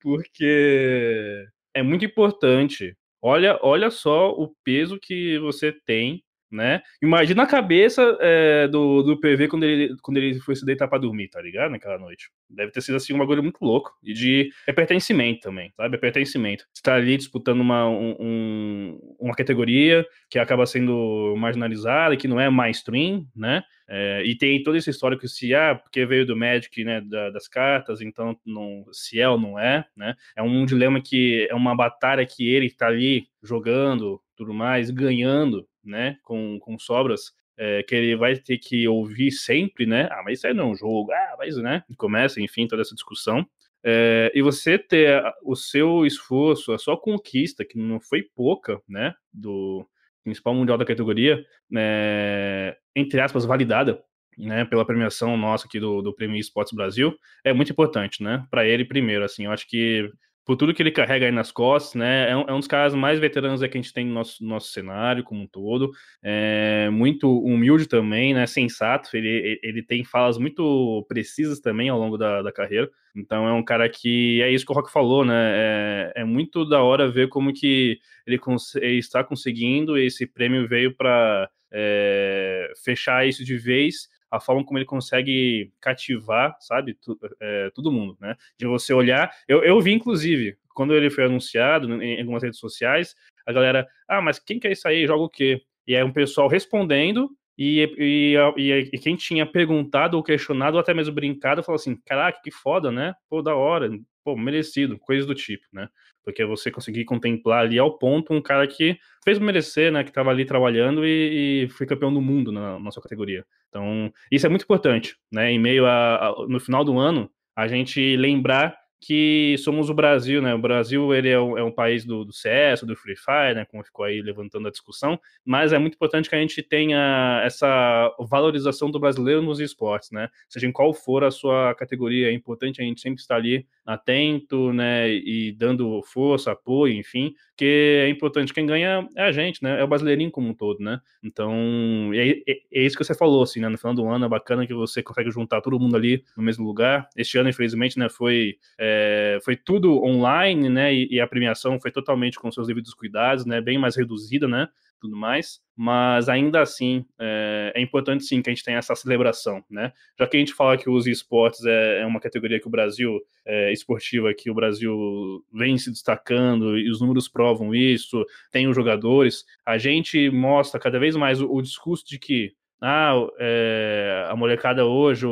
Porque 0.00 1.46
é 1.74 1.82
muito 1.82 2.04
importante. 2.04 2.96
Olha, 3.22 3.58
olha 3.62 3.90
só 3.90 4.30
o 4.30 4.54
peso 4.62 4.98
que 5.00 5.38
você 5.38 5.72
tem 5.86 6.22
né? 6.54 6.80
Imagina 7.02 7.42
a 7.42 7.46
cabeça 7.46 8.16
é, 8.20 8.68
do, 8.68 9.02
do 9.02 9.18
PV 9.18 9.48
quando 9.48 9.64
ele, 9.64 9.94
quando 10.00 10.16
ele 10.18 10.38
foi 10.40 10.54
se 10.54 10.64
deitar 10.64 10.88
pra 10.88 10.98
dormir, 10.98 11.28
tá 11.28 11.42
ligado? 11.42 11.72
Naquela 11.72 11.98
noite. 11.98 12.30
Deve 12.48 12.70
ter 12.70 12.80
sido 12.80 12.96
assim 12.96 13.12
um 13.12 13.18
bagulho 13.18 13.42
muito 13.42 13.58
louco. 13.60 13.92
E 14.02 14.12
de 14.12 14.50
é 14.66 14.72
pertencimento 14.72 15.40
também, 15.40 15.72
sabe? 15.76 15.96
É 15.96 15.98
pertencimento. 15.98 16.64
Você 16.72 16.82
tá 16.82 16.94
ali 16.94 17.16
disputando 17.16 17.60
uma, 17.60 17.88
um, 17.88 18.98
uma 19.18 19.34
categoria 19.34 20.06
que 20.30 20.38
acaba 20.38 20.64
sendo 20.66 21.34
marginalizada, 21.36 22.16
que 22.16 22.28
não 22.28 22.40
é 22.40 22.48
mainstream, 22.48 23.26
né? 23.34 23.62
É, 23.86 24.22
e 24.24 24.34
tem 24.36 24.62
todo 24.62 24.76
esse 24.76 24.88
histórico 24.88 25.28
se 25.28 25.54
ah, 25.54 25.74
porque 25.74 26.06
veio 26.06 26.24
do 26.24 26.36
Magic, 26.36 26.82
né, 26.84 27.02
da, 27.02 27.28
das 27.30 27.46
cartas, 27.46 28.00
então 28.00 28.34
não, 28.44 28.86
se 28.92 29.20
é 29.20 29.28
ou 29.28 29.38
não 29.38 29.58
é, 29.58 29.84
né? 29.94 30.14
É 30.34 30.42
um 30.42 30.64
dilema 30.64 31.02
que 31.02 31.46
é 31.50 31.54
uma 31.54 31.76
batalha 31.76 32.24
que 32.24 32.48
ele 32.48 32.70
tá 32.70 32.86
ali 32.86 33.26
jogando, 33.42 34.22
tudo 34.36 34.54
mais, 34.54 34.90
ganhando, 34.90 35.66
né, 35.84 36.16
com, 36.22 36.58
com 36.60 36.78
sobras, 36.78 37.32
é, 37.56 37.82
que 37.82 37.94
ele 37.94 38.16
vai 38.16 38.36
ter 38.36 38.58
que 38.58 38.86
ouvir 38.88 39.30
sempre, 39.30 39.86
né? 39.86 40.08
Ah, 40.10 40.22
mas 40.24 40.38
isso 40.38 40.46
aí 40.46 40.54
não 40.54 40.64
é 40.64 40.72
um 40.72 40.74
jogo, 40.74 41.12
ah, 41.12 41.36
mas, 41.38 41.56
né? 41.56 41.84
Começa, 41.96 42.40
enfim, 42.40 42.66
toda 42.66 42.82
essa 42.82 42.94
discussão. 42.94 43.46
É, 43.84 44.32
e 44.34 44.42
você 44.42 44.78
ter 44.78 45.22
o 45.42 45.54
seu 45.54 46.06
esforço, 46.06 46.72
a 46.72 46.78
sua 46.78 46.98
conquista, 46.98 47.64
que 47.64 47.78
não 47.78 48.00
foi 48.00 48.22
pouca, 48.34 48.80
né? 48.88 49.14
Do 49.32 49.86
principal 50.24 50.54
mundial 50.54 50.78
da 50.78 50.86
categoria, 50.86 51.44
né, 51.70 52.74
entre 52.96 53.20
aspas, 53.20 53.44
validada, 53.44 54.02
né, 54.38 54.64
pela 54.64 54.84
premiação 54.84 55.36
nossa 55.36 55.66
aqui 55.66 55.78
do, 55.78 56.00
do 56.02 56.14
Prêmio 56.14 56.38
Esportes 56.38 56.72
Brasil, 56.72 57.14
é 57.44 57.52
muito 57.52 57.70
importante, 57.70 58.22
né? 58.22 58.44
Para 58.50 58.66
ele 58.66 58.84
primeiro, 58.84 59.22
assim, 59.22 59.44
eu 59.44 59.52
acho 59.52 59.68
que 59.68 60.10
por 60.44 60.56
tudo 60.56 60.74
que 60.74 60.82
ele 60.82 60.90
carrega 60.90 61.26
aí 61.26 61.32
nas 61.32 61.50
costas, 61.50 61.94
né? 61.94 62.30
É 62.30 62.36
um, 62.36 62.42
é 62.42 62.52
um 62.52 62.58
dos 62.58 62.68
caras 62.68 62.94
mais 62.94 63.18
veteranos 63.18 63.60
que 63.60 63.66
a 63.66 63.70
gente 63.70 63.92
tem 63.92 64.04
no 64.04 64.12
nosso, 64.12 64.44
nosso 64.44 64.68
cenário 64.70 65.24
como 65.24 65.42
um 65.42 65.46
todo. 65.46 65.90
É 66.22 66.90
muito 66.90 67.30
humilde 67.40 67.86
também, 67.86 68.34
né? 68.34 68.46
Sensato. 68.46 69.16
Ele, 69.16 69.58
ele 69.62 69.82
tem 69.82 70.04
falas 70.04 70.36
muito 70.36 71.04
precisas 71.08 71.60
também 71.60 71.88
ao 71.88 71.98
longo 71.98 72.18
da, 72.18 72.42
da 72.42 72.52
carreira. 72.52 72.90
Então 73.16 73.48
é 73.48 73.52
um 73.52 73.64
cara 73.64 73.88
que 73.88 74.42
é 74.42 74.50
isso 74.50 74.66
que 74.66 74.72
o 74.72 74.74
Rock 74.74 74.92
falou, 74.92 75.24
né? 75.24 75.52
É, 75.54 76.12
é 76.16 76.24
muito 76.24 76.68
da 76.68 76.82
hora 76.82 77.10
ver 77.10 77.28
como 77.28 77.52
que 77.52 77.98
ele, 78.26 78.38
ele 78.76 78.98
está 78.98 79.24
conseguindo. 79.24 79.96
Esse 79.96 80.26
prêmio 80.26 80.68
veio 80.68 80.94
para 80.94 81.48
é, 81.72 82.70
fechar 82.84 83.26
isso 83.26 83.44
de 83.44 83.56
vez 83.56 84.08
a 84.34 84.40
forma 84.40 84.64
como 84.64 84.78
ele 84.78 84.84
consegue 84.84 85.72
cativar, 85.80 86.56
sabe, 86.58 86.94
tu, 86.94 87.16
é, 87.40 87.70
todo 87.70 87.92
mundo, 87.92 88.16
né? 88.20 88.34
De 88.58 88.66
você 88.66 88.92
olhar. 88.92 89.30
Eu, 89.46 89.62
eu 89.62 89.80
vi, 89.80 89.92
inclusive, 89.92 90.56
quando 90.74 90.92
ele 90.92 91.08
foi 91.08 91.24
anunciado 91.24 92.02
em, 92.02 92.20
algumas 92.20 92.42
redes 92.42 92.58
sociais, 92.58 93.14
a 93.46 93.52
galera, 93.52 93.86
ah, 94.08 94.20
mas 94.20 94.40
quem 94.40 94.58
quer 94.58 94.72
isso 94.72 94.88
aí? 94.88 95.06
Joga 95.06 95.22
o 95.22 95.28
quê? 95.28 95.62
E 95.86 95.94
aí 95.94 96.02
um 96.02 96.12
pessoal 96.12 96.48
respondendo, 96.48 97.30
e, 97.56 97.84
e, 97.96 98.36
e, 98.56 98.90
e, 98.92 98.98
quem 98.98 99.14
tinha 99.14 99.46
perguntado 99.46 100.16
ou 100.16 100.22
questionado, 100.22 100.76
ou 100.76 100.80
até 100.80 100.92
mesmo 100.92 101.14
brincado, 101.14 101.62
falou 101.62 101.76
assim: 101.76 101.96
caraca, 102.04 102.40
que 102.42 102.50
foda, 102.50 102.90
né? 102.90 103.14
Pô, 103.30 103.40
da 103.40 103.54
hora, 103.54 103.88
pô, 104.24 104.36
merecido, 104.36 104.98
coisas 104.98 105.26
do 105.26 105.34
tipo, 105.34 105.64
né? 105.72 105.88
Porque 106.24 106.44
você 106.44 106.70
conseguir 106.70 107.04
contemplar 107.04 107.60
ali 107.60 107.78
ao 107.78 107.98
ponto 107.98 108.32
um 108.32 108.40
cara 108.40 108.66
que 108.66 108.98
fez 109.22 109.38
merecer, 109.38 109.92
né? 109.92 110.02
Que 110.02 110.10
estava 110.10 110.30
ali 110.30 110.44
trabalhando 110.44 111.06
e, 111.06 111.64
e, 111.64 111.68
foi 111.68 111.86
campeão 111.86 112.12
do 112.12 112.20
mundo 112.20 112.50
na, 112.50 112.78
na 112.80 112.90
sua 112.90 113.02
categoria. 113.02 113.44
Então, 113.68 114.12
isso 114.32 114.46
é 114.46 114.48
muito 114.48 114.62
importante, 114.62 115.16
né? 115.30 115.52
Em 115.52 115.58
meio 115.58 115.84
a, 115.84 116.28
a, 116.28 116.34
no 116.48 116.58
final 116.58 116.84
do 116.84 116.98
ano, 116.98 117.30
a 117.54 117.68
gente 117.68 118.16
lembrar 118.16 118.76
que 119.04 119.56
somos 119.58 119.90
o 119.90 119.94
Brasil, 119.94 120.40
né? 120.40 120.54
O 120.54 120.58
Brasil 120.58 121.12
ele 121.14 121.28
é 121.28 121.38
um, 121.38 121.58
é 121.58 121.62
um 121.62 121.70
país 121.70 122.06
do, 122.06 122.24
do, 122.24 122.32
CS, 122.32 122.84
do 122.84 122.96
Free 122.96 123.14
Fire, 123.14 123.54
né? 123.54 123.66
Como 123.66 123.84
ficou 123.84 124.06
aí 124.06 124.22
levantando 124.22 124.66
a 124.66 124.70
discussão, 124.70 125.20
mas 125.44 125.74
é 125.74 125.78
muito 125.78 125.94
importante 125.94 126.26
que 126.26 126.34
a 126.34 126.40
gente 126.40 126.62
tenha 126.62 127.42
essa 127.44 128.10
valorização 128.18 128.90
do 128.90 128.98
brasileiro 128.98 129.42
nos 129.42 129.60
esportes, 129.60 130.10
né? 130.10 130.30
Seja 130.48 130.66
em 130.66 130.72
qual 130.72 130.94
for 130.94 131.22
a 131.22 131.30
sua 131.30 131.74
categoria, 131.74 132.30
é 132.30 132.32
importante 132.32 132.80
a 132.80 132.84
gente 132.84 133.02
sempre 133.02 133.20
estar 133.20 133.36
ali 133.36 133.66
atento, 133.84 134.72
né? 134.72 135.10
E 135.10 135.52
dando 135.52 136.02
força, 136.02 136.52
apoio, 136.52 136.94
enfim, 136.94 137.34
porque 137.54 138.00
é 138.04 138.08
importante 138.08 138.52
quem 138.52 138.66
ganha 138.66 139.08
é 139.14 139.22
a 139.22 139.32
gente, 139.32 139.62
né? 139.62 139.80
É 139.80 139.84
o 139.84 139.86
brasileirinho 139.86 140.30
como 140.30 140.48
um 140.48 140.54
todo, 140.54 140.82
né? 140.82 140.98
Então, 141.22 142.10
é, 142.12 142.30
é, 142.48 142.58
é 142.72 142.82
isso 142.82 142.96
que 142.96 143.04
você 143.04 143.14
falou, 143.14 143.42
assim, 143.42 143.60
né? 143.60 143.68
No 143.68 143.78
final 143.78 143.94
do 143.94 144.08
ano 144.08 144.24
é 144.24 144.28
bacana 144.28 144.66
que 144.66 144.74
você 144.74 145.02
consegue 145.02 145.30
juntar 145.30 145.60
todo 145.60 145.78
mundo 145.78 145.94
ali 145.94 146.24
no 146.36 146.42
mesmo 146.42 146.66
lugar. 146.66 147.08
Este 147.16 147.38
ano, 147.38 147.48
infelizmente, 147.48 147.96
né? 147.96 148.08
Foi 148.08 148.56
é, 148.76 148.93
é, 148.94 149.38
foi 149.42 149.56
tudo 149.56 150.02
online, 150.04 150.68
né? 150.68 150.94
E, 150.94 151.08
e, 151.10 151.20
a 151.20 151.26
premiação 151.26 151.80
foi 151.80 151.90
totalmente 151.90 152.38
com 152.38 152.50
seus 152.50 152.66
devidos 152.68 152.94
cuidados, 152.94 153.44
né? 153.44 153.60
Bem 153.60 153.78
mais 153.78 153.96
reduzida, 153.96 154.46
né? 154.46 154.68
Tudo 155.00 155.16
mais. 155.16 155.60
Mas 155.76 156.28
ainda 156.28 156.60
assim, 156.60 157.04
é, 157.18 157.72
é, 157.74 157.82
importante 157.82 158.24
sim 158.24 158.40
que 158.40 158.48
a 158.48 158.54
gente 158.54 158.64
tenha 158.64 158.78
essa 158.78 158.94
celebração, 158.94 159.64
né? 159.68 159.92
Já 160.18 160.26
que 160.26 160.36
a 160.36 160.40
gente 160.40 160.54
fala 160.54 160.76
que 160.76 160.88
os 160.88 161.06
esportes 161.06 161.64
é, 161.64 162.00
é 162.00 162.06
uma 162.06 162.20
categoria 162.20 162.60
que 162.60 162.68
o 162.68 162.70
Brasil, 162.70 163.20
é, 163.44 163.72
esportiva, 163.72 164.32
que 164.32 164.50
o 164.50 164.54
Brasil 164.54 165.44
vem 165.52 165.76
se 165.76 165.90
destacando 165.90 166.78
e 166.78 166.88
os 166.88 167.00
números 167.00 167.28
provam 167.28 167.74
isso, 167.74 168.24
tem 168.52 168.68
os 168.68 168.76
jogadores, 168.76 169.44
a 169.66 169.76
gente 169.76 170.30
mostra 170.30 170.78
cada 170.78 170.98
vez 170.98 171.16
mais 171.16 171.40
o, 171.40 171.52
o 171.52 171.60
discurso 171.60 172.04
de 172.06 172.18
que 172.18 172.54
ah, 172.86 173.14
é, 173.38 174.26
a 174.28 174.36
molecada 174.36 174.84
hoje, 174.84 175.26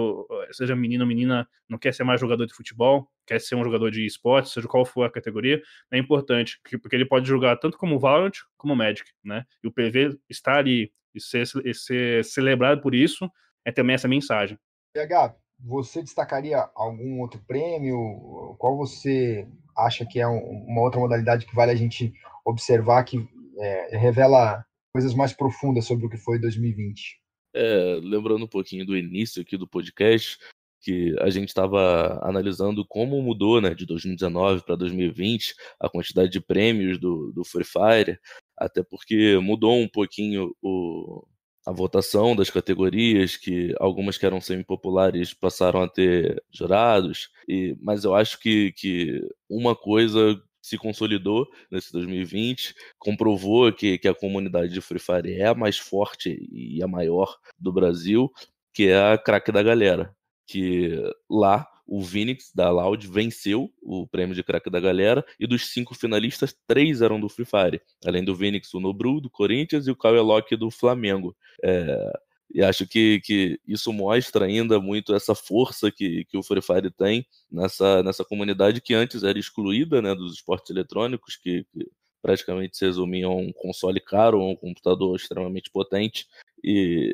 seja 0.53 0.75
menino 0.75 1.05
ou 1.05 1.09
menina, 1.09 1.47
não 1.69 1.77
quer 1.77 1.93
ser 1.93 2.03
mais 2.03 2.19
jogador 2.19 2.47
de 2.47 2.55
futebol, 2.55 3.07
quer 3.27 3.41
ser 3.41 3.55
um 3.55 3.65
jogador 3.65 3.91
de 3.91 4.05
esporte, 4.05 4.51
seja 4.51 4.69
qual 4.69 4.85
for 4.85 5.05
a 5.05 5.11
categoria, 5.11 5.63
é 5.91 5.99
importante, 5.99 6.61
porque 6.81 6.97
ele 6.97 7.07
pode 7.07 7.27
jogar 7.27 7.57
tanto 7.57 7.79
como 7.79 7.99
Valorant 7.99 8.35
como 8.57 8.77
Magic, 8.77 9.11
né? 9.25 9.45
E 9.63 9.69
o 9.69 9.73
PV 9.73 10.19
estar 10.29 10.59
ali 10.59 10.93
e 11.15 11.21
ser, 11.21 11.45
e 11.65 11.75
ser 11.75 12.25
celebrado 12.25 12.81
por 12.81 12.95
isso 12.95 13.31
é 13.65 13.71
também 13.71 13.95
essa 13.95 14.09
mensagem. 14.09 14.59
PH, 14.95 15.37
você 15.59 16.03
destacaria 16.03 16.69
algum 16.75 17.21
outro 17.21 17.41
prêmio? 17.47 18.57
Qual 18.59 18.77
você 18.77 19.47
acha 19.77 20.05
que 20.05 20.21
é 20.21 20.27
uma 20.27 20.81
outra 20.81 21.01
modalidade 21.01 21.47
que 21.47 21.55
vale 21.55 21.71
a 21.71 21.77
gente 21.77 22.13
observar, 22.45 23.05
que 23.05 23.27
é, 23.59 23.97
revela 23.97 24.65
coisas 24.93 25.15
mais 25.15 25.33
profundas 25.33 25.87
sobre 25.87 26.07
o 26.07 26.11
que 26.11 26.17
foi 26.17 26.39
2020? 26.39 27.21
É, 27.55 27.99
lembrando 28.03 28.45
um 28.45 28.49
pouquinho 28.49 28.85
do 28.87 28.97
início 28.97 29.43
aqui 29.43 29.57
do 29.57 29.69
podcast, 29.69 30.39
que 30.83 31.15
a 31.21 31.31
gente 31.31 31.49
estava 31.49 32.19
analisando 32.23 32.85
como 32.85 33.23
mudou 33.23 33.61
né, 33.61 33.75
de 33.75 33.87
2019 33.87 34.63
para 34.65 34.77
2020 34.77 35.55
a 35.81 35.89
quantidade 35.89 36.31
de 36.31 36.41
prêmios 36.41 36.99
do, 36.99 37.33
do 37.33 37.45
Free 37.45 37.65
Fire, 37.65 38.19
até 38.57 38.83
porque 38.83 39.39
mudou 39.39 39.79
um 39.79 39.89
pouquinho 39.89 40.55
o, 40.61 41.25
a 41.67 41.73
votação 41.73 42.35
das 42.35 42.51
categorias, 42.51 43.37
que 43.37 43.75
algumas 43.79 44.19
que 44.19 44.27
eram 44.27 44.41
semi-populares 44.41 45.33
passaram 45.33 45.83
a 45.83 45.89
ter 45.89 46.43
jurados, 46.53 47.31
e, 47.49 47.77
mas 47.81 48.05
eu 48.05 48.15
acho 48.15 48.39
que, 48.41 48.73
que 48.73 49.21
uma 49.49 49.77
coisa 49.77 50.41
se 50.61 50.79
consolidou 50.79 51.47
nesse 51.71 51.93
2020, 51.93 52.75
comprovou 52.99 53.73
que, 53.73 53.99
que 53.99 54.09
a 54.09 54.15
comunidade 54.15 54.73
de 54.73 54.81
Free 54.81 55.01
Fire 55.01 55.33
é 55.33 55.47
a 55.47 55.55
mais 55.55 55.77
forte 55.79 56.39
e 56.53 56.83
a 56.83 56.87
maior 56.87 57.37
do 57.59 57.73
Brasil, 57.73 58.31
que 58.73 58.89
é 58.89 59.13
a 59.13 59.19
craque 59.19 59.53
da 59.53 59.63
galera. 59.63 60.15
Que 60.53 61.03
lá 61.31 61.67
o 61.87 62.03
Vinix 62.03 62.53
da 62.55 62.71
Loud 62.71 63.07
venceu 63.09 63.73
o 63.83 64.07
prêmio 64.07 64.35
de 64.35 64.43
craque 64.43 64.69
da 64.69 64.79
galera 64.79 65.25
e 65.41 65.47
dos 65.47 65.73
cinco 65.73 65.95
finalistas, 65.95 66.55
três 66.67 67.01
eram 67.01 67.19
do 67.19 67.29
Free 67.29 67.47
Fire. 67.47 67.81
Além 68.05 68.23
do 68.23 68.35
Vinix, 68.35 68.75
o 68.75 68.81
Nobru 68.81 69.19
do 69.19 69.31
Corinthians 69.31 69.87
e 69.87 69.91
o 69.91 69.97
Kyle 69.97 70.21
Locke 70.21 70.55
do 70.57 70.71
Flamengo. 70.71 71.35
É, 71.65 72.13
e 72.55 72.63
acho 72.63 72.87
que, 72.87 73.21
que 73.21 73.59
isso 73.67 73.91
mostra 73.95 74.45
ainda 74.45 74.79
muito 74.79 75.15
essa 75.15 75.35
força 75.35 75.91
que, 75.91 76.27
que 76.27 76.37
o 76.37 76.43
Free 76.43 76.61
Fire 76.61 76.91
tem 76.91 77.27
nessa, 77.51 78.03
nessa 78.03 78.25
comunidade 78.27 78.83
que 78.83 78.93
antes 78.93 79.23
era 79.23 79.39
excluída 79.39 80.03
né, 80.03 80.15
dos 80.15 80.35
esportes 80.35 80.71
eletrônicos, 80.71 81.37
que, 81.37 81.65
que 81.73 81.91
praticamente 82.21 82.77
se 82.77 82.85
resumiam 82.85 83.33
a 83.33 83.37
um 83.37 83.53
console 83.53 84.01
caro 84.01 84.43
um 84.43 84.55
computador 84.55 85.17
extremamente 85.17 85.71
potente. 85.71 86.27
E, 86.63 87.13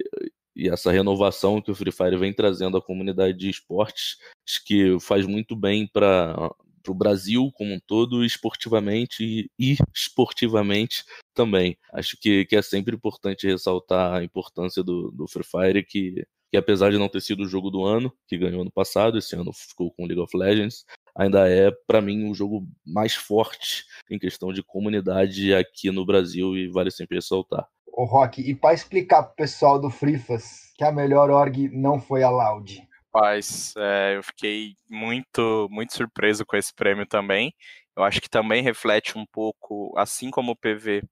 e 0.59 0.68
essa 0.68 0.90
renovação 0.90 1.62
que 1.62 1.71
o 1.71 1.75
Free 1.75 1.92
Fire 1.92 2.16
vem 2.16 2.33
trazendo 2.33 2.77
à 2.77 2.83
comunidade 2.83 3.38
de 3.38 3.49
esportes, 3.49 4.18
que 4.66 4.99
faz 4.99 5.25
muito 5.25 5.55
bem 5.55 5.87
para 5.87 6.51
o 6.88 6.94
Brasil 6.94 7.53
como 7.55 7.73
um 7.73 7.79
todo, 7.79 8.25
esportivamente 8.25 9.49
e 9.57 9.77
esportivamente 9.94 11.05
também. 11.33 11.79
Acho 11.92 12.18
que, 12.21 12.44
que 12.44 12.57
é 12.57 12.62
sempre 12.62 12.97
importante 12.97 13.47
ressaltar 13.47 14.14
a 14.14 14.25
importância 14.25 14.83
do, 14.83 15.12
do 15.12 15.29
Free 15.29 15.44
Fire, 15.44 15.85
que, 15.85 16.27
que 16.51 16.57
apesar 16.57 16.90
de 16.90 16.99
não 16.99 17.09
ter 17.09 17.21
sido 17.21 17.44
o 17.44 17.49
jogo 17.49 17.71
do 17.71 17.85
ano, 17.85 18.12
que 18.27 18.37
ganhou 18.37 18.62
ano 18.62 18.73
passado, 18.73 19.16
esse 19.16 19.37
ano 19.37 19.53
ficou 19.53 19.92
com 19.92 20.07
League 20.07 20.21
of 20.21 20.37
Legends, 20.37 20.85
ainda 21.14 21.49
é, 21.49 21.71
para 21.87 22.01
mim, 22.01 22.29
o 22.29 22.35
jogo 22.35 22.66
mais 22.85 23.14
forte 23.14 23.85
em 24.11 24.18
questão 24.18 24.53
de 24.53 24.62
comunidade 24.64 25.55
aqui 25.55 25.92
no 25.92 26.05
Brasil 26.05 26.57
e 26.57 26.66
vale 26.68 26.90
sempre 26.90 27.16
ressaltar. 27.16 27.68
Ô, 27.98 28.04
Rock, 28.04 28.40
e 28.40 28.54
para 28.54 28.72
explicar 28.74 29.24
pro 29.24 29.34
pessoal 29.34 29.76
do 29.76 29.90
Frifas 29.90 30.72
que 30.76 30.84
a 30.84 30.92
melhor 30.92 31.30
org 31.30 31.68
não 31.72 32.00
foi 32.00 32.22
a 32.22 32.30
Loud. 32.30 32.80
Rapaz, 33.12 33.74
é, 33.76 34.16
eu 34.16 34.22
fiquei 34.22 34.76
muito, 34.88 35.66
muito 35.68 35.96
surpreso 35.96 36.46
com 36.46 36.56
esse 36.56 36.72
prêmio 36.72 37.04
também. 37.04 37.52
Eu 37.96 38.04
acho 38.04 38.20
que 38.20 38.30
também 38.30 38.62
reflete 38.62 39.18
um 39.18 39.26
pouco, 39.26 39.92
assim 39.98 40.30
como 40.30 40.52
o 40.52 40.56
PV, 40.56 41.02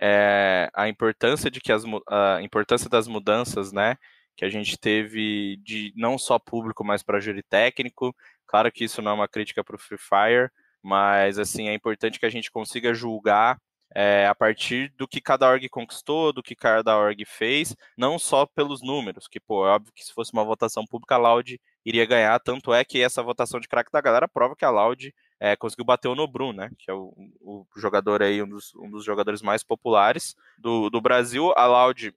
é, 0.00 0.70
a 0.72 0.88
importância 0.88 1.50
de 1.50 1.60
que 1.60 1.70
as, 1.70 1.84
a 2.08 2.40
importância 2.40 2.88
das 2.88 3.06
mudanças, 3.06 3.70
né, 3.70 3.94
que 4.34 4.46
a 4.46 4.48
gente 4.48 4.78
teve 4.78 5.58
de 5.62 5.92
não 5.94 6.16
só 6.16 6.38
público, 6.38 6.82
mas 6.82 7.02
para 7.02 7.20
júri 7.20 7.42
técnico. 7.42 8.16
Claro 8.46 8.72
que 8.72 8.84
isso 8.84 9.02
não 9.02 9.10
é 9.10 9.14
uma 9.14 9.28
crítica 9.28 9.62
para 9.62 9.76
o 9.76 9.78
Free 9.78 9.98
Fire, 9.98 10.50
mas 10.82 11.38
assim 11.38 11.68
é 11.68 11.74
importante 11.74 12.18
que 12.18 12.24
a 12.24 12.30
gente 12.30 12.50
consiga 12.50 12.94
julgar 12.94 13.58
é, 13.94 14.26
a 14.26 14.34
partir 14.34 14.92
do 14.96 15.06
que 15.06 15.20
cada 15.20 15.48
org 15.48 15.68
conquistou, 15.68 16.32
do 16.32 16.42
que 16.42 16.56
cada 16.56 16.98
org 16.98 17.24
fez, 17.24 17.76
não 17.96 18.18
só 18.18 18.44
pelos 18.44 18.82
números, 18.82 19.28
que, 19.28 19.38
pô, 19.38 19.66
é 19.66 19.70
óbvio 19.70 19.92
que 19.94 20.04
se 20.04 20.12
fosse 20.12 20.32
uma 20.32 20.44
votação 20.44 20.84
pública, 20.84 21.14
a 21.14 21.18
Loud 21.18 21.60
iria 21.84 22.04
ganhar, 22.04 22.38
tanto 22.40 22.74
é 22.74 22.84
que 22.84 23.00
essa 23.00 23.22
votação 23.22 23.60
de 23.60 23.68
craque 23.68 23.92
da 23.92 24.00
galera 24.00 24.26
prova 24.26 24.56
que 24.56 24.64
a 24.64 24.70
Loud 24.70 25.14
é, 25.38 25.54
conseguiu 25.54 25.84
bater 25.84 26.08
o 26.08 26.14
Nobru, 26.14 26.52
né, 26.52 26.70
que 26.78 26.90
é 26.90 26.94
o, 26.94 27.14
o 27.40 27.66
jogador 27.76 28.22
aí, 28.22 28.42
um 28.42 28.48
dos, 28.48 28.74
um 28.74 28.90
dos 28.90 29.04
jogadores 29.04 29.42
mais 29.42 29.62
populares 29.62 30.34
do, 30.58 30.90
do 30.90 31.00
Brasil, 31.00 31.52
a 31.56 31.66
Loud 31.66 32.12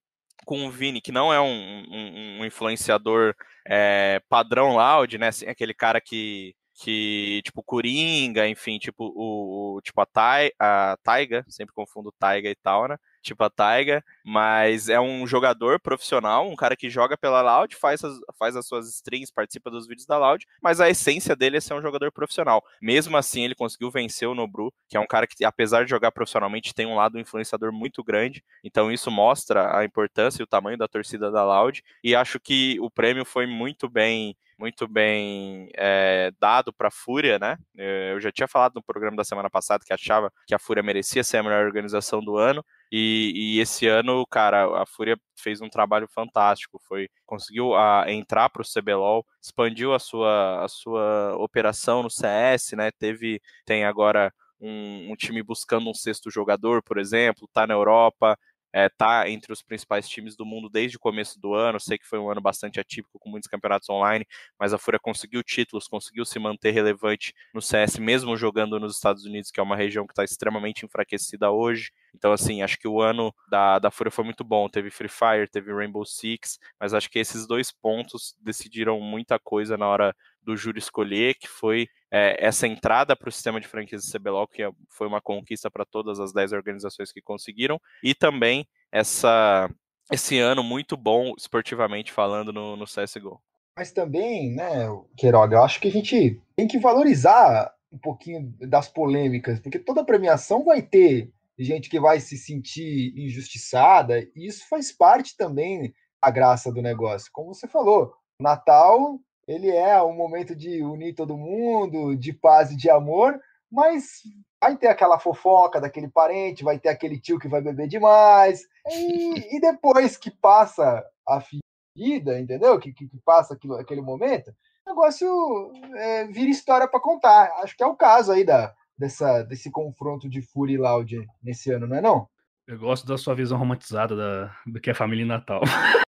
com 0.46 0.66
o 0.66 0.72
Vini, 0.72 1.02
que 1.02 1.12
não 1.12 1.34
é 1.34 1.42
um, 1.42 1.46
um, 1.46 2.40
um 2.40 2.46
influenciador 2.46 3.36
é, 3.68 4.22
padrão 4.30 4.76
Loud, 4.76 5.18
né, 5.18 5.28
assim, 5.28 5.46
aquele 5.46 5.74
cara 5.74 6.00
que 6.02 6.56
que, 6.78 7.42
tipo, 7.44 7.64
Coringa, 7.64 8.48
enfim, 8.48 8.78
tipo, 8.78 9.12
o, 9.16 9.78
o 9.78 9.82
tipo, 9.82 10.00
a, 10.02 10.06
Tai, 10.06 10.52
a 10.60 10.98
Taiga, 11.04 11.44
sempre 11.50 11.74
confundo 11.74 12.12
Taiga 12.12 12.50
e 12.50 12.56
tal, 12.56 12.88
né? 12.88 12.98
Tipo 13.28 13.44
a 13.44 13.50
Taiga, 13.50 14.02
mas 14.24 14.88
é 14.88 15.02
um 15.02 15.28
jogador 15.28 15.82
profissional, 15.82 16.48
um 16.48 16.56
cara 16.56 16.78
que 16.78 16.90
joga 16.90 17.18
pela 17.18 17.42
Loud, 17.42 17.76
faz 17.76 18.02
as, 18.02 18.18
faz 18.40 18.56
as 18.56 18.66
suas 18.66 18.88
strings, 18.88 19.30
participa 19.30 19.70
dos 19.70 19.86
vídeos 19.86 20.08
da 20.08 20.18
Loud, 20.18 20.46
mas 20.62 20.80
a 20.80 20.90
essência 20.90 21.36
dele 21.36 21.58
é 21.58 21.60
ser 21.60 21.74
um 21.74 21.82
jogador 21.82 22.10
profissional. 22.10 22.64
Mesmo 22.82 23.18
assim, 23.18 23.44
ele 23.44 23.54
conseguiu 23.54 23.92
vencer 23.92 24.30
o 24.30 24.34
Nobru, 24.34 24.74
que 24.88 24.96
é 24.96 25.00
um 25.00 25.06
cara 25.06 25.28
que, 25.28 25.44
apesar 25.44 25.84
de 25.84 25.90
jogar 25.90 26.12
profissionalmente, 26.12 26.74
tem 26.74 26.86
um 26.86 26.96
lado 26.96 27.20
influenciador 27.20 27.74
muito 27.74 28.02
grande, 28.02 28.42
então 28.64 28.90
isso 28.90 29.12
mostra 29.12 29.78
a 29.78 29.84
importância 29.84 30.42
e 30.42 30.44
o 30.44 30.48
tamanho 30.48 30.78
da 30.78 30.88
torcida 30.88 31.30
da 31.30 31.44
Loud, 31.44 31.84
e 32.02 32.16
acho 32.16 32.40
que 32.40 32.80
o 32.80 32.90
prêmio 32.90 33.26
foi 33.26 33.46
muito 33.46 33.90
bem 33.90 34.38
muito 34.58 34.88
bem 34.88 35.70
é, 35.76 36.32
dado 36.40 36.74
para 36.74 36.88
a 36.88 36.92
Fúria, 36.92 37.38
né? 37.38 37.58
Eu 37.76 38.20
já 38.20 38.32
tinha 38.32 38.48
falado 38.48 38.74
no 38.76 38.82
programa 38.82 39.16
da 39.16 39.24
semana 39.24 39.50
passada 39.50 39.84
que 39.86 39.94
achava 39.94 40.32
que 40.48 40.56
a 40.56 40.60
Fúria 40.60 40.82
merecia 40.82 41.24
ser 41.24 41.38
a 41.38 41.44
melhor 41.44 41.64
organização 41.66 42.22
do 42.22 42.38
ano. 42.38 42.66
E, 42.92 43.56
e 43.58 43.60
esse 43.60 43.88
ano, 43.88 44.26
cara, 44.28 44.82
a 44.82 44.86
Fúria 44.86 45.18
fez 45.36 45.62
um 45.62 45.70
trabalho 45.70 46.08
fantástico. 46.08 46.80
Foi 46.88 47.10
conseguiu 47.26 47.74
a, 47.74 48.04
ah, 48.04 48.12
entrar 48.12 48.50
para 48.50 48.62
o 48.62 48.66
CBLOL, 48.66 49.26
expandiu 49.42 49.94
a 49.94 50.00
sua, 50.00 50.64
a 50.64 50.68
sua 50.68 51.36
operação 51.38 52.04
no 52.04 52.10
CS, 52.10 52.76
né? 52.76 52.92
Teve 52.92 53.42
tem 53.66 53.84
agora 53.86 54.34
um, 54.60 55.12
um, 55.12 55.16
time 55.16 55.44
buscando 55.44 55.90
um 55.90 55.94
sexto 55.94 56.30
jogador, 56.32 56.82
por 56.82 56.98
exemplo, 56.98 57.48
tá 57.54 57.68
na 57.68 57.74
Europa, 57.74 58.38
é, 58.74 58.90
tá 58.90 59.30
entre 59.30 59.52
os 59.52 59.62
principais 59.62 60.08
times 60.08 60.36
do 60.36 60.46
mundo 60.46 60.70
desde 60.70 60.98
o 60.98 61.00
começo 61.00 61.40
do 61.40 61.54
ano. 61.54 61.80
Sei 61.80 61.98
que 61.98 62.06
foi 62.06 62.20
um 62.20 62.30
ano 62.30 62.42
bastante 62.42 62.80
atípico 62.80 63.20
com 63.20 63.30
muitos 63.30 63.50
campeonatos 63.50 63.90
online, 63.90 64.26
mas 64.60 64.74
a 64.74 64.78
Fúria 64.78 65.00
conseguiu 65.00 65.42
títulos, 65.44 65.88
conseguiu 65.88 66.26
se 66.26 66.38
manter 66.40 66.72
relevante 66.72 67.34
no 67.54 67.62
CS, 67.62 67.98
mesmo 68.00 68.36
jogando 68.38 68.80
nos 68.80 68.96
Estados 68.96 69.26
Unidos, 69.26 69.52
que 69.52 69.60
é 69.60 69.64
uma 69.64 69.76
região 69.76 70.06
que 70.06 70.12
está 70.12 70.24
extremamente 70.24 70.86
enfraquecida 70.86 71.50
hoje. 71.52 71.92
Então, 72.18 72.34
assim, 72.34 72.64
acho 72.64 72.80
que 72.80 72.88
o 72.88 73.00
ano 73.00 73.32
da, 73.50 73.78
da 73.78 73.92
Fúria 73.92 74.10
foi 74.10 74.26
muito 74.26 74.44
bom. 74.44 74.68
Teve 74.68 74.90
Free 74.90 75.08
Fire, 75.08 75.48
teve 75.50 75.72
Rainbow 75.72 76.04
Six, 76.04 76.58
mas 76.80 76.94
acho 76.94 77.10
que 77.10 77.20
esses 77.20 77.48
dois 77.48 77.72
pontos 77.72 78.36
decidiram 78.42 79.00
muita 79.00 79.38
coisa 79.38 79.78
na 79.78 79.88
hora 79.88 80.16
do 80.42 80.58
júri 80.58 80.80
escolher, 80.80 81.36
que 81.36 81.48
foi 81.48 81.88
é, 82.12 82.36
essa 82.40 82.66
entrada 82.66 83.16
para 83.16 83.30
o 83.30 83.32
sistema 83.32 83.62
de 83.62 83.68
franquias 83.68 84.04
do 84.04 84.12
CBLOL, 84.12 84.48
que 84.48 84.64
é, 84.64 84.72
foi 84.90 85.06
uma 85.08 85.22
conquista 85.22 85.70
para 85.70 85.86
todas 85.86 86.20
as 86.20 86.34
10 86.34 86.54
organizações 86.54 87.12
que 87.12 87.22
conseguiram, 87.22 87.80
e 88.02 88.16
também 88.16 88.66
essa, 88.92 89.70
esse 90.12 90.40
ano 90.40 90.64
muito 90.64 90.98
bom 90.98 91.34
esportivamente 91.38 92.12
falando 92.12 92.52
no, 92.52 92.76
no 92.76 92.86
CSGO. 92.86 93.40
Mas 93.78 93.92
também, 93.92 94.56
né, 94.56 94.88
Queiroga, 95.16 95.58
eu 95.58 95.64
acho 95.64 95.80
que 95.80 95.88
a 95.88 95.92
gente 95.92 96.42
tem 96.56 96.68
que 96.68 96.80
valorizar 96.80 97.72
um 97.92 97.98
pouquinho 97.98 98.54
das 98.60 98.88
polêmicas, 98.88 99.60
porque 99.60 99.80
toda 99.80 100.04
premiação 100.04 100.64
vai 100.64 100.82
ter 100.82 101.32
gente 101.58 101.90
que 101.90 102.00
vai 102.00 102.20
se 102.20 102.38
sentir 102.38 103.14
injustiçada, 103.18 104.20
e 104.36 104.48
isso 104.48 104.68
faz 104.70 104.92
parte 104.92 105.36
também 105.36 105.94
da 106.22 106.30
graça 106.32 106.72
do 106.72 106.82
negócio. 106.82 107.32
Como 107.32 107.54
você 107.54 107.68
falou, 107.68 108.14
Natal 108.40 109.20
ele 109.48 109.70
é 109.70 110.02
um 110.04 110.14
momento 110.14 110.54
de 110.54 110.84
unir 110.84 111.16
todo 111.16 111.38
mundo, 111.38 112.16
de 112.18 112.34
paz 112.34 112.70
e 112.70 112.76
de 112.76 112.90
amor, 112.90 113.40
mas 113.72 114.22
vai 114.62 114.76
ter 114.76 114.88
aquela 114.88 115.18
fofoca 115.18 115.80
daquele 115.80 116.10
parente, 116.10 116.66
vai 116.66 116.78
ter 116.78 116.90
aquele 116.90 117.18
tio 117.20 117.40
que 117.40 117.48
vai 117.48 117.62
beber 117.62 117.88
demais, 117.88 118.64
e, 118.90 119.56
e 119.56 119.62
depois 119.62 120.18
que 120.18 120.30
passa 120.30 121.04
a 121.26 121.42
ferida, 121.42 122.38
entendeu? 122.38 122.78
Que, 122.78 122.92
que, 122.92 123.08
que 123.08 123.18
passa 123.24 123.54
aquilo, 123.54 123.76
aquele 123.76 124.02
momento, 124.02 124.54
o 124.86 124.90
negócio 124.90 125.72
é, 125.96 126.26
vira 126.26 126.50
história 126.50 126.88
para 126.88 127.00
contar. 127.00 127.52
Acho 127.62 127.76
que 127.76 127.84
é 127.84 127.88
o 127.88 127.96
caso 127.96 128.32
aí 128.32 128.44
da, 128.44 128.74
dessa, 128.98 129.44
desse 129.44 129.70
confronto 129.70 130.28
de 130.28 130.42
Fury 130.42 130.74
e 130.74 130.78
Loud 130.78 131.28
nesse 131.42 131.72
ano, 131.72 131.88
não 131.88 131.98
é 131.98 132.02
não? 132.02 132.28
Eu 132.68 132.80
gosto 132.80 133.08
da 133.08 133.18
sua 133.18 133.36
visão 133.36 133.58
romantizada 133.58 134.16
da, 134.16 134.56
do 134.66 134.82
que 134.82 134.90
é 134.90 134.94
família 134.94 135.24
em 135.24 135.28
Natal. 135.28 135.62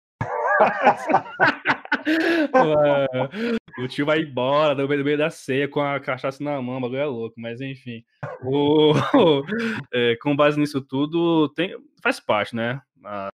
o 3.77 3.87
tio 3.87 4.05
vai 4.05 4.21
embora 4.21 4.73
no 4.73 4.87
meio 4.87 5.17
da 5.17 5.29
ceia 5.29 5.67
com 5.67 5.81
a 5.81 5.99
cachaça 5.99 6.43
na 6.43 6.61
mão, 6.61 6.77
o 6.77 6.81
bagulho 6.81 6.99
é 6.99 7.05
louco, 7.05 7.39
mas 7.39 7.61
enfim. 7.61 8.03
O, 8.43 8.93
é, 9.93 10.15
com 10.21 10.35
base 10.35 10.59
nisso 10.59 10.81
tudo, 10.81 11.49
tem, 11.49 11.75
faz 12.01 12.19
parte, 12.19 12.55
né? 12.55 12.81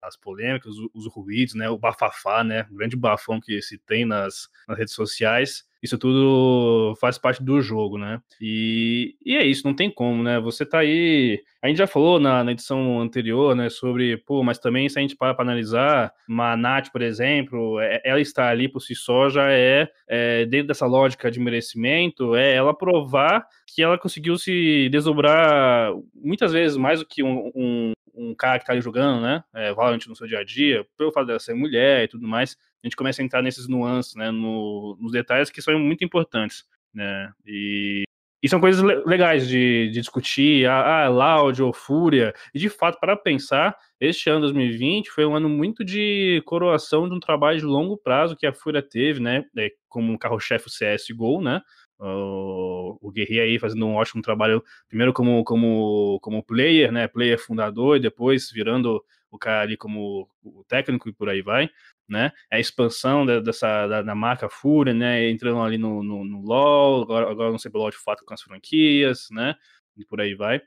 As 0.01 0.16
polêmicas, 0.16 0.76
os, 0.76 0.88
os 0.94 1.12
ruídos, 1.12 1.55
né? 1.55 1.68
O 1.68 1.76
bafafá, 1.76 2.44
né? 2.44 2.66
O 2.70 2.76
grande 2.76 2.96
bafão 2.96 3.40
que 3.40 3.61
se 3.61 3.78
tem 3.78 4.05
nas, 4.05 4.49
nas 4.68 4.78
redes 4.78 4.94
sociais 4.94 5.64
isso 5.83 5.97
tudo 5.99 6.95
faz 7.01 7.18
parte 7.18 7.43
do 7.43 7.61
jogo, 7.61 7.99
né? 7.99 8.20
E, 8.41 9.16
e 9.24 9.37
é 9.37 9.45
isso, 9.45 9.66
não 9.66 9.74
tem 9.74 9.91
como, 9.91 10.22
né? 10.22 10.41
Você 10.41 10.66
tá 10.66 10.81
aí. 10.81 11.43
A 11.62 11.68
gente 11.68 11.79
já 11.79 11.87
falou 11.87 12.18
na, 12.20 12.43
na 12.43 12.53
edição 12.53 13.01
anterior, 13.01 13.55
né, 13.55 13.68
sobre, 13.68 14.16
pô, 14.18 14.43
mas 14.45 14.59
também 14.59 14.89
se 14.89 14.99
a 14.99 15.03
gente 15.03 15.16
para 15.16 15.35
para 15.35 15.45
analisar, 15.45 16.12
uma 16.29 16.57
Nath, 16.57 16.91
por 16.93 17.03
exemplo, 17.03 17.81
é, 17.81 18.01
ela 18.05 18.20
está 18.20 18.49
ali 18.49 18.68
por 18.68 18.81
si 18.81 18.95
só 18.95 19.29
já 19.29 19.51
é, 19.51 19.89
é, 20.09 20.47
dentro 20.47 20.68
dessa 20.68 20.87
lógica 20.87 21.31
de 21.31 21.41
merecimento, 21.41 22.35
é 22.37 22.55
ela 22.55 22.72
provar 22.72 23.47
que 23.66 23.83
ela 23.83 23.99
conseguiu 23.99 24.37
se 24.39 24.89
desdobrar 24.91 25.93
muitas 26.14 26.53
vezes 26.53 26.76
mais 26.76 27.01
do 27.01 27.07
que 27.07 27.22
um, 27.22 27.51
um 27.55 27.93
um 28.18 28.35
cara 28.35 28.59
que 28.59 28.66
tá 28.66 28.72
ali 28.72 28.81
jogando, 28.81 29.22
né? 29.22 29.45
É, 29.55 29.72
Valorant 29.72 30.05
no 30.09 30.16
seu 30.16 30.26
dia 30.26 30.41
a 30.41 30.45
dia, 30.45 30.85
pelo 30.97 31.12
fato 31.12 31.26
dela 31.26 31.39
ser 31.39 31.55
mulher 31.55 32.05
e 32.05 32.09
tudo 32.09 32.26
mais, 32.26 32.57
a 32.83 32.87
gente 32.87 32.97
começa 32.97 33.22
a 33.22 33.24
entrar 33.24 33.43
nesses 33.43 33.68
nuances, 33.68 34.14
né? 34.14 34.31
No, 34.31 34.97
nos 35.01 35.12
detalhes 35.12 35.51
que 35.51 35.62
são 35.62 35.79
muito 35.79 36.05
importantes, 36.05 36.64
né? 36.95 37.33
E, 37.47 38.05
e 38.43 38.49
são 38.49 38.61
coisas 38.61 38.83
legais 39.05 39.49
de, 39.49 39.91
de 39.91 40.01
discutir, 40.01 40.66
ah, 40.66 41.05
ah, 41.05 41.09
Loud 41.09 41.62
ou 41.62 41.72
Fúria, 41.72 42.33
e 42.55 42.59
de 42.59 42.68
fato, 42.68 42.99
para 43.01 43.16
pensar, 43.16 43.76
este 44.01 44.31
ano 44.31 44.43
2020 44.43 45.11
foi 45.11 45.26
um 45.26 45.35
ano 45.35 45.49
muito 45.49 45.85
de 45.85 46.43
coroação 46.47 47.09
de 47.09 47.14
um 47.14 47.20
trabalho 47.20 47.59
de 47.59 47.64
longo 47.64 47.97
prazo 47.97 48.37
que 48.37 48.47
a 48.47 48.53
Fúria 48.53 48.83
teve, 48.83 49.20
né? 49.20 49.45
É, 49.57 49.70
como 49.89 50.18
carro-chefe 50.18 50.66
CSGO, 50.70 51.41
né? 51.41 51.61
o, 51.99 52.99
o 53.01 53.11
Guerri 53.11 53.41
aí 53.41 53.59
fazendo 53.59 53.87
um 53.87 53.97
ótimo 53.97 54.22
trabalho, 54.22 54.62
primeiro 54.89 55.12
como, 55.12 55.43
como, 55.45 56.18
como 56.22 56.43
player, 56.43 56.93
né, 56.93 57.09
player 57.09 57.39
fundador, 57.39 57.97
e 57.97 58.01
depois 58.01 58.51
virando 58.51 59.03
o 59.31 59.39
cara 59.39 59.62
ali 59.62 59.76
como 59.76 60.29
o 60.43 60.64
técnico 60.64 61.09
e 61.09 61.12
por 61.12 61.29
aí 61.29 61.43
vai, 61.43 61.68
né, 62.09 62.32
a 62.50 62.59
expansão 62.59 63.26
da, 63.26 63.40
dessa, 63.40 63.86
da, 63.86 64.02
da, 64.02 64.14
marca 64.14 64.48
Fúria, 64.48 64.94
né, 64.94 65.28
entrando 65.30 65.61
ali 65.61 65.76
no, 65.76 66.02
no, 66.02 66.24
no 66.24 66.40
LoL, 66.40 67.02
agora, 67.02 67.30
agora 67.30 67.52
no 67.52 67.59
CBLOL 67.59 67.90
de 67.90 67.98
fato 67.98 68.24
com 68.24 68.34
as 68.34 68.42
franquias, 68.42 69.28
né, 69.30 69.54
e 69.96 70.04
por 70.04 70.20
aí 70.20 70.34
vai. 70.34 70.61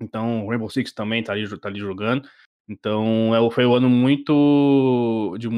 Então, 0.00 0.44
o 0.44 0.50
Rainbow 0.50 0.68
Six 0.68 0.92
também 0.92 1.22
tá 1.22 1.32
ali, 1.32 1.48
tá 1.58 1.68
ali 1.68 1.78
jogando. 1.78 2.28
Então, 2.68 3.34
é, 3.34 3.50
foi 3.50 3.64
um 3.66 3.74
ano 3.74 3.88
muito 3.88 5.36
de, 5.38 5.48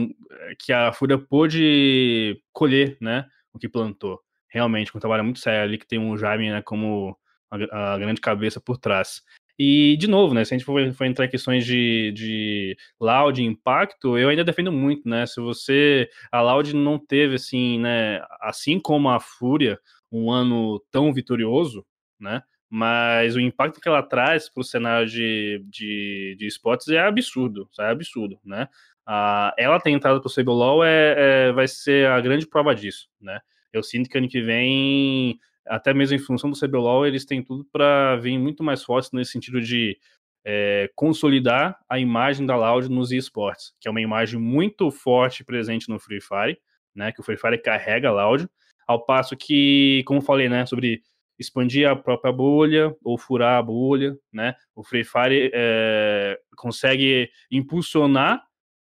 que 0.59 0.73
a 0.73 0.93
Fúria 0.93 1.19
pôde 1.19 2.41
colher, 2.53 2.99
né, 3.01 3.27
o 3.53 3.59
que 3.59 3.69
plantou 3.69 4.21
realmente, 4.57 4.91
com 4.91 4.99
um 4.99 5.01
trabalho 5.01 5.23
muito 5.23 5.39
sério 5.39 5.63
ali, 5.65 5.79
que 5.79 5.87
tem 5.87 5.99
um 5.99 6.17
Jaime 6.17 6.51
né, 6.51 6.63
como 6.63 7.17
a, 7.51 7.95
a, 7.95 7.99
grande 7.99 8.21
cabeça 8.21 8.61
por 8.61 8.79
trás. 8.79 9.23
E, 9.59 9.97
de 9.97 10.07
novo, 10.07 10.35
né, 10.35 10.45
se 10.45 10.55
a 10.55 10.59
gente 10.59 10.67
for, 10.67 10.93
for 10.93 11.05
entrar 11.07 11.25
em 11.25 11.31
questões 11.31 11.65
de, 11.65 12.13
de 12.13 12.77
Loud 13.01 13.43
impacto, 13.43 14.19
eu 14.19 14.29
ainda 14.29 14.45
defendo 14.45 14.71
muito, 14.71 15.09
né, 15.09 15.25
se 15.25 15.41
você, 15.41 16.11
a 16.31 16.43
Loud 16.43 16.75
não 16.75 16.99
teve, 16.99 17.37
assim, 17.37 17.79
né, 17.81 18.23
assim 18.41 18.79
como 18.79 19.09
a 19.09 19.19
Fúria, 19.19 19.79
um 20.13 20.31
ano 20.31 20.79
tão 20.91 21.11
vitorioso, 21.11 21.87
né, 22.21 22.43
mas 22.69 23.35
o 23.35 23.41
impacto 23.41 23.81
que 23.81 23.89
ela 23.89 24.03
traz 24.03 24.51
para 24.51 24.61
o 24.61 24.65
cenário 24.65 25.09
de, 25.09 25.65
de, 25.71 26.37
de 26.39 26.47
esportes 26.47 26.89
é 26.89 26.99
absurdo, 26.99 27.67
é 27.81 27.91
absurdo, 27.91 28.39
né, 28.45 28.69
ah, 29.07 29.55
ela 29.57 29.81
ter 29.81 29.91
entrado 29.91 30.21
para 30.21 30.29
o 30.29 30.35
CBLOL 30.35 30.85
é, 30.85 31.15
é, 31.49 31.53
vai 31.53 31.67
ser 31.67 32.09
a 32.09 32.21
grande 32.21 32.47
prova 32.47 32.75
disso, 32.75 33.09
né, 33.19 33.41
eu 33.73 33.83
sinto 33.83 34.11
que 34.11 34.19
ano 34.19 34.29
que 34.29 34.43
vem, 34.43 35.39
até 35.67 35.93
mesmo 35.93 36.17
em 36.17 36.21
função 36.21 36.51
do 36.51 36.59
CBLOL, 36.59 37.07
eles 37.07 37.25
têm 37.25 37.43
tudo 37.43 37.65
para 37.73 38.17
vir 38.17 38.39
muito 38.39 38.63
mais 38.63 38.83
fortes 38.83 39.11
nesse 39.13 39.33
sentido 39.33 39.61
de 39.61 39.99
é, 40.45 40.89
consolidar 40.95 41.77
a 41.89 41.99
imagem 41.99 42.47
da 42.47 42.57
Loud 42.57 42.89
nos 42.89 43.11
esportes, 43.11 43.75
que 43.81 43.89
é 43.89 43.91
uma 43.91 44.01
imagem 44.01 44.39
muito 44.39 44.91
forte 44.91 45.45
presente 45.45 45.89
no 45.89 45.99
Free 45.99 46.21
Fire, 46.21 46.59
né? 46.95 47.11
Que 47.11 47.21
o 47.21 47.25
Free 47.25 47.37
Fire 47.37 47.59
carrega 47.59 48.09
a 48.09 48.13
Loud, 48.13 48.49
ao 48.87 49.05
passo 49.05 49.37
que, 49.37 50.05
como 50.07 50.21
falei, 50.21 50.49
né, 50.49 50.65
sobre 50.65 51.03
expandir 51.39 51.89
a 51.89 51.97
própria 51.97 52.33
bolha 52.33 52.95
ou 53.03 53.19
furar 53.19 53.59
a 53.59 53.63
bolha, 53.63 54.17
né? 54.33 54.55
O 54.75 54.85
Free 54.85 55.05
Fire 55.05 55.51
é, 55.53 56.39
consegue 56.57 57.29
impulsionar 57.51 58.43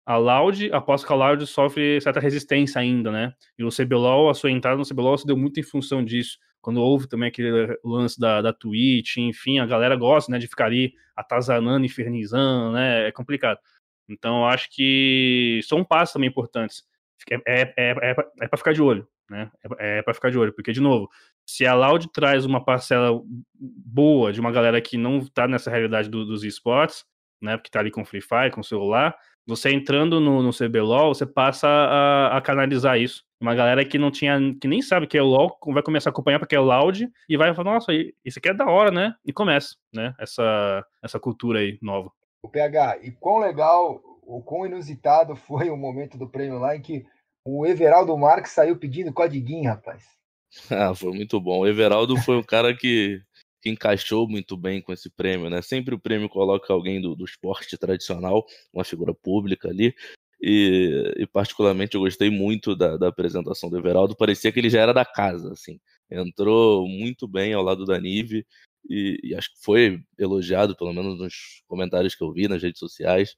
a 0.06 0.18
Loud, 0.18 0.72
após 0.74 1.04
que 1.04 1.12
a 1.12 1.16
Loud 1.16 1.46
sofre 1.46 2.02
certa 2.02 2.20
resistência 2.20 2.82
ainda, 2.82 3.12
né? 3.12 3.34
E 3.58 3.64
o 3.64 3.70
CBLOL, 3.70 4.30
a 4.30 4.34
sua 4.34 4.52
entrada 4.52 4.78
no 4.78 4.88
CBLOL 4.88 5.18
se 5.18 5.26
deu 5.26 5.38
muito 5.38 5.60
em 5.60 5.64
função 5.64 6.04
disso. 6.04 6.38
Quando 6.62 6.82
houve 6.82 7.08
também 7.08 7.30
aquele 7.30 7.78
lance 7.84 8.20
da, 8.20 8.42
da 8.42 8.54
Twitch, 8.54 9.18
enfim, 9.18 9.60
a 9.60 9.66
galera 9.66 9.96
gosta, 9.96 10.32
né, 10.32 10.38
de 10.38 10.48
ficar 10.48 10.66
ali 10.66 10.94
atazanando, 11.16 11.86
infernizando, 11.86 12.74
né? 12.74 13.08
É 13.08 13.12
complicado. 13.12 13.60
Então, 14.08 14.46
acho 14.46 14.70
que 14.72 15.60
são 15.64 15.84
passos 15.84 16.14
também 16.14 16.30
importantes. 16.30 16.84
É, 17.30 17.36
é, 17.48 17.74
é, 17.78 18.12
é, 18.12 18.16
é 18.42 18.48
para 18.48 18.58
ficar 18.58 18.74
de 18.74 18.82
olho, 18.82 19.08
né? 19.30 19.50
É, 19.80 20.00
é 20.00 20.02
para 20.02 20.14
ficar 20.14 20.30
de 20.30 20.38
olho, 20.38 20.54
porque, 20.54 20.72
de 20.72 20.82
novo, 20.82 21.10
se 21.46 21.66
a 21.66 21.74
Loud 21.74 22.12
traz 22.12 22.46
uma 22.46 22.64
parcela 22.64 23.22
boa 23.56 24.32
de 24.32 24.40
uma 24.40 24.52
galera 24.52 24.82
que 24.82 24.98
não 24.98 25.26
tá 25.26 25.48
nessa 25.48 25.72
realidade 25.72 26.10
do, 26.10 26.26
dos 26.26 26.44
esportes, 26.44 27.06
né? 27.42 27.58
Porque 27.58 27.70
tá 27.70 27.80
ali 27.80 27.92
com 27.92 28.06
Free 28.06 28.22
Fire, 28.22 28.52
com 28.52 28.62
celular, 28.64 29.16
você 29.46 29.72
entrando 29.72 30.20
no, 30.20 30.42
no 30.42 30.52
CBLOL, 30.52 31.14
você 31.14 31.26
passa 31.26 31.68
a, 31.68 32.38
a, 32.38 32.42
canalizar 32.42 33.00
isso. 33.00 33.24
Uma 33.42 33.56
galera 33.56 33.84
que 33.84 33.98
não 33.98 34.12
tinha, 34.12 34.38
que 34.62 34.68
nem 34.68 34.84
sabe 34.84 35.08
que 35.08 35.18
é 35.18 35.22
o 35.22 35.26
LOL, 35.26 35.58
vai 35.74 35.82
começar 35.82 36.10
a 36.10 36.12
acompanhar 36.12 36.38
porque 36.38 36.56
é 36.56 36.60
o 36.60 36.64
Loud 36.64 37.12
e 37.28 37.36
vai 37.36 37.56
falar, 37.56 37.74
nossa, 37.74 37.92
isso 38.24 38.38
aqui 38.38 38.50
é 38.50 38.54
da 38.54 38.68
hora, 38.68 38.92
né? 38.92 39.16
E 39.26 39.34
começa, 39.34 39.76
né? 39.92 40.14
Essa, 40.20 40.86
essa 41.04 41.20
cultura 41.20 41.60
aí 41.60 41.80
nova. 41.82 42.12
O 42.44 42.48
PH, 42.48 43.00
e 43.02 43.10
quão 43.12 43.40
legal, 43.40 44.00
o 44.22 44.44
quão 44.44 44.68
inusitado 44.68 45.36
foi 45.36 45.72
o 45.72 45.76
momento 45.76 46.20
do 46.20 46.30
prêmio 46.30 46.60
lá 46.60 46.76
em 46.76 46.82
que 46.82 47.04
o 47.44 47.66
Everaldo 47.66 48.16
Marques 48.16 48.52
saiu 48.52 48.78
pedindo 48.78 49.12
codiguinho, 49.12 49.70
rapaz. 49.70 50.06
Ah, 50.70 50.94
foi 50.94 51.12
muito 51.14 51.40
bom. 51.40 51.62
O 51.62 51.68
Everaldo 51.68 52.18
foi 52.18 52.36
um 52.36 52.44
cara 52.44 52.76
que 52.76 53.22
que 53.62 53.70
encaixou 53.70 54.28
muito 54.28 54.58
bem 54.58 54.82
com 54.82 54.92
esse 54.92 55.10
prêmio, 55.10 55.50
né? 55.50 55.62
Sempre 55.62 55.94
o 55.94 56.00
prêmio 56.00 56.28
coloca 56.28 56.74
alguém 56.74 57.00
do, 57.00 57.16
do 57.16 57.24
esporte 57.24 57.78
tradicional, 57.78 58.44
uma 58.74 58.84
figura 58.84 59.14
pública 59.14 59.70
ali. 59.70 59.94
E, 60.42 61.14
e 61.18 61.28
particularmente 61.28 61.96
eu 61.96 62.02
gostei 62.02 62.32
muito 62.32 62.76
da, 62.76 62.98
da, 62.98 63.10
apresentação 63.10 63.70
do 63.70 63.78
Everaldo. 63.78 64.16
Parecia 64.16 64.52
que 64.52 64.60
ele 64.60 64.70
já 64.70 64.82
era 64.82 64.94
da 64.94 65.06
casa, 65.06 65.52
assim. 65.52 65.80
Entrou 66.10 66.88
muito 66.88 67.28
bem 67.28 67.54
ao 67.54 67.62
lado 67.62 67.86
da 67.86 68.00
Nive 68.00 68.46
e, 68.90 69.20
e 69.24 69.36
acho 69.36 69.54
que 69.54 69.64
foi 69.64 70.02
elogiado, 70.18 70.76
pelo 70.76 70.94
menos 70.94 71.18
nos 71.20 71.64
comentários 71.68 72.16
que 72.16 72.24
eu 72.24 72.34
vi 72.34 72.48
nas 72.48 72.64
redes 72.64 72.80
sociais. 72.80 73.36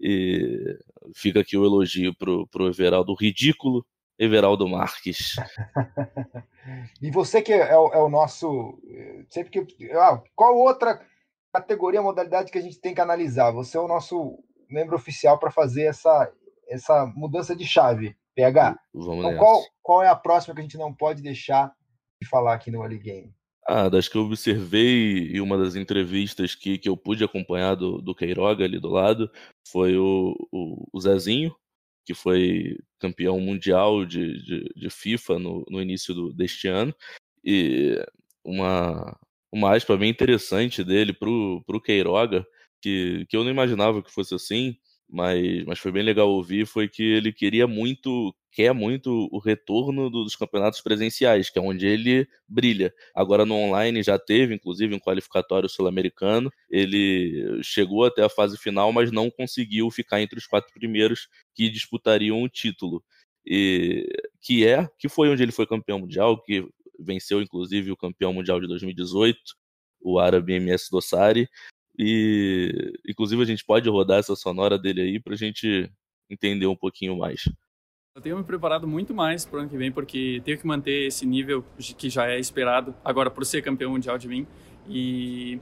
E 0.00 0.78
fica 1.14 1.40
aqui 1.40 1.56
o 1.56 1.64
elogio 1.64 2.14
pro, 2.14 2.46
pro 2.46 2.68
Everaldo 2.68 3.14
ridículo, 3.14 3.84
Everaldo 4.16 4.68
Marques. 4.68 5.34
e 7.02 7.10
você 7.10 7.42
que 7.42 7.52
é, 7.52 7.72
é, 7.72 7.76
o 7.76 8.08
nosso. 8.08 8.78
Sempre 9.28 9.64
que. 9.64 9.90
Ah, 9.92 10.22
qual 10.36 10.56
outra 10.56 11.04
categoria, 11.52 12.02
modalidade 12.02 12.50
que 12.50 12.58
a 12.58 12.60
gente 12.62 12.80
tem 12.80 12.94
que 12.94 13.00
analisar. 13.00 13.52
Você 13.52 13.76
é 13.76 13.80
o 13.80 13.88
nosso 13.88 14.38
membro 14.68 14.96
oficial 14.96 15.38
para 15.38 15.52
fazer 15.52 15.84
essa, 15.84 16.32
essa 16.68 17.06
mudança 17.14 17.54
de 17.54 17.66
chave, 17.66 18.16
PH. 18.34 18.78
Vamos 18.92 19.18
Então, 19.18 19.30
nessa. 19.30 19.38
qual, 19.38 19.62
qual 19.82 20.02
é 20.02 20.08
a 20.08 20.16
próxima 20.16 20.54
que 20.54 20.60
a 20.60 20.64
gente 20.64 20.78
não 20.78 20.92
pode 20.92 21.22
deixar 21.22 21.72
de 22.20 22.28
falar 22.28 22.54
aqui 22.54 22.70
no 22.70 22.82
Early 22.82 22.98
Game? 22.98 23.34
Ah, 23.66 23.88
das 23.88 24.08
que 24.08 24.16
eu 24.16 24.22
observei 24.22 25.30
e 25.32 25.40
uma 25.40 25.56
das 25.56 25.74
entrevistas 25.74 26.54
que, 26.54 26.76
que 26.76 26.88
eu 26.88 26.96
pude 26.96 27.24
acompanhar 27.24 27.74
do, 27.74 28.00
do 28.00 28.14
Queiroga 28.14 28.64
ali 28.64 28.78
do 28.78 28.88
lado 28.88 29.30
foi 29.66 29.96
o, 29.96 30.36
o, 30.52 30.86
o 30.92 31.00
Zezinho, 31.00 31.54
que 32.04 32.12
foi 32.12 32.78
campeão 32.98 33.40
mundial 33.40 34.04
de, 34.04 34.42
de, 34.44 34.72
de 34.76 34.90
FIFA 34.90 35.38
no, 35.38 35.64
no 35.70 35.80
início 35.80 36.14
do, 36.14 36.32
deste 36.32 36.68
ano. 36.68 36.94
E 37.42 37.98
uma, 38.44 39.18
uma 39.50 39.74
aspa 39.74 39.96
bem 39.96 40.10
interessante 40.10 40.84
dele 40.84 41.14
pro, 41.14 41.62
pro 41.66 41.80
Queiroga, 41.80 42.46
que, 42.82 43.24
que 43.30 43.36
eu 43.36 43.42
não 43.42 43.50
imaginava 43.50 44.02
que 44.02 44.12
fosse 44.12 44.34
assim, 44.34 44.76
mas, 45.08 45.64
mas 45.64 45.78
foi 45.78 45.92
bem 45.92 46.02
legal 46.02 46.28
ouvir, 46.30 46.66
foi 46.66 46.88
que 46.88 47.02
ele 47.02 47.32
queria 47.32 47.66
muito, 47.66 48.34
quer 48.50 48.72
muito 48.74 49.28
o 49.30 49.38
retorno 49.38 50.10
do- 50.10 50.24
dos 50.24 50.34
campeonatos 50.36 50.80
presenciais, 50.80 51.50
que 51.50 51.58
é 51.58 51.62
onde 51.62 51.86
ele 51.86 52.26
brilha. 52.48 52.92
Agora 53.14 53.44
no 53.46 53.54
online 53.54 54.02
já 54.02 54.18
teve, 54.18 54.54
inclusive, 54.54 54.94
um 54.94 54.98
qualificatório 55.00 55.68
sul-americano. 55.68 56.50
Ele 56.70 57.60
chegou 57.62 58.04
até 58.04 58.22
a 58.24 58.28
fase 58.28 58.56
final, 58.58 58.92
mas 58.92 59.12
não 59.12 59.30
conseguiu 59.30 59.90
ficar 59.90 60.20
entre 60.20 60.38
os 60.38 60.46
quatro 60.46 60.72
primeiros 60.72 61.28
que 61.54 61.68
disputariam 61.70 62.42
o 62.42 62.48
título. 62.48 63.02
E 63.46 64.06
que 64.40 64.66
é, 64.66 64.88
que 64.98 65.08
foi 65.08 65.28
onde 65.28 65.42
ele 65.42 65.52
foi 65.52 65.66
campeão 65.66 65.98
mundial, 65.98 66.40
que 66.42 66.66
venceu 66.98 67.42
inclusive 67.42 67.90
o 67.90 67.96
campeão 67.96 68.32
mundial 68.32 68.60
de 68.60 68.66
2018, 68.66 69.54
o 70.00 70.18
árabe 70.18 70.54
MS 70.54 70.88
Dossari. 70.90 71.48
E 71.98 72.92
inclusive 73.08 73.42
a 73.42 73.46
gente 73.46 73.64
pode 73.64 73.88
rodar 73.88 74.18
essa 74.18 74.34
sonora 74.34 74.78
dele 74.78 75.02
aí 75.02 75.20
pra 75.20 75.36
gente 75.36 75.90
entender 76.28 76.66
um 76.66 76.76
pouquinho 76.76 77.16
mais. 77.16 77.44
Eu 78.16 78.22
tenho 78.22 78.36
me 78.36 78.44
preparado 78.44 78.86
muito 78.86 79.12
mais 79.12 79.44
para 79.44 79.56
o 79.56 79.60
ano 79.60 79.68
que 79.68 79.76
vem, 79.76 79.90
porque 79.90 80.40
tenho 80.44 80.56
que 80.56 80.66
manter 80.66 81.08
esse 81.08 81.26
nível 81.26 81.64
que 81.98 82.08
já 82.08 82.28
é 82.28 82.38
esperado 82.38 82.94
agora 83.04 83.28
por 83.28 83.44
ser 83.44 83.60
campeão 83.60 83.90
mundial 83.90 84.16
de 84.16 84.28
mim. 84.28 84.46
E 84.88 85.58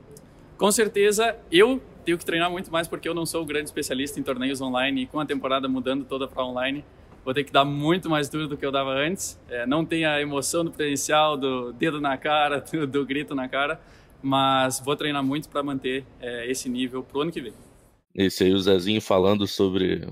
com 0.59 0.71
certeza 0.71 1.37
eu 1.51 1.81
tenho 2.05 2.19
que 2.19 2.25
treinar 2.25 2.51
muito 2.51 2.71
mais, 2.71 2.87
porque 2.87 3.09
eu 3.09 3.15
não 3.15 3.25
sou 3.25 3.43
o 3.43 3.47
grande 3.47 3.67
especialista 3.67 4.21
em 4.21 4.23
torneios 4.23 4.61
online 4.61 5.03
e 5.03 5.07
com 5.07 5.19
a 5.19 5.25
temporada 5.25 5.69
mudando 5.69 6.05
toda 6.05 6.29
para 6.29 6.45
online, 6.45 6.85
vou 7.25 7.33
ter 7.33 7.45
que 7.45 7.53
dar 7.53 7.65
muito 7.65 8.11
mais 8.11 8.29
duro 8.29 8.49
do 8.49 8.57
que 8.57 8.67
eu 8.67 8.73
dava 8.73 8.91
antes. 8.91 9.41
É, 9.49 9.67
não 9.67 9.85
tem 9.85 10.05
a 10.05 10.21
emoção 10.21 10.65
do 10.65 10.71
presencial, 10.71 11.37
do 11.37 11.73
dedo 11.73 12.01
na 12.01 12.17
cara, 12.17 12.61
do, 12.71 12.87
do 12.87 13.07
grito 13.07 13.35
na 13.35 13.49
cara, 13.49 13.81
mas 14.23 14.81
vou 14.81 14.97
treinar 14.97 15.23
muito 15.23 15.49
para 15.49 15.63
manter 15.63 16.05
é, 16.21 16.51
esse 16.51 16.69
nível 16.69 17.03
para 17.03 17.19
o 17.19 17.21
ano 17.23 17.33
que 17.33 17.41
vem. 17.41 17.53
Esse 18.15 18.45
aí, 18.45 18.53
o 18.53 18.59
Zezinho 18.61 19.01
falando 19.01 19.47
sobre 19.47 20.07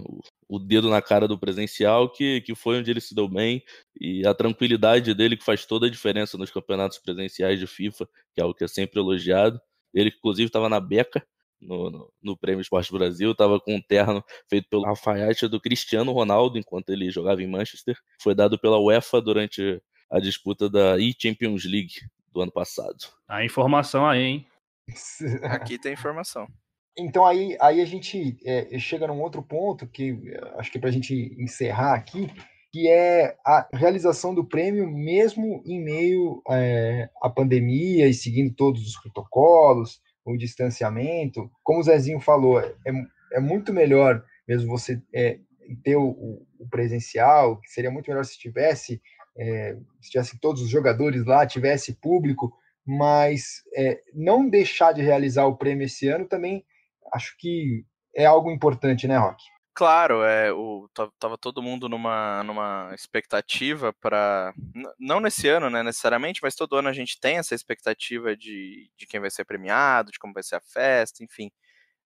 o- 0.48 0.58
dedo 0.58 0.88
na 0.88 1.02
cara 1.02 1.28
do 1.28 1.38
presencial, 1.38 2.10
que, 2.10 2.40
que 2.40 2.54
foi 2.54 2.78
onde 2.78 2.90
ele 2.90 3.00
se 3.00 3.14
deu 3.14 3.28
bem, 3.28 3.62
e 4.00 4.26
a 4.26 4.34
tranquilidade 4.34 5.12
dele 5.14 5.36
que 5.36 5.44
faz 5.44 5.66
toda 5.66 5.86
a 5.86 5.90
diferença 5.90 6.38
nos 6.38 6.50
campeonatos 6.50 6.98
presenciais 6.98 7.58
de 7.60 7.66
FIFA, 7.66 8.06
que 8.34 8.40
é 8.40 8.42
algo 8.42 8.54
que 8.54 8.64
é 8.64 8.68
sempre 8.68 8.98
elogiado. 8.98 9.60
Ele, 9.92 10.08
inclusive, 10.16 10.46
estava 10.46 10.68
na 10.68 10.80
beca 10.80 11.22
no, 11.60 11.90
no, 11.90 12.12
no 12.22 12.36
Prêmio 12.38 12.62
Esporte 12.62 12.90
Brasil, 12.90 13.32
estava 13.32 13.60
com 13.60 13.74
um 13.74 13.82
terno 13.82 14.24
feito 14.48 14.66
pelo 14.70 14.86
alfaiate 14.86 15.46
do 15.46 15.60
Cristiano 15.60 16.10
Ronaldo, 16.12 16.56
enquanto 16.58 16.88
ele 16.90 17.10
jogava 17.10 17.42
em 17.42 17.46
Manchester. 17.46 17.98
Foi 18.22 18.34
dado 18.34 18.58
pela 18.58 18.78
UEFA 18.78 19.20
durante 19.20 19.80
a 20.10 20.18
disputa 20.18 20.70
da 20.70 20.98
E-Champions 20.98 21.64
League 21.64 22.00
do 22.32 22.40
ano 22.40 22.52
passado. 22.52 22.96
A 23.28 23.44
informação 23.44 24.06
aí, 24.06 24.20
hein? 24.22 24.46
Aqui 25.44 25.78
tem 25.78 25.92
informação. 25.92 26.46
Então 26.98 27.24
aí, 27.24 27.56
aí 27.60 27.80
a 27.80 27.84
gente 27.84 28.36
é, 28.44 28.78
chega 28.78 29.06
num 29.06 29.20
outro 29.20 29.42
ponto 29.42 29.86
que 29.86 30.20
é, 30.26 30.58
acho 30.60 30.70
que 30.70 30.78
para 30.78 30.88
a 30.88 30.92
gente 30.92 31.34
encerrar 31.38 31.94
aqui, 31.94 32.28
que 32.72 32.88
é 32.88 33.36
a 33.46 33.68
realização 33.72 34.34
do 34.34 34.44
prêmio 34.44 34.88
mesmo 34.88 35.62
em 35.64 35.80
meio 35.82 36.42
é, 36.50 37.08
à 37.22 37.30
pandemia 37.30 38.08
e 38.08 38.14
seguindo 38.14 38.54
todos 38.54 38.86
os 38.86 38.96
protocolos, 39.00 40.00
o 40.24 40.36
distanciamento. 40.36 41.50
Como 41.62 41.80
o 41.80 41.82
Zezinho 41.82 42.20
falou, 42.20 42.60
é, 42.60 42.72
é 43.32 43.40
muito 43.40 43.72
melhor 43.72 44.24
mesmo 44.46 44.68
você 44.68 45.00
é, 45.14 45.38
ter 45.84 45.96
o, 45.96 46.08
o- 46.10 46.46
o 46.58 46.68
presencial, 46.68 47.58
que 47.60 47.70
seria 47.70 47.90
muito 47.90 48.08
melhor 48.10 48.24
se 48.24 48.38
tivesse, 48.38 49.00
é, 49.36 49.76
se 50.00 50.10
tivesse 50.10 50.38
todos 50.40 50.62
os 50.62 50.68
jogadores 50.68 51.24
lá, 51.24 51.46
tivesse 51.46 51.94
público, 51.94 52.52
mas 52.86 53.62
é, 53.76 54.00
não 54.14 54.48
deixar 54.48 54.92
de 54.92 55.02
realizar 55.02 55.46
o 55.46 55.56
prêmio 55.56 55.84
esse 55.84 56.08
ano 56.08 56.26
também 56.26 56.64
acho 57.12 57.36
que 57.38 57.84
é 58.14 58.24
algo 58.26 58.50
importante, 58.50 59.06
né, 59.06 59.16
Rock? 59.16 59.42
Claro, 59.74 60.22
é, 60.24 60.52
o, 60.52 60.88
ta- 60.92 61.10
tava 61.18 61.38
todo 61.38 61.62
mundo 61.62 61.88
numa, 61.88 62.42
numa 62.42 62.92
expectativa 62.94 63.92
para. 63.94 64.52
Não 64.98 65.20
nesse 65.20 65.48
ano, 65.48 65.70
né, 65.70 65.82
necessariamente, 65.82 66.40
mas 66.42 66.54
todo 66.54 66.76
ano 66.76 66.88
a 66.88 66.92
gente 66.92 67.18
tem 67.18 67.38
essa 67.38 67.54
expectativa 67.54 68.36
de, 68.36 68.90
de 68.96 69.06
quem 69.06 69.20
vai 69.20 69.30
ser 69.30 69.44
premiado, 69.44 70.10
de 70.12 70.18
como 70.18 70.34
vai 70.34 70.42
ser 70.42 70.56
a 70.56 70.60
festa, 70.60 71.22
enfim. 71.24 71.50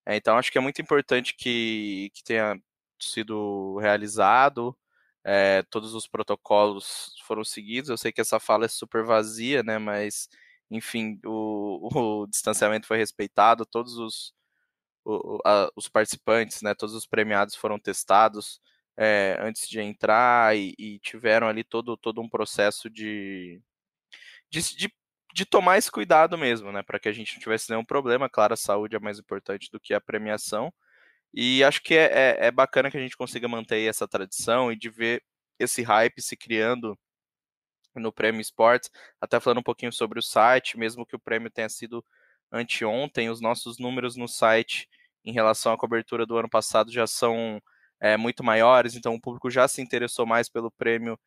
É, 0.06 0.16
então 0.16 0.36
acho 0.36 0.52
que 0.52 0.58
é 0.58 0.60
muito 0.60 0.80
importante 0.82 1.34
que, 1.36 2.10
que 2.14 2.22
tenha 2.22 2.56
sido 3.00 3.78
realizado, 3.78 4.76
é, 5.24 5.62
todos 5.70 5.94
os 5.94 6.06
protocolos 6.08 7.14
foram 7.26 7.44
seguidos. 7.44 7.90
Eu 7.90 7.96
sei 7.98 8.12
que 8.12 8.20
essa 8.20 8.40
fala 8.40 8.64
é 8.66 8.68
super 8.68 9.04
vazia, 9.04 9.62
né, 9.62 9.78
mas 9.78 10.28
enfim, 10.70 11.20
o, 11.24 11.88
o 12.24 12.26
distanciamento 12.26 12.86
foi 12.86 12.98
respeitado, 12.98 13.66
todos 13.66 13.98
os 13.98 14.34
o- 15.04 15.38
a- 15.44 15.70
os 15.76 15.88
participantes, 15.88 16.62
né, 16.62 16.74
todos 16.74 16.94
os 16.94 17.06
premiados 17.06 17.54
foram 17.54 17.78
testados 17.78 18.60
é, 18.96 19.36
antes 19.40 19.68
de 19.68 19.80
entrar 19.80 20.56
e, 20.56 20.74
e 20.78 20.98
tiveram 21.00 21.48
ali 21.48 21.64
todo, 21.64 21.96
todo 21.96 22.20
um 22.20 22.28
processo 22.28 22.88
de, 22.90 23.60
de, 24.50 24.60
de, 24.76 24.92
de 25.34 25.44
tomar 25.46 25.78
esse 25.78 25.90
cuidado 25.90 26.38
mesmo, 26.38 26.72
né, 26.72 26.82
para 26.82 26.98
que 26.98 27.08
a 27.08 27.12
gente 27.12 27.34
não 27.34 27.40
tivesse 27.42 27.70
nenhum 27.70 27.84
problema. 27.84 28.28
Claro, 28.28 28.54
a 28.54 28.56
saúde 28.56 28.96
é 28.96 29.00
mais 29.00 29.18
importante 29.18 29.70
do 29.70 29.80
que 29.80 29.94
a 29.94 30.00
premiação. 30.00 30.72
E 31.34 31.64
acho 31.64 31.82
que 31.82 31.94
é, 31.94 32.36
é, 32.38 32.46
é 32.46 32.50
bacana 32.52 32.90
que 32.90 32.96
a 32.96 33.00
gente 33.00 33.16
consiga 33.16 33.48
manter 33.48 33.88
essa 33.88 34.06
tradição 34.06 34.70
e 34.72 34.76
de 34.76 34.88
ver 34.88 35.22
esse 35.58 35.82
hype 35.82 36.22
se 36.22 36.36
criando 36.36 36.96
no 37.94 38.12
Prêmio 38.12 38.40
Esportes. 38.40 38.90
Até 39.20 39.40
falando 39.40 39.58
um 39.58 39.62
pouquinho 39.62 39.92
sobre 39.92 40.18
o 40.18 40.22
site, 40.22 40.78
mesmo 40.78 41.06
que 41.06 41.16
o 41.16 41.18
prêmio 41.18 41.50
tenha 41.50 41.68
sido 41.68 42.04
anteontem, 42.52 43.30
os 43.30 43.40
nossos 43.40 43.78
números 43.78 44.16
no 44.16 44.28
site 44.28 44.88
em 45.24 45.32
relação 45.32 45.72
à 45.72 45.78
cobertura 45.78 46.24
do 46.26 46.36
ano 46.36 46.48
passado 46.48 46.92
já 46.92 47.06
são 47.06 47.60
é, 48.00 48.16
muito 48.16 48.44
maiores, 48.44 48.94
então 48.94 49.14
o 49.14 49.20
público 49.20 49.50
já 49.50 49.66
se 49.66 49.82
interessou 49.82 50.26
mais 50.26 50.48
pelo 50.48 50.70
prêmio 50.70 51.18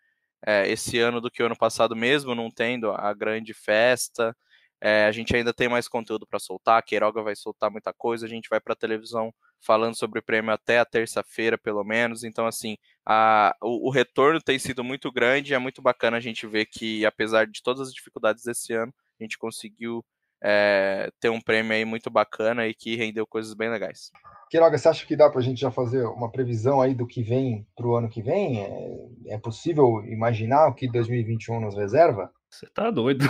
é, 0.45 0.69
esse 0.69 0.99
ano 0.99 1.19
do 1.19 1.31
que 1.31 1.41
o 1.43 1.45
ano 1.47 1.57
passado, 1.57 1.95
mesmo 1.95 2.35
não 2.35 2.49
tendo 2.51 2.91
a 2.91 3.13
grande 3.13 3.53
festa. 3.53 4.35
É, 4.81 5.05
a 5.05 5.11
gente 5.11 5.35
ainda 5.35 5.53
tem 5.53 5.67
mais 5.67 5.87
conteúdo 5.87 6.25
para 6.27 6.39
soltar, 6.39 6.77
a 6.77 6.81
Queiroga 6.81 7.21
vai 7.23 7.35
soltar 7.35 7.71
muita 7.71 7.91
coisa, 7.91 8.25
a 8.25 8.29
gente 8.29 8.49
vai 8.49 8.59
para 8.59 8.73
a 8.73 8.75
televisão 8.75 9.33
falando 9.59 9.95
sobre 9.95 10.19
o 10.19 10.23
prêmio 10.23 10.51
até 10.51 10.79
a 10.79 10.85
terça-feira, 10.85 11.57
pelo 11.57 11.83
menos. 11.83 12.23
Então, 12.23 12.45
assim, 12.45 12.77
a, 13.05 13.55
o, 13.61 13.87
o 13.87 13.89
retorno 13.89 14.39
tem 14.41 14.59
sido 14.59 14.83
muito 14.83 15.11
grande 15.11 15.51
e 15.51 15.55
é 15.55 15.59
muito 15.59 15.81
bacana 15.81 16.17
a 16.17 16.21
gente 16.21 16.45
ver 16.45 16.65
que, 16.65 17.05
apesar 17.05 17.47
de 17.47 17.61
todas 17.63 17.87
as 17.87 17.93
dificuldades 17.93 18.43
desse 18.43 18.73
ano, 18.73 18.93
a 19.19 19.23
gente 19.23 19.37
conseguiu 19.37 20.05
é, 20.41 21.09
ter 21.19 21.29
um 21.29 21.41
prêmio 21.41 21.73
aí 21.73 21.83
muito 21.83 22.09
bacana 22.09 22.67
e 22.67 22.73
que 22.73 22.95
rendeu 22.95 23.25
coisas 23.25 23.53
bem 23.53 23.69
legais. 23.69 24.11
Queiroga, 24.49 24.77
você 24.77 24.87
acha 24.87 25.05
que 25.05 25.15
dá 25.15 25.29
para 25.29 25.39
a 25.39 25.43
gente 25.43 25.59
já 25.59 25.71
fazer 25.71 26.05
uma 26.05 26.31
previsão 26.31 26.79
aí 26.79 26.93
do 26.93 27.07
que 27.07 27.21
vem 27.21 27.67
para 27.75 27.87
o 27.87 27.95
ano 27.95 28.09
que 28.09 28.21
vem? 28.21 28.61
É, 28.61 29.33
é 29.35 29.37
possível 29.37 30.03
imaginar 30.05 30.67
o 30.67 30.73
que 30.73 30.87
2021 30.87 31.59
nos 31.59 31.75
reserva? 31.75 32.31
Você 32.49 32.67
tá 32.67 32.89
doido. 32.89 33.25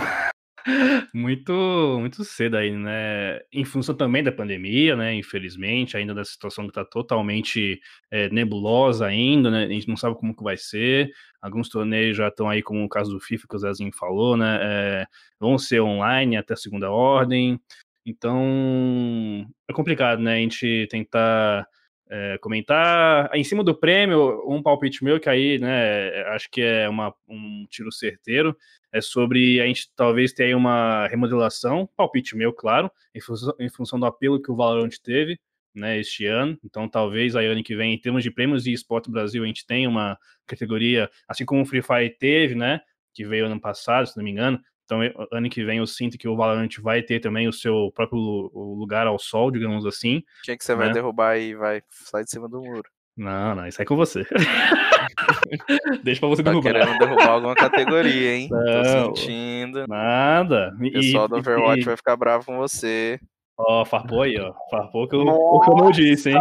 Muito, 1.14 1.52
muito 2.00 2.24
cedo 2.24 2.56
aí, 2.56 2.70
né? 2.70 3.40
Em 3.52 3.64
função 3.64 3.94
também 3.94 4.22
da 4.22 4.32
pandemia, 4.32 4.96
né? 4.96 5.14
Infelizmente, 5.14 5.96
ainda 5.96 6.14
da 6.14 6.24
situação 6.24 6.66
que 6.66 6.72
tá 6.72 6.84
totalmente 6.84 7.80
é, 8.10 8.28
nebulosa 8.30 9.06
ainda, 9.06 9.50
né? 9.50 9.64
A 9.64 9.68
gente 9.68 9.88
não 9.88 9.96
sabe 9.96 10.16
como 10.16 10.36
que 10.36 10.42
vai 10.42 10.56
ser. 10.56 11.10
Alguns 11.40 11.68
torneios 11.68 12.16
já 12.16 12.28
estão 12.28 12.48
aí, 12.48 12.62
como 12.62 12.84
o 12.84 12.88
caso 12.88 13.12
do 13.12 13.20
FIFA 13.20 13.46
que 13.48 13.56
o 13.56 13.58
Zezinho 13.58 13.92
falou, 13.94 14.36
né? 14.36 14.58
É, 14.62 15.06
vão 15.40 15.58
ser 15.58 15.80
online 15.80 16.36
até 16.36 16.56
segunda 16.56 16.90
ordem. 16.90 17.60
Então, 18.04 19.46
é 19.68 19.72
complicado, 19.72 20.20
né? 20.20 20.36
A 20.36 20.38
gente 20.40 20.86
tentar 20.90 21.66
é, 22.10 22.38
comentar 22.38 23.30
em 23.34 23.44
cima 23.44 23.62
do 23.62 23.74
prêmio, 23.74 24.42
um 24.50 24.62
palpite 24.62 25.04
meu 25.04 25.20
que 25.20 25.28
aí, 25.28 25.58
né, 25.58 26.22
acho 26.28 26.50
que 26.50 26.60
é 26.60 26.88
uma, 26.88 27.14
um 27.28 27.66
tiro 27.68 27.92
certeiro, 27.92 28.56
é 28.92 29.00
sobre 29.00 29.60
a 29.60 29.66
gente 29.66 29.90
talvez 29.94 30.32
ter 30.32 30.44
aí 30.44 30.54
uma 30.54 31.06
remodelação, 31.08 31.88
palpite 31.96 32.36
meu, 32.36 32.52
claro, 32.52 32.90
em 33.14 33.20
função, 33.20 33.54
em 33.60 33.68
função 33.68 34.00
do 34.00 34.06
apelo 34.06 34.40
que 34.40 34.50
o 34.50 34.56
Valorant 34.56 34.94
teve, 35.02 35.38
né, 35.74 35.98
este 35.98 36.26
ano. 36.26 36.58
Então, 36.64 36.88
talvez 36.88 37.36
aí 37.36 37.46
ano 37.46 37.62
que 37.62 37.76
vem, 37.76 37.94
em 37.94 37.98
termos 37.98 38.22
de 38.22 38.30
prêmios 38.30 38.66
e 38.66 38.72
Esporte 38.72 39.10
Brasil, 39.10 39.44
a 39.44 39.46
gente 39.46 39.66
tenha 39.66 39.88
uma 39.88 40.18
categoria, 40.46 41.10
assim 41.28 41.44
como 41.44 41.62
o 41.62 41.66
Free 41.66 41.82
Fire 41.82 42.10
teve, 42.18 42.54
né, 42.54 42.80
que 43.12 43.24
veio 43.26 43.46
ano 43.46 43.60
passado, 43.60 44.06
se 44.06 44.16
não 44.16 44.24
me 44.24 44.30
engano, 44.30 44.60
Então, 44.88 45.00
ano 45.30 45.50
que 45.50 45.62
vem 45.62 45.78
eu 45.78 45.86
sinto 45.86 46.16
que 46.16 46.26
o 46.26 46.34
Valorant 46.34 46.78
vai 46.80 47.02
ter 47.02 47.20
também 47.20 47.46
o 47.46 47.52
seu 47.52 47.92
próprio 47.94 48.18
lugar 48.54 49.06
ao 49.06 49.18
sol, 49.18 49.50
digamos 49.50 49.84
assim. 49.84 50.22
Quem 50.44 50.56
que 50.56 50.64
você 50.64 50.74
né? 50.74 50.84
vai 50.84 50.92
derrubar 50.94 51.36
e 51.36 51.54
vai 51.54 51.82
sair 51.90 52.24
de 52.24 52.30
cima 52.30 52.48
do 52.48 52.62
muro? 52.62 52.88
Não, 53.14 53.54
não, 53.54 53.66
isso 53.66 53.82
é 53.82 53.84
com 53.84 53.96
você. 53.96 54.24
Deixa 56.02 56.20
pra 56.20 56.28
você 56.30 56.42
tá 56.42 56.50
derrubar. 56.50 56.72
querendo 56.72 56.98
derrubar 56.98 57.28
alguma 57.28 57.54
categoria, 57.54 58.34
hein? 58.34 58.48
Não, 58.50 58.82
Tô 58.82 59.16
sentindo. 59.16 59.86
Nada. 59.86 60.74
O 60.80 60.90
pessoal 60.90 61.28
do 61.28 61.36
Overwatch 61.36 61.82
e... 61.82 61.84
vai 61.84 61.96
ficar 61.96 62.16
bravo 62.16 62.46
com 62.46 62.56
você. 62.56 63.20
Ó, 63.58 63.82
oh, 63.82 63.84
farpou 63.84 64.22
aí, 64.22 64.38
ó. 64.38 64.54
Farpou 64.70 65.08
que 65.08 65.16
eu, 65.16 65.20
o 65.20 65.60
que 65.60 65.70
eu 65.70 65.76
não 65.76 65.90
disse, 65.90 66.30
hein? 66.30 66.40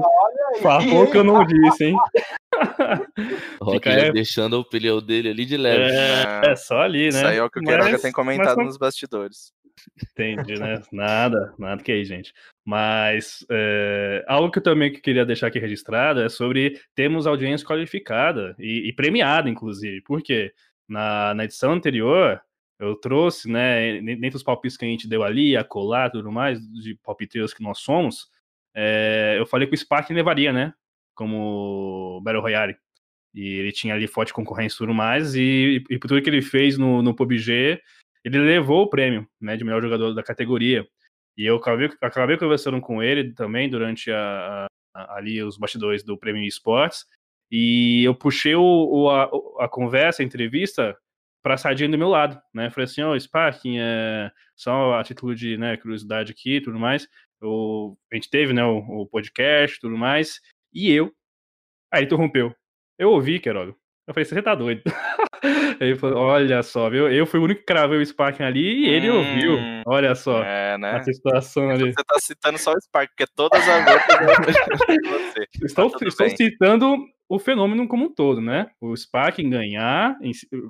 Farpou 0.62 1.10
que 1.10 1.18
eu 1.18 1.24
não 1.24 1.44
disse, 1.44 1.86
hein? 1.86 1.98
Rock 3.60 3.90
já 3.90 4.06
é... 4.06 4.12
deixando 4.12 4.60
o 4.60 4.64
pneu 4.64 5.02
dele 5.02 5.30
ali 5.30 5.46
de 5.46 5.58
leve. 5.58 5.92
É, 5.92 6.52
é 6.52 6.56
só 6.56 6.82
ali, 6.82 7.04
né? 7.04 7.08
Isso 7.10 7.26
aí 7.26 7.38
é 7.38 7.44
o 7.44 7.50
que 7.50 7.60
o 7.60 7.64
Queiroga 7.64 8.00
tem 8.00 8.12
comentado 8.12 8.58
mas... 8.58 8.68
nos 8.68 8.78
bastidores. 8.78 9.52
Entendi, 10.12 10.60
né? 10.60 10.82
Nada, 10.92 11.54
nada 11.58 11.82
que 11.84 11.92
aí, 11.92 12.06
gente. 12.06 12.34
Mas 12.64 13.46
é, 13.50 14.24
algo 14.28 14.52
que 14.52 14.60
eu 14.60 14.64
também 14.64 14.92
queria 14.94 15.26
deixar 15.26 15.48
aqui 15.48 15.60
registrado 15.60 16.22
é 16.22 16.30
sobre 16.30 16.80
termos 16.94 17.26
audiência 17.26 17.66
qualificada 17.66 18.56
e, 18.60 18.90
e 18.90 18.94
premiada, 18.94 19.50
inclusive. 19.50 20.02
Por 20.02 20.22
quê? 20.22 20.54
Na, 20.88 21.34
na 21.34 21.46
edição 21.46 21.74
anterior, 21.74 22.42
eu 22.80 22.96
trouxe, 22.96 23.50
né, 23.50 24.00
dentro 24.02 24.32
dos 24.32 24.44
palpites 24.44 24.78
que 24.78 24.86
a 24.86 24.88
gente 24.88 25.08
deu 25.08 25.24
ali, 25.24 25.58
a 25.58 25.64
colar 25.64 26.12
tudo 26.12 26.32
mais, 26.32 26.60
de 26.72 26.96
palpiteiros 27.04 27.54
que 27.54 27.64
nós 27.64 27.80
somos, 27.80 28.30
é, 28.76 29.36
eu 29.38 29.46
falei 29.46 29.68
que 29.68 29.74
o 29.74 29.78
Spark 29.78 30.10
levaria, 30.12 30.54
né, 30.54 30.74
como 31.16 32.22
Battle 32.24 32.42
Royale. 32.42 32.78
E 33.34 33.60
ele 33.60 33.72
tinha 33.72 33.94
ali 33.94 34.08
forte 34.08 34.34
concorrência 34.34 34.76
e 34.76 34.78
tudo 34.80 34.94
mais, 34.94 35.36
e, 35.36 35.84
e 35.90 36.00
por 36.00 36.08
tudo 36.08 36.22
que 36.22 36.30
ele 36.30 36.42
fez 36.42 36.78
no, 36.78 37.02
no 37.02 37.16
PUBG, 37.16 37.82
ele 38.24 38.40
levou 38.40 38.84
o 38.84 38.90
prêmio, 38.90 39.28
né, 39.42 39.58
de 39.58 39.64
melhor 39.64 39.82
jogador 39.82 40.14
da 40.14 40.24
categoria. 40.24 40.88
E 41.36 41.46
eu 41.46 41.58
acabei, 41.58 41.90
acabei 42.02 42.38
conversando 42.38 42.80
com 42.82 43.02
ele 43.02 43.34
também 43.34 43.70
durante 43.70 44.12
a, 44.12 44.68
a, 44.96 45.18
ali 45.18 45.42
os 45.42 45.58
bastidores 45.58 46.04
do 46.04 46.18
Prêmio 46.18 46.44
Esportes, 46.44 47.06
e 47.52 48.04
eu 48.04 48.14
puxei 48.14 48.56
o, 48.56 48.62
o 48.62 49.10
a, 49.10 49.30
a 49.60 49.70
conversa, 49.70 50.22
a 50.22 50.26
entrevista, 50.26 50.98
para 51.48 51.54
a 51.54 51.58
sardinha 51.58 51.88
do 51.88 51.98
meu 51.98 52.10
lado, 52.10 52.38
né? 52.54 52.70
Falei 52.70 52.84
assim, 52.84 53.02
ó, 53.02 53.14
oh, 53.14 53.16
Sparking, 53.18 53.78
é 53.80 54.30
só 54.54 54.96
a 54.96 55.04
título 55.04 55.34
de 55.34 55.58
né, 55.58 55.78
curiosidade 55.78 56.34
aqui 56.34 56.58
e 56.58 56.62
tudo 56.62 56.78
mais. 56.78 57.08
Eu, 57.42 57.98
a 58.12 58.16
gente 58.16 58.30
teve, 58.30 58.52
né, 58.52 58.66
o, 58.66 58.80
o 58.80 59.08
podcast 59.08 59.78
e 59.78 59.80
tudo 59.80 59.98
mais, 59.98 60.42
e 60.74 60.92
eu. 60.92 61.10
Aí 61.90 62.04
interrompeu. 62.04 62.54
Eu 63.00 63.12
ouvi, 63.12 63.40
Queiroga. 63.40 63.74
Eu 64.06 64.14
falei, 64.14 64.26
você 64.26 64.42
tá 64.42 64.56
doido. 64.56 64.82
Ele 65.80 65.96
falou, 65.96 66.18
olha 66.18 66.62
só, 66.64 66.90
viu? 66.90 67.10
Eu 67.10 67.26
fui 67.26 67.40
o 67.40 67.44
único 67.44 67.62
que 67.62 67.68
cravei 67.68 67.98
o 67.98 68.06
Sparking 68.06 68.44
ali 68.44 68.86
e 68.86 68.90
ele 68.90 69.10
hum, 69.10 69.18
ouviu. 69.18 69.58
Olha 69.86 70.16
só. 70.16 70.42
É, 70.44 70.78
né? 70.78 70.96
A 70.96 71.04
situação 71.04 71.70
ali. 71.70 71.94
Você 71.94 72.04
tá 72.04 72.16
citando 72.20 72.58
só 72.58 72.74
o 72.74 72.82
Spark, 72.82 73.10
porque 73.10 73.32
todas 73.36 73.62
as 73.68 73.88
outras. 73.88 74.56
estou, 75.64 75.92
tá 75.92 76.08
estou 76.08 76.30
citando 76.30 76.98
o 77.30 77.40
fenômeno 77.40 77.88
como 77.88 78.06
um 78.06 78.14
todo, 78.14 78.40
né? 78.40 78.70
O 78.80 78.96
Spark 78.96 79.40
ganhar, 79.44 80.18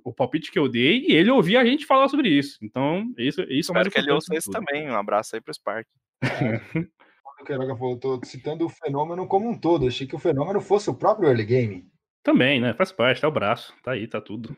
o 0.03 0.12
palpite 0.12 0.51
que 0.51 0.58
eu 0.58 0.68
dei, 0.68 1.05
e 1.08 1.14
ele 1.14 1.30
ouvir 1.30 1.58
a 1.58 1.66
gente 1.66 1.86
falar 1.86 2.08
sobre 2.10 2.30
isso. 2.30 2.58
Então, 2.62 3.05
isso, 3.18 3.41
isso 3.43 3.72
é 3.72 3.76
mais 3.76 3.88
que 3.88 3.99
ele 3.99 4.12
ouça 4.12 4.36
isso 4.36 4.49
também. 4.49 4.89
Um 4.89 4.95
abraço 4.95 5.36
aí 5.36 5.41
pro 5.41 5.53
Spark. 5.53 5.88
o 7.39 7.45
Queiroga 7.45 7.76
falou, 7.76 7.99
tô 7.99 8.20
citando 8.24 8.66
o 8.66 8.70
fenômeno 8.70 9.28
como 9.28 9.49
um 9.49 9.60
todo. 9.60 9.88
Achei 9.88 10.08
que 10.08 10.16
o 10.16 10.20
fenômeno 10.20 10.60
fosse 10.60 10.89
o 10.89 10.95
próprio 10.95 11.30
early 11.30 11.45
game. 11.45 11.88
Também, 12.24 12.60
né? 12.60 12.74
Faz 12.74 12.91
parte, 12.91 13.22
tá 13.22 13.28
o 13.28 13.32
braço. 13.32 13.74
Tá 13.84 13.91
aí, 13.91 14.08
tá 14.08 14.20
tudo. 14.20 14.58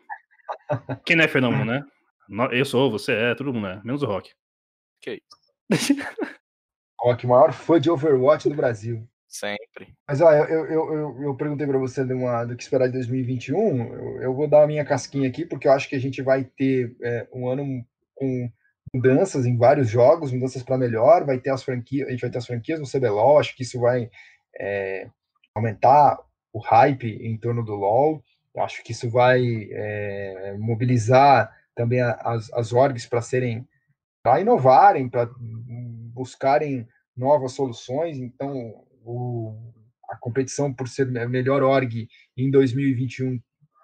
Quem 1.06 1.16
não 1.16 1.26
é 1.26 1.28
fenômeno, 1.28 1.66
né? 1.66 1.84
Eu 2.52 2.64
sou, 2.64 2.90
você 2.90 3.12
é, 3.12 3.36
todo 3.36 3.54
mundo 3.54 3.68
é. 3.68 3.82
Menos 3.84 4.04
o 4.04 4.06
Rock. 4.06 4.32
Que 5.02 5.22
isso. 5.72 5.96
Rock, 7.00 7.26
maior 7.28 7.52
fã 7.52 7.80
de 7.80 7.90
Overwatch 7.90 8.48
do 8.48 8.56
Brasil. 8.56 9.09
Sempre. 9.30 9.94
Mas 10.08 10.22
ó, 10.22 10.32
eu, 10.34 10.66
eu, 10.66 10.94
eu, 10.94 11.24
eu 11.24 11.36
perguntei 11.36 11.68
para 11.68 11.78
você 11.78 12.04
de 12.04 12.14
uma, 12.14 12.44
do 12.46 12.58
que 12.58 12.64
esperar 12.64 12.88
de 12.88 12.94
2021. 12.94 13.94
Eu, 13.94 14.22
eu, 14.24 14.34
vou 14.34 14.48
dar 14.48 14.64
a 14.64 14.68
minha 14.68 14.84
casquinha 14.84 15.30
aqui, 15.30 15.46
porque 15.46 15.68
eu 15.68 15.72
acho 15.72 15.88
que 15.88 15.96
a 15.96 16.00
gente 16.00 16.20
vai 16.24 16.44
ter 16.44 16.96
é, 17.04 17.28
um 17.32 17.48
ano 17.48 17.86
com 18.16 18.52
mudanças 18.92 19.46
em 19.46 19.56
vários 19.56 19.88
jogos, 19.88 20.32
mudanças 20.32 20.64
para 20.64 20.80
melhor. 20.80 21.26
Vai 21.26 21.40
ter 21.40 21.52
as 21.52 21.62
franquias, 21.62 22.08
a 22.08 22.12
gente 22.12 22.22
vai 22.22 22.32
ter 22.32 22.40
as 22.40 22.48
franquias 22.48 22.80
no 22.80 22.90
CBLOL. 22.90 23.38
Acho 23.38 23.56
que 23.56 23.62
isso 23.62 23.80
vai 23.80 24.10
é, 24.60 25.08
aumentar 25.54 26.18
o 26.52 26.58
hype 26.60 27.08
em 27.22 27.38
torno 27.38 27.64
do 27.64 27.76
LoL. 27.76 28.24
Acho 28.58 28.84
que 28.84 28.94
isso 28.94 29.12
vai 29.12 29.42
é, 29.72 30.56
mobilizar 30.58 31.56
também 31.76 32.02
as, 32.02 32.52
as 32.52 32.74
orgs 32.74 33.06
para 33.06 33.22
serem 33.22 33.66
para 34.24 34.42
inovarem, 34.42 35.08
para 35.08 35.30
buscarem 36.14 36.88
novas 37.16 37.54
soluções. 37.54 38.18
Então, 38.18 38.84
o, 39.04 39.56
a 40.10 40.18
competição 40.18 40.74
por 40.74 40.88
ser 40.88 41.08
melhor 41.08 41.64
org 41.64 42.08
em 42.38 42.52
2021 42.52 43.40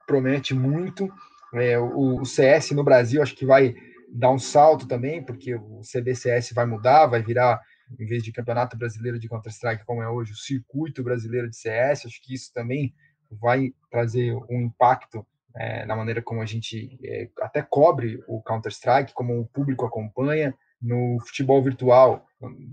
promete 0.07 0.53
muito. 0.53 1.11
É, 1.53 1.79
o, 1.79 2.21
o, 2.21 2.25
CS 2.25 2.71
no 2.71 2.83
Brasil 2.83 3.21
acho 3.21 3.35
que 3.35 3.45
vai 3.45 3.75
dar 4.09 4.31
um 4.31 4.39
salto 4.39 4.87
também, 4.87 5.23
porque 5.23 5.55
o 5.55 5.81
CBCS 5.81 6.53
vai 6.53 6.65
mudar, 6.65 7.07
vai 7.07 7.21
virar, 7.21 7.59
em 7.99 8.05
vez 8.05 8.23
de 8.23 8.31
Campeonato 8.31 8.77
Brasileiro 8.77 9.19
de 9.19 9.27
Counter-Strike, 9.27 9.85
como 9.85 10.01
é 10.01 10.09
hoje, 10.09 10.31
o 10.31 10.37
Circuito 10.37 11.03
Brasileiro 11.03 11.49
de 11.49 11.55
CS. 11.55 12.05
Acho 12.05 12.21
que 12.21 12.33
isso 12.33 12.51
também 12.53 12.93
vai 13.29 13.73
trazer 13.89 14.33
um 14.49 14.61
impacto 14.61 15.25
é, 15.55 15.85
na 15.85 15.95
maneira 15.95 16.21
como 16.21 16.41
a 16.41 16.45
gente 16.45 16.99
é, 17.03 17.29
até 17.41 17.61
cobre 17.61 18.21
o 18.27 18.41
Counter-Strike, 18.41 19.13
como 19.13 19.39
o 19.39 19.47
público 19.47 19.85
acompanha. 19.85 20.53
No 20.81 21.17
futebol 21.25 21.63
virtual, 21.63 22.27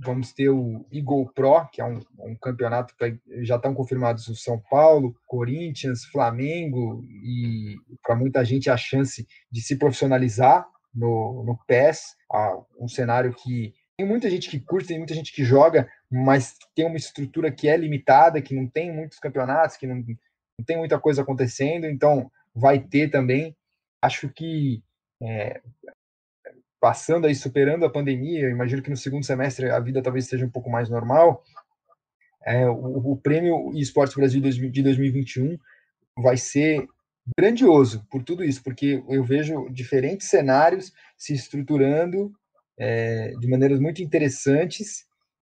vamos 0.04 0.32
ter 0.32 0.48
o 0.48 0.84
Eagle 0.92 1.30
Pro, 1.34 1.66
que 1.72 1.80
é 1.80 1.84
um, 1.84 2.00
um 2.18 2.36
campeonato 2.36 2.94
que 2.96 3.18
já 3.44 3.56
estão 3.56 3.74
confirmados 3.74 4.28
o 4.28 4.34
São 4.34 4.60
Paulo, 4.70 5.16
Corinthians, 5.26 6.04
Flamengo, 6.06 7.02
e 7.04 7.76
para 8.02 8.16
muita 8.16 8.44
gente 8.44 8.68
a 8.68 8.76
chance 8.76 9.26
de 9.50 9.60
se 9.62 9.76
profissionalizar 9.76 10.66
no, 10.94 11.42
no 11.44 11.58
PES, 11.66 12.16
um 12.78 12.88
cenário 12.88 13.34
que 13.34 13.72
tem 13.96 14.06
muita 14.06 14.28
gente 14.28 14.50
que 14.50 14.58
curte, 14.58 14.88
tem 14.88 14.98
muita 14.98 15.14
gente 15.14 15.32
que 15.32 15.44
joga, 15.44 15.88
mas 16.10 16.56
tem 16.74 16.86
uma 16.86 16.96
estrutura 16.96 17.52
que 17.52 17.68
é 17.68 17.76
limitada, 17.76 18.42
que 18.42 18.54
não 18.54 18.66
tem 18.66 18.92
muitos 18.92 19.18
campeonatos, 19.18 19.76
que 19.76 19.86
não, 19.86 19.96
não 19.96 20.64
tem 20.66 20.76
muita 20.76 20.98
coisa 20.98 21.22
acontecendo, 21.22 21.86
então 21.86 22.30
vai 22.54 22.80
ter 22.80 23.10
também. 23.10 23.56
Acho 24.00 24.28
que 24.28 24.82
é, 25.22 25.60
passando 26.82 27.28
aí, 27.28 27.34
superando 27.36 27.84
a 27.84 27.90
pandemia, 27.90 28.50
imagino 28.50 28.82
que 28.82 28.90
no 28.90 28.96
segundo 28.96 29.24
semestre 29.24 29.70
a 29.70 29.78
vida 29.78 30.02
talvez 30.02 30.26
seja 30.26 30.44
um 30.44 30.50
pouco 30.50 30.68
mais 30.68 30.88
normal. 30.90 31.44
É, 32.44 32.68
o, 32.68 33.12
o 33.12 33.16
prêmio 33.16 33.70
Esportes 33.76 34.16
Brasil 34.16 34.40
de 34.40 34.82
2021 34.82 35.56
vai 36.18 36.36
ser 36.36 36.84
grandioso 37.38 38.04
por 38.10 38.24
tudo 38.24 38.42
isso, 38.42 38.64
porque 38.64 39.00
eu 39.08 39.22
vejo 39.22 39.70
diferentes 39.70 40.28
cenários 40.28 40.92
se 41.16 41.32
estruturando 41.32 42.32
é, 42.76 43.28
de 43.38 43.46
maneiras 43.46 43.78
muito 43.78 44.02
interessantes 44.02 45.06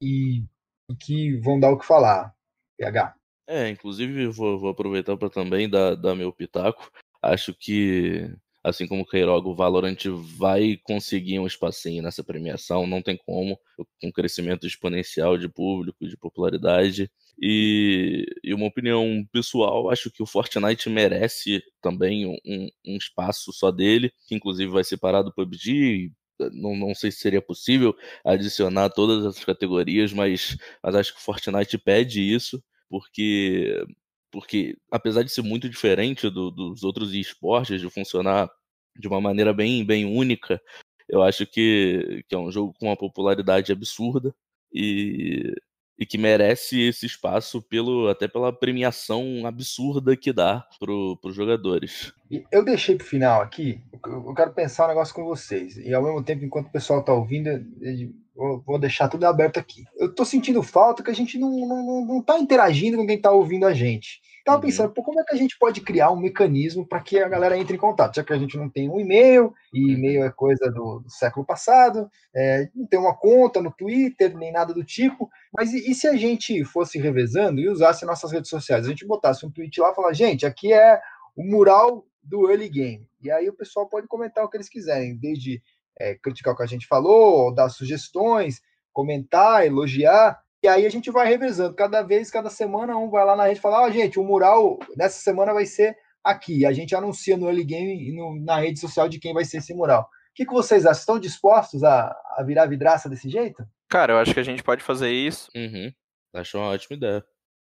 e, 0.02 0.46
e, 0.90 0.96
que 0.98 1.36
vão 1.42 1.60
dar 1.60 1.72
o 1.72 1.78
que 1.78 1.86
falar. 1.86 2.34
PH. 2.80 3.16
É, 3.50 3.68
inclusive 3.68 4.28
vou, 4.28 4.58
vou 4.58 4.70
aproveitar 4.70 5.18
para 5.18 5.30
também 5.30 5.70
dar, 5.70 5.96
dar 5.96 6.16
meu 6.16 6.32
pitaco. 6.32 6.90
Acho 7.22 7.54
que 7.54 8.34
assim 8.68 8.86
como 8.86 9.04
o 9.04 9.06
Queiroga, 9.06 9.48
o 9.48 9.56
Valorant 9.56 10.04
vai 10.38 10.78
conseguir 10.84 11.40
um 11.40 11.48
espacinho 11.48 12.04
nessa 12.04 12.24
premiação, 12.24 12.86
não 12.86 13.02
tem 13.02 13.18
como, 13.18 13.58
com 14.02 14.12
crescimento 14.12 14.68
exponencial 14.68 15.38
de 15.38 15.48
público, 15.48 16.08
de 16.08 16.18
popularidade. 16.18 17.10
E, 17.42 18.26
e 18.44 18.54
uma 18.54 18.66
opinião 18.66 19.26
pessoal, 19.32 19.90
acho 19.90 20.12
que 20.12 20.22
o 20.22 20.26
Fortnite 20.26 20.90
merece 20.90 21.64
também 21.82 22.26
um, 22.26 22.68
um 22.86 22.98
espaço 22.98 23.54
só 23.54 23.72
dele, 23.72 24.12
que 24.28 24.36
inclusive 24.36 24.72
vai 24.72 24.84
separar 24.84 25.22
do 25.22 25.34
PUBG, 25.34 26.12
não, 26.54 26.76
não 26.76 26.94
sei 26.94 27.12
se 27.12 27.20
seria 27.20 27.42
possível 27.42 27.96
adicionar 28.24 28.90
todas 28.90 29.26
essas 29.26 29.46
categorias, 29.46 30.14
mas, 30.14 30.58
mas 30.84 30.96
acho 30.96 31.14
que 31.14 31.20
o 31.20 31.24
Fortnite 31.24 31.78
pede 31.78 32.22
isso, 32.22 32.62
porque 32.90 33.86
porque 34.32 34.78
apesar 34.92 35.24
de 35.24 35.32
ser 35.32 35.42
muito 35.42 35.70
diferente 35.70 36.30
do, 36.30 36.52
dos 36.52 36.84
outros 36.84 37.14
esportes, 37.14 37.82
de 37.82 37.90
funcionar 37.90 38.50
de 38.96 39.08
uma 39.08 39.22
maneira 39.22 39.54
bem, 39.54 39.86
bem 39.86 40.06
única, 40.06 40.62
eu 41.08 41.22
acho 41.22 41.46
que, 41.46 42.24
que 42.28 42.36
é 42.36 42.38
um 42.38 42.52
jogo 42.52 42.74
com 42.80 42.88
uma 42.88 42.98
popularidade 42.98 43.72
absurda 43.72 44.36
e, 44.74 45.54
e 45.98 46.06
que 46.06 46.18
merece 46.18 46.80
esse 46.82 47.06
espaço 47.06 47.62
pelo 47.62 48.08
até 48.08 48.28
pela 48.28 48.54
premiação 48.54 49.46
absurda 49.46 50.16
que 50.16 50.32
dá 50.32 50.66
para 50.80 50.92
os 50.92 51.36
jogadores. 51.36 52.14
Eu 52.52 52.64
deixei 52.64 52.96
para 52.96 53.06
o 53.06 53.08
final 53.08 53.42
aqui, 53.42 53.82
eu 54.06 54.34
quero 54.34 54.54
pensar 54.54 54.86
um 54.86 54.90
negócio 54.90 55.14
com 55.16 55.24
vocês, 55.26 55.78
e 55.78 55.94
ao 55.94 56.04
mesmo 56.04 56.22
tempo, 56.24 56.44
enquanto 56.46 56.68
o 56.68 56.72
pessoal 56.72 57.00
está 57.00 57.14
ouvindo, 57.14 57.50
eu 57.50 58.62
vou 58.66 58.78
deixar 58.78 59.08
tudo 59.08 59.24
aberto 59.26 59.58
aqui. 59.58 59.84
Eu 59.98 60.08
estou 60.10 60.26
sentindo 60.26 60.62
falta 60.62 61.02
que 61.02 61.10
a 61.10 61.16
gente 61.16 61.40
não, 61.40 61.50
não, 61.50 62.06
não 62.06 62.22
tá 62.22 62.38
interagindo 62.38 62.98
com 62.98 63.08
quem 63.08 63.16
está 63.16 63.32
ouvindo 63.32 63.66
a 63.66 63.74
gente. 63.74 64.22
Tava 64.46 64.60
Uhum. 64.60 64.66
pensando, 64.66 64.94
pô, 64.94 65.04
como 65.04 65.20
é 65.20 65.24
que 65.26 65.34
a 65.36 65.38
gente 65.38 65.58
pode 65.60 65.82
criar 65.82 66.10
um 66.10 66.16
mecanismo 66.20 66.86
para 66.88 67.02
que 67.02 67.20
a 67.20 67.28
galera 67.28 67.58
entre 67.58 67.76
em 67.76 67.80
contato? 67.80 68.16
Já 68.16 68.24
que 68.24 68.32
a 68.32 68.38
gente 68.38 68.56
não 68.56 68.70
tem 68.70 68.90
um 68.90 68.98
e-mail, 69.00 69.54
e 69.74 69.82
Uhum. 69.84 69.90
e-mail 69.92 70.24
é 70.24 70.30
coisa 70.32 70.72
do, 70.72 71.00
do 71.00 71.10
século 71.10 71.46
passado, 71.46 72.10
é, 72.34 72.70
não 72.74 72.86
tem 72.88 72.98
uma 73.00 73.14
conta 73.14 73.62
no 73.62 73.72
Twitter, 73.74 74.38
nem 74.38 74.52
nada 74.52 74.74
do 74.74 74.86
tipo. 74.86 75.30
Mas 75.54 75.74
e, 75.74 75.92
e 75.92 75.96
se 75.96 76.08
a 76.08 76.16
gente 76.16 76.64
fosse 76.64 77.00
revezando 77.00 77.60
e 77.60 77.70
usasse 77.70 78.06
nossas 78.06 78.32
redes 78.32 78.50
sociais? 78.50 78.86
A 78.86 78.90
gente 78.90 79.06
botasse 79.06 79.46
um 79.46 79.52
tweet 79.52 79.80
lá 79.80 79.92
e 79.92 79.96
falar, 79.96 80.14
gente, 80.14 80.46
aqui 80.46 80.74
é 80.74 81.00
o 81.36 81.44
mural 81.44 82.06
do 82.22 82.50
early 82.50 82.70
game. 82.70 83.08
E 83.22 83.32
aí 83.32 83.48
o 83.48 83.54
pessoal 83.54 83.88
pode 83.88 84.08
comentar 84.08 84.44
o 84.44 84.50
que 84.50 84.58
eles 84.58 84.70
quiserem, 84.70 85.18
desde 85.18 85.62
é, 86.00 86.16
criticar 86.16 86.54
o 86.54 86.58
que 86.58 86.64
a 86.64 86.68
gente 86.68 86.88
falou, 86.88 87.54
dar 87.54 87.70
sugestões, 87.70 88.62
comentar, 88.94 89.66
elogiar. 89.66 90.40
E 90.62 90.68
aí 90.68 90.86
a 90.86 90.90
gente 90.90 91.10
vai 91.12 91.28
revezando. 91.28 91.76
Cada 91.76 92.02
vez, 92.02 92.30
cada 92.30 92.50
semana, 92.50 92.98
um 92.98 93.10
vai 93.10 93.26
lá 93.26 93.36
na 93.36 93.46
rede 93.46 93.60
e 93.60 93.62
fala: 93.62 93.84
Ó, 93.84 93.90
gente, 93.90 94.20
o 94.20 94.24
mural 94.24 94.78
nessa 94.96 95.20
semana 95.20 95.54
vai 95.54 95.66
ser 95.66 95.96
aqui. 96.24 96.66
A 96.66 96.74
gente 96.74 96.96
anuncia 96.96 97.38
no 97.38 97.48
early 97.48 97.64
game 97.64 98.10
e 98.10 98.12
no- 98.12 98.40
na 98.44 98.60
rede 98.60 98.80
social 98.80 99.08
de 99.08 99.20
quem 99.20 99.34
vai 99.34 99.46
ser 99.46 99.58
esse 99.58 99.74
mural. 99.74 100.02
O 100.04 100.08
que, 100.36 100.46
que 100.46 100.54
vocês 100.54 100.86
acham? 100.86 101.00
Estão 101.00 101.20
dispostos 101.20 101.84
a, 101.84 102.16
a 102.36 102.44
virar 102.44 102.66
vidraça 102.68 103.10
desse 103.10 103.30
jeito? 103.30 103.64
Cara, 103.90 104.14
eu 104.14 104.18
acho 104.18 104.34
que 104.34 104.40
a 104.40 104.44
gente 104.44 104.64
pode 104.64 104.84
fazer 104.84 105.12
isso. 105.12 105.50
Uhum. 105.56 105.92
Acho 106.34 106.58
uma 106.58 106.68
ótima 106.70 106.96
ideia. 106.98 107.24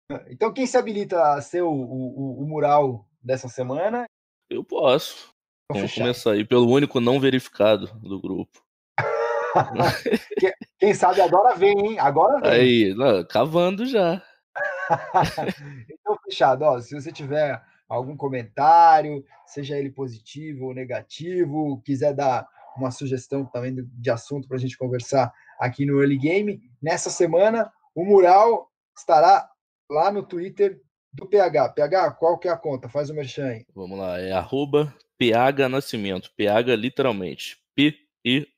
Então, 0.29 0.53
quem 0.53 0.67
se 0.67 0.77
habilita 0.77 1.33
a 1.33 1.41
ser 1.41 1.61
o, 1.63 1.71
o- 1.71 2.43
o- 2.43 2.45
mural 2.45 3.07
dessa 3.23 3.47
semana? 3.47 4.05
Eu 4.49 4.63
posso. 4.63 5.33
Vamos 5.67 5.81
Vamos 5.81 5.91
fechar. 5.91 6.01
começar 6.03 6.31
aí 6.33 6.45
pelo 6.45 6.69
único 6.69 6.99
não 6.99 7.19
verificado 7.19 7.87
do 7.99 8.21
grupo. 8.21 8.61
Quem- 10.77 10.93
sabe 10.93 11.21
agora 11.21 11.55
vem, 11.55 11.73
hein? 11.93 11.99
Agora 11.99 12.39
vem. 12.41 12.51
Aí, 12.51 12.93
não, 12.93 13.25
cavando 13.25 13.85
já. 13.85 14.21
então, 15.89 16.17
fechado. 16.25 16.63
Ó, 16.63 16.79
se 16.79 16.93
você 16.93 17.11
tiver 17.11 17.59
algum 17.87 18.15
comentário, 18.15 19.23
seja 19.47 19.77
ele 19.77 19.89
positivo 19.89 20.65
ou 20.65 20.73
negativo, 20.75 21.81
quiser 21.83 22.13
dar 22.13 22.47
uma 22.77 22.91
sugestão 22.91 23.45
também 23.45 23.73
de- 23.73 23.83
de 23.85 24.11
assunto 24.11 24.47
para 24.47 24.57
a 24.57 24.59
gente 24.59 24.77
conversar 24.77 25.31
aqui 25.59 25.85
no 25.85 25.99
Early 25.99 26.17
Game, 26.17 26.61
nessa 26.81 27.09
semana 27.09 27.71
o 27.95 28.03
mural 28.03 28.69
estará 28.97 29.47
lá 29.89 30.11
no 30.11 30.23
Twitter 30.23 30.79
do 31.13 31.27
PH. 31.27 31.69
PH, 31.69 32.11
qual 32.11 32.37
que 32.37 32.47
é 32.47 32.51
a 32.51 32.57
conta? 32.57 32.89
Faz 32.89 33.09
o 33.09 33.13
merchan 33.13 33.47
aí. 33.47 33.65
Vamos 33.75 33.97
lá, 33.97 34.19
é 34.19 34.31
arroba 34.31 34.93
PH 35.17 35.69
Nascimento. 35.69 36.31
PH 36.35 36.75
literalmente. 36.75 37.57
P-I-A-G-A 37.75 38.49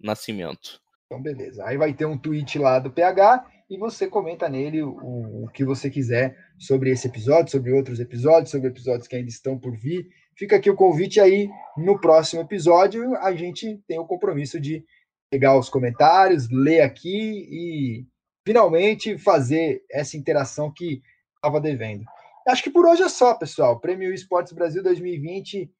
Nascimento. 0.00 0.80
Então, 1.06 1.20
beleza. 1.20 1.64
Aí 1.64 1.76
vai 1.76 1.92
ter 1.92 2.04
um 2.04 2.16
tweet 2.16 2.58
lá 2.58 2.78
do 2.78 2.90
PH 2.90 3.44
e 3.68 3.76
você 3.76 4.06
comenta 4.06 4.48
nele 4.48 4.82
o, 4.82 5.44
o 5.44 5.48
que 5.52 5.64
você 5.64 5.90
quiser 5.90 6.36
sobre 6.58 6.90
esse 6.90 7.08
episódio, 7.08 7.50
sobre 7.50 7.72
outros 7.72 7.98
episódios, 8.00 8.50
sobre 8.50 8.68
episódios 8.68 9.08
que 9.08 9.16
ainda 9.16 9.28
estão 9.28 9.58
por 9.58 9.76
vir. 9.76 10.08
Fica 10.36 10.56
aqui 10.56 10.70
o 10.70 10.76
convite 10.76 11.20
aí. 11.20 11.50
No 11.76 12.00
próximo 12.00 12.42
episódio, 12.42 13.14
a 13.16 13.32
gente 13.34 13.82
tem 13.86 13.98
o 13.98 14.06
compromisso 14.06 14.60
de 14.60 14.84
pegar 15.30 15.56
os 15.56 15.68
comentários, 15.68 16.48
ler 16.50 16.80
aqui 16.80 17.46
e 17.48 18.06
finalmente 18.46 19.16
fazer 19.16 19.82
essa 19.90 20.16
interação 20.16 20.72
que 20.72 21.00
estava 21.36 21.60
devendo. 21.60 22.04
Acho 22.48 22.62
que 22.62 22.70
por 22.70 22.86
hoje 22.86 23.02
é 23.02 23.08
só, 23.08 23.34
pessoal. 23.34 23.78
Prêmio 23.78 24.12
Esportes 24.12 24.52
Brasil 24.52 24.82
2020 24.82 25.70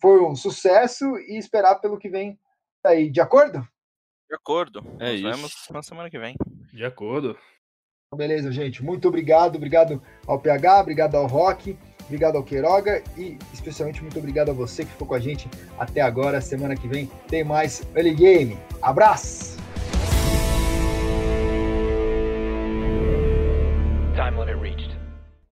foi 0.00 0.22
um 0.22 0.36
sucesso 0.36 1.04
e 1.18 1.38
esperar 1.38 1.76
pelo 1.76 1.98
que 1.98 2.08
vem 2.08 2.38
aí. 2.84 3.10
De 3.10 3.20
acordo? 3.20 3.66
De 4.28 4.36
acordo. 4.36 4.80
É 5.00 5.12
Nos 5.12 5.20
isso. 5.20 5.30
vemos 5.30 5.68
na 5.70 5.82
semana 5.82 6.10
que 6.10 6.18
vem. 6.18 6.36
De 6.72 6.84
acordo. 6.84 7.30
Então, 8.06 8.18
Beleza, 8.18 8.52
gente. 8.52 8.84
Muito 8.84 9.08
obrigado. 9.08 9.56
Obrigado 9.56 10.02
ao 10.26 10.40
PH, 10.40 10.80
obrigado 10.80 11.14
ao 11.16 11.26
Rock, 11.26 11.78
obrigado 12.10 12.36
ao 12.36 12.42
Queiroga 12.42 13.02
e 13.16 13.38
especialmente 13.54 14.02
muito 14.02 14.18
obrigado 14.18 14.50
a 14.50 14.52
você 14.52 14.84
que 14.84 14.90
ficou 14.90 15.06
com 15.06 15.14
a 15.14 15.20
gente 15.20 15.48
até 15.78 16.00
agora. 16.00 16.40
Semana 16.40 16.74
que 16.74 16.88
vem 16.88 17.08
tem 17.28 17.44
mais 17.44 17.82
Early 17.94 18.14
Game. 18.14 18.58
Abraço! 18.82 19.59